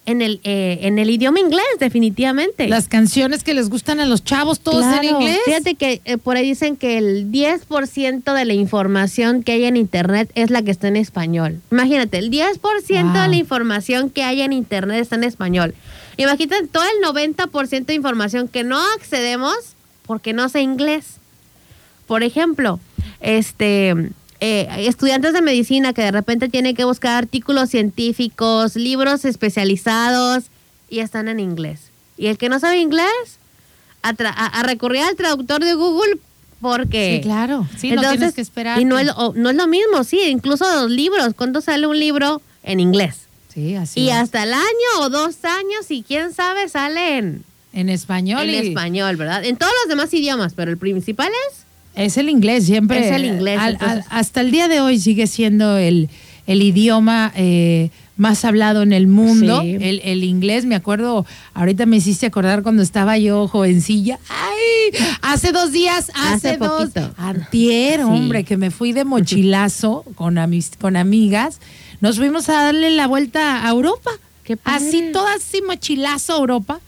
[0.07, 2.67] en el, eh, en el idioma inglés, definitivamente.
[2.69, 5.37] Las canciones que les gustan a los chavos, todos en inglés.
[5.45, 9.75] Fíjate que eh, por ahí dicen que el 10% de la información que hay en
[9.75, 11.59] Internet es la que está en español.
[11.71, 13.29] Imagínate, el 10% de Wow.
[13.29, 15.75] la información que hay en Internet está en español.
[16.15, 19.55] Imagínate todo el 90% de información que no accedemos
[20.05, 21.17] porque no sé inglés.
[22.07, 22.79] Por ejemplo,
[23.19, 23.93] este
[24.39, 30.45] eh, estudiantes de medicina que de repente tienen que buscar artículos científicos, libros especializados
[30.89, 31.79] y están en inglés.
[32.17, 33.05] Y el que no sabe inglés,
[34.01, 36.17] a, tra- a- a recurrir al traductor de Google
[36.61, 37.17] porque...
[37.17, 37.67] Sí, claro.
[37.77, 38.79] Sí, no tienes que esperar.
[38.81, 41.33] Y no es, lo- no es lo mismo, sí, incluso los libros.
[41.35, 43.21] ¿Cuánto sale un libro en inglés?
[43.53, 44.15] Sí, así y es.
[44.15, 47.43] hasta el año o dos años, y quién sabe, sale en,
[47.73, 48.41] En español.
[48.49, 49.43] en y- español, ¿verdad?
[49.45, 51.66] En todos los demás idiomas, pero el principal es...
[51.97, 53.05] Es el inglés, siempre.
[53.07, 56.09] Es el inglés, Al- entonces- al- hasta el día de hoy sigue siendo el,
[56.45, 59.61] el idioma eh, más hablado en el mundo.
[59.61, 59.77] Sí.
[59.81, 64.19] El, el inglés, me acuerdo, ahorita me hiciste acordar cuando estaba yo jovencilla.
[64.29, 64.99] ¡Ay!
[65.21, 66.89] Hace dos días, hace, Hace dos.
[66.91, 67.13] poquito.
[67.17, 68.05] Antier, Sí.
[68.05, 71.59] hombre, que me fui de mochilazo con, amis- con amigas.
[71.99, 74.11] Nos fuimos a darle la vuelta a Europa.
[74.43, 74.57] Qué.
[74.63, 76.79] Así, todas así mochilazo a Europa.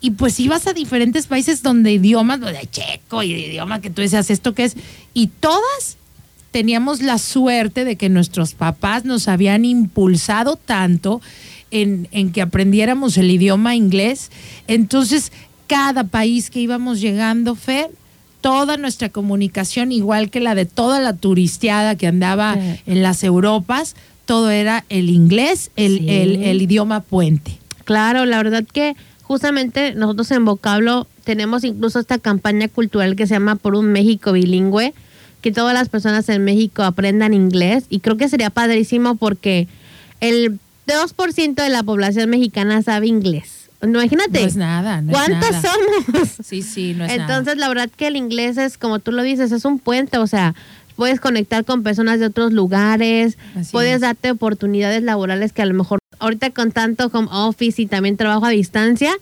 [0.00, 4.00] Y pues ibas a diferentes países donde idiomas, de checo y de idioma que tú
[4.02, 4.76] decías, ¿esto qué es?
[5.12, 5.96] Y todas
[6.52, 11.20] teníamos la suerte de que nuestros papás nos habían impulsado tanto
[11.70, 14.30] en, en que aprendiéramos el idioma inglés.
[14.68, 15.32] Entonces,
[15.66, 17.90] cada país que íbamos llegando, Fer,
[18.40, 22.80] toda nuestra comunicación, igual que la de toda la turisteada que andaba Sí.
[22.86, 23.96] en las Europas,
[24.26, 26.06] todo era el inglés, el, Sí.
[26.08, 27.58] el- el idioma puente.
[27.84, 28.94] Claro, la verdad que
[29.28, 34.32] justamente nosotros en Vocablo tenemos incluso esta campaña cultural que se llama Por un México
[34.32, 34.94] bilingüe,
[35.42, 39.68] que todas las personas en México aprendan inglés y creo que sería padrísimo porque
[40.20, 43.68] el 2% de la población mexicana sabe inglés.
[43.80, 44.40] No, Imagínate.
[44.40, 45.62] No es nada, no es ¿Cuántos nada.
[45.62, 46.28] somos?
[46.44, 47.60] Sí, sí, no es Entonces, nada.
[47.60, 50.56] la verdad que el inglés es, como tú lo dices, es un puente, o sea,
[50.96, 54.00] puedes conectar con personas de otros lugares, Así puedes es.
[54.00, 58.46] darte oportunidades laborales que a lo mejor ahorita con tanto home office y también trabajo
[58.46, 59.12] a distancia,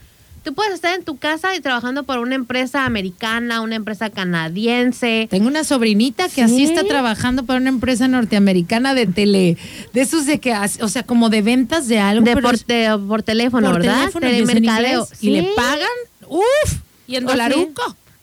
[0.44, 5.26] tú puedes estar en tu casa y trabajando por una empresa americana, una empresa canadiense.
[5.30, 6.64] Tengo una sobrinita que así Sí.
[6.64, 9.56] está trabajando para una empresa norteamericana de tele,
[9.92, 12.24] de esos de que, o sea, como de ventas de algo.
[12.24, 13.98] De pero por, de- por teléfono, por ¿verdad?
[14.00, 15.08] teléfono y Telemercadeo.
[15.22, 15.88] le pagan,
[16.28, 16.74] uff,
[17.08, 17.36] y en ¿O sí?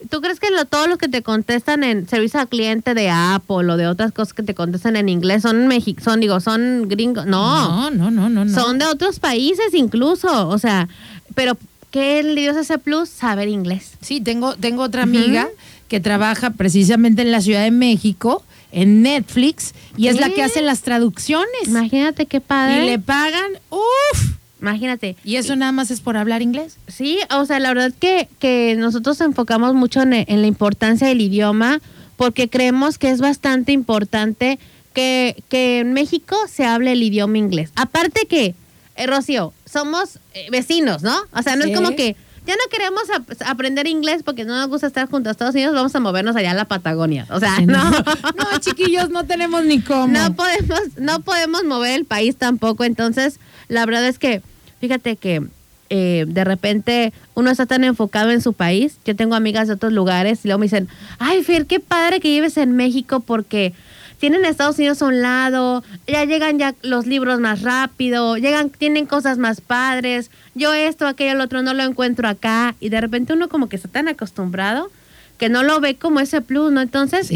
[0.10, 3.72] ¿Tú crees que lo- todos los que te contestan en servicio al cliente de Apple
[3.72, 7.26] o de otras cosas que te contestan en inglés son Mexi son digo, son gringos?
[7.26, 8.46] No, no, no, no.
[8.46, 8.54] no.
[8.54, 10.88] Son de otros países incluso, o sea,
[11.36, 11.58] pero
[11.92, 13.10] ¿qué le dio ese plus?
[13.10, 13.92] Saber inglés.
[14.02, 15.48] Sí, tengo, tengo otra amiga
[15.88, 20.62] que trabaja precisamente en la Ciudad de México, en Netflix, y es la que hace
[20.64, 21.68] las traducciones.
[21.68, 22.86] Imagínate qué Y padre.
[22.86, 24.32] le pagan, uff.
[24.64, 25.18] Imagínate.
[25.26, 26.78] Y eso nada más es por hablar inglés.
[26.88, 31.20] Sí, o sea, la verdad que, que nosotros enfocamos mucho en, en la importancia del
[31.22, 31.82] idioma
[32.16, 34.58] porque creemos que es bastante importante
[34.94, 37.72] que, que en México se hable el idioma inglés.
[37.76, 38.56] Aparte que,
[38.96, 41.16] eh, Rocío, somos eh, vecinos, ¿no?
[41.36, 41.72] O sea, no Sí.
[41.72, 42.16] es como que
[42.46, 45.74] ya no queremos ap- aprender inglés porque no nos gusta estar junto a Estados Unidos,
[45.76, 47.26] vamos a movernos allá a la Patagonia.
[47.32, 47.84] O sea, Sí, no.
[47.92, 50.08] no, chiquillos, no tenemos ni cómo.
[50.08, 52.84] No podemos, no podemos mover el país tampoco.
[52.86, 54.42] Entonces, la verdad es que,
[54.84, 55.42] fíjate que
[55.90, 58.98] eh, de repente uno está tan enfocado en su país.
[59.06, 60.90] Yo tengo amigas de otros lugares y luego me dicen,
[61.20, 63.72] ay, Fer, qué padre que vives en México porque
[64.20, 69.06] tienen Estados Unidos a un lado, ya llegan ya los libros más rápido, llegan, tienen
[69.06, 70.32] cosas más padres.
[70.54, 72.76] Yo esto, aquello, el otro no lo encuentro acá.
[72.82, 74.92] Y de repente uno como que está tan acostumbrado
[75.38, 76.82] que no lo ve como ese plus, ¿no?
[76.82, 77.36] Entonces, Sí,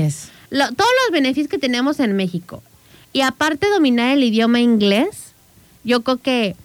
[0.00, 0.28] es.
[0.48, 2.62] lo- todos los beneficios que tenemos en México.
[3.12, 5.32] Y aparte dominar el idioma inglés,
[5.84, 6.56] yo creo que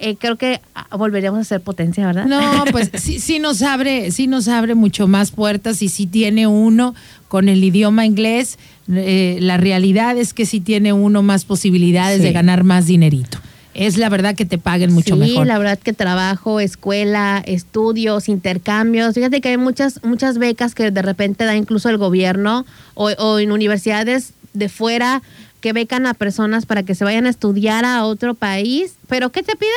[0.00, 2.26] eh, creo que ah, volveríamos a ser potencia, ¿verdad?
[2.26, 6.46] No, pues sí, sí nos abre, sí nos abre mucho más puertas y sí tiene
[6.46, 6.94] uno
[7.28, 8.58] con el idioma inglés.
[8.92, 12.24] eh, la realidad es que sí tiene uno más posibilidades Sí.
[12.24, 13.38] de ganar más dinerito.
[13.72, 15.46] Es la verdad que te paguen mucho sí, mejor.
[15.46, 19.14] la verdad que trabajo, escuela, estudios, intercambios.
[19.14, 23.38] Fíjate que hay muchas muchas becas que de repente da incluso el gobierno o, o
[23.38, 25.22] en universidades de fuera
[25.60, 28.94] que becan a personas para que se vayan a estudiar a otro país.
[29.08, 29.74] ¿Pero qué te piden?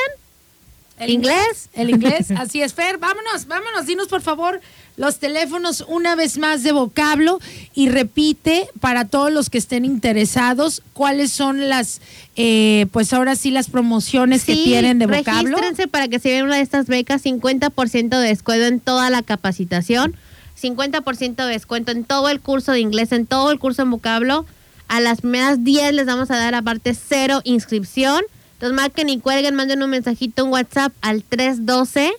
[1.00, 1.70] ¿El ¿Inglés?
[1.74, 2.98] El inglés, así es, Fer.
[2.98, 4.62] Vámonos, vámonos, dinos por favor
[4.96, 7.40] los teléfonos una vez más de vocablo
[7.74, 12.02] y repite para todos los que estén interesados cuáles son las,
[12.36, 15.50] eh, pues ahora sí, las promociones que tienen de vocablo.
[15.50, 19.24] Regístrense para que se vean una de estas becas, 50% de descuento en toda la
[19.24, 20.16] capacitación,
[20.62, 24.46] 50% de descuento en todo el curso de inglés, en todo el curso en vocablo.
[24.94, 28.22] A las primeras 10 les vamos a dar aparte cero inscripción.
[28.54, 32.12] Entonces marquen y cuelguen, manden un mensajito, un WhatsApp al 312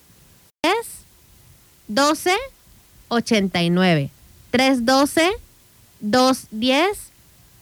[0.62, 0.86] es
[1.86, 2.32] 12
[3.10, 4.10] 89.
[4.50, 5.30] 312
[6.00, 6.88] 210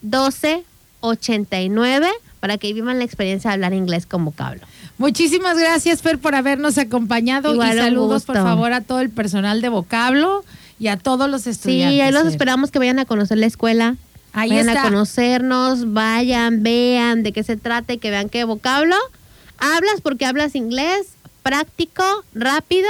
[0.01, 0.65] 12
[1.01, 2.09] 89
[2.41, 4.63] para que vivan la experiencia de hablar inglés con vocablo.
[4.97, 9.61] Muchísimas gracias, Fer, por habernos acompañado Igual, y saludos, por favor, a todo el personal
[9.61, 10.43] de vocablo
[10.81, 12.01] y a todos los Sí, estudiantes.
[12.01, 13.97] ahí los esperamos que vayan a conocer la escuela.
[14.33, 14.81] Ahí vayan está.
[14.81, 18.97] a conocernos, vayan, vean de qué se trata y que vean qué vocablo.
[19.59, 21.09] Hablas porque hablas inglés,
[21.43, 22.03] práctico,
[22.35, 22.89] rápido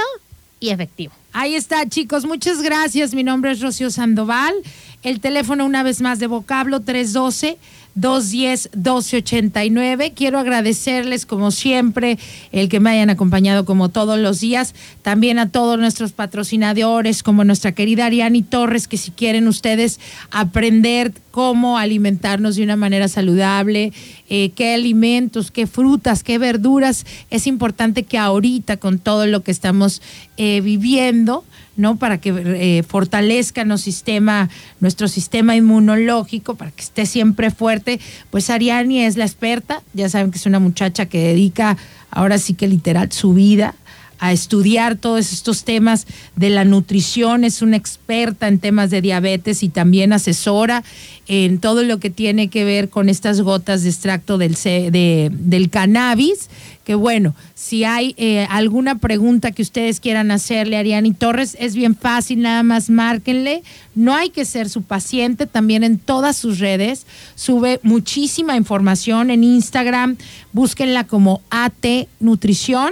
[0.59, 1.13] y efectivo.
[1.33, 2.25] Ahí está, chicos.
[2.25, 3.13] Muchas gracias.
[3.13, 4.53] Mi nombre es Rocío Sandoval.
[5.01, 7.57] El teléfono una vez más de vocablo 312
[7.95, 10.13] 210 1289.
[10.15, 12.17] Quiero agradecerles como siempre
[12.51, 14.73] el que me hayan acompañado como todos los días.
[15.01, 19.99] También a todos nuestros patrocinadores como nuestra querida Ariani Torres que si quieren ustedes
[20.31, 23.91] aprender cómo alimentarnos de una manera saludable,
[24.29, 29.51] eh, qué alimentos, qué frutas, qué verduras, es importante que ahorita con todo lo que
[29.51, 30.01] estamos
[30.37, 31.43] eh, viviendo,
[31.75, 31.97] ¿no?
[31.97, 37.99] Para que eh, fortalezca nuestro sistema, nuestro sistema inmunológico, para que esté siempre fuerte.
[38.29, 41.77] Pues Ariani es la experta, ya saben que es una muchacha que dedica
[42.11, 43.75] ahora sí que literal su vida
[44.23, 49.63] a estudiar todos estos temas de la nutrición, es una experta en temas de diabetes
[49.63, 50.81] y también asesora
[51.27, 55.69] en todo lo que tiene que ver con estas gotas de extracto del, de- del
[55.69, 56.49] cannabis.
[56.85, 61.75] Que bueno, si hay eh, alguna pregunta que ustedes quieran hacerle a Ariani Torres, es
[61.75, 63.63] bien fácil, nada más márquenle.
[63.95, 67.05] No hay que ser su paciente, también en todas sus redes
[67.35, 70.15] sube muchísima información en Instagram,
[70.53, 71.85] búsquenla como AT
[72.21, 72.91] Nutrición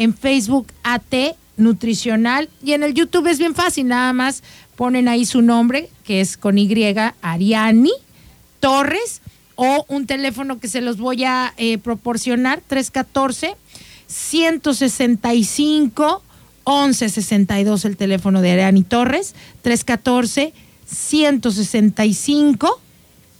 [0.00, 4.42] en Facebook AT Nutricional y en el YouTube es bien fácil, nada más
[4.74, 7.92] ponen ahí su nombre, que es con Y, Ariani
[8.60, 9.20] Torres,
[9.56, 13.56] o un teléfono que se los voy a eh, proporcionar, 314
[14.06, 16.22] 165
[16.66, 20.54] 1162 el teléfono de Ariani Torres, 314
[20.86, 22.80] 165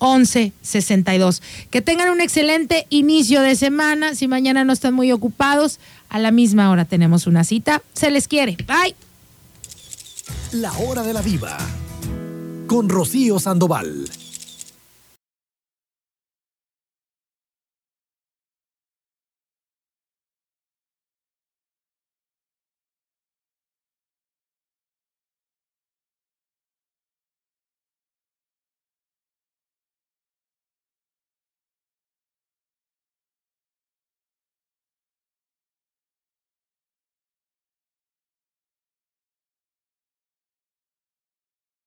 [0.00, 1.42] 1162.
[1.70, 4.14] Que tengan un excelente inicio de semana.
[4.14, 5.78] Si mañana no están muy ocupados,
[6.10, 7.82] a la misma hora tenemos una cita.
[7.94, 8.56] Se les quiere.
[8.66, 8.94] Bye.
[10.52, 11.56] La hora de la diva.
[12.66, 14.10] Con Rocío Sandoval.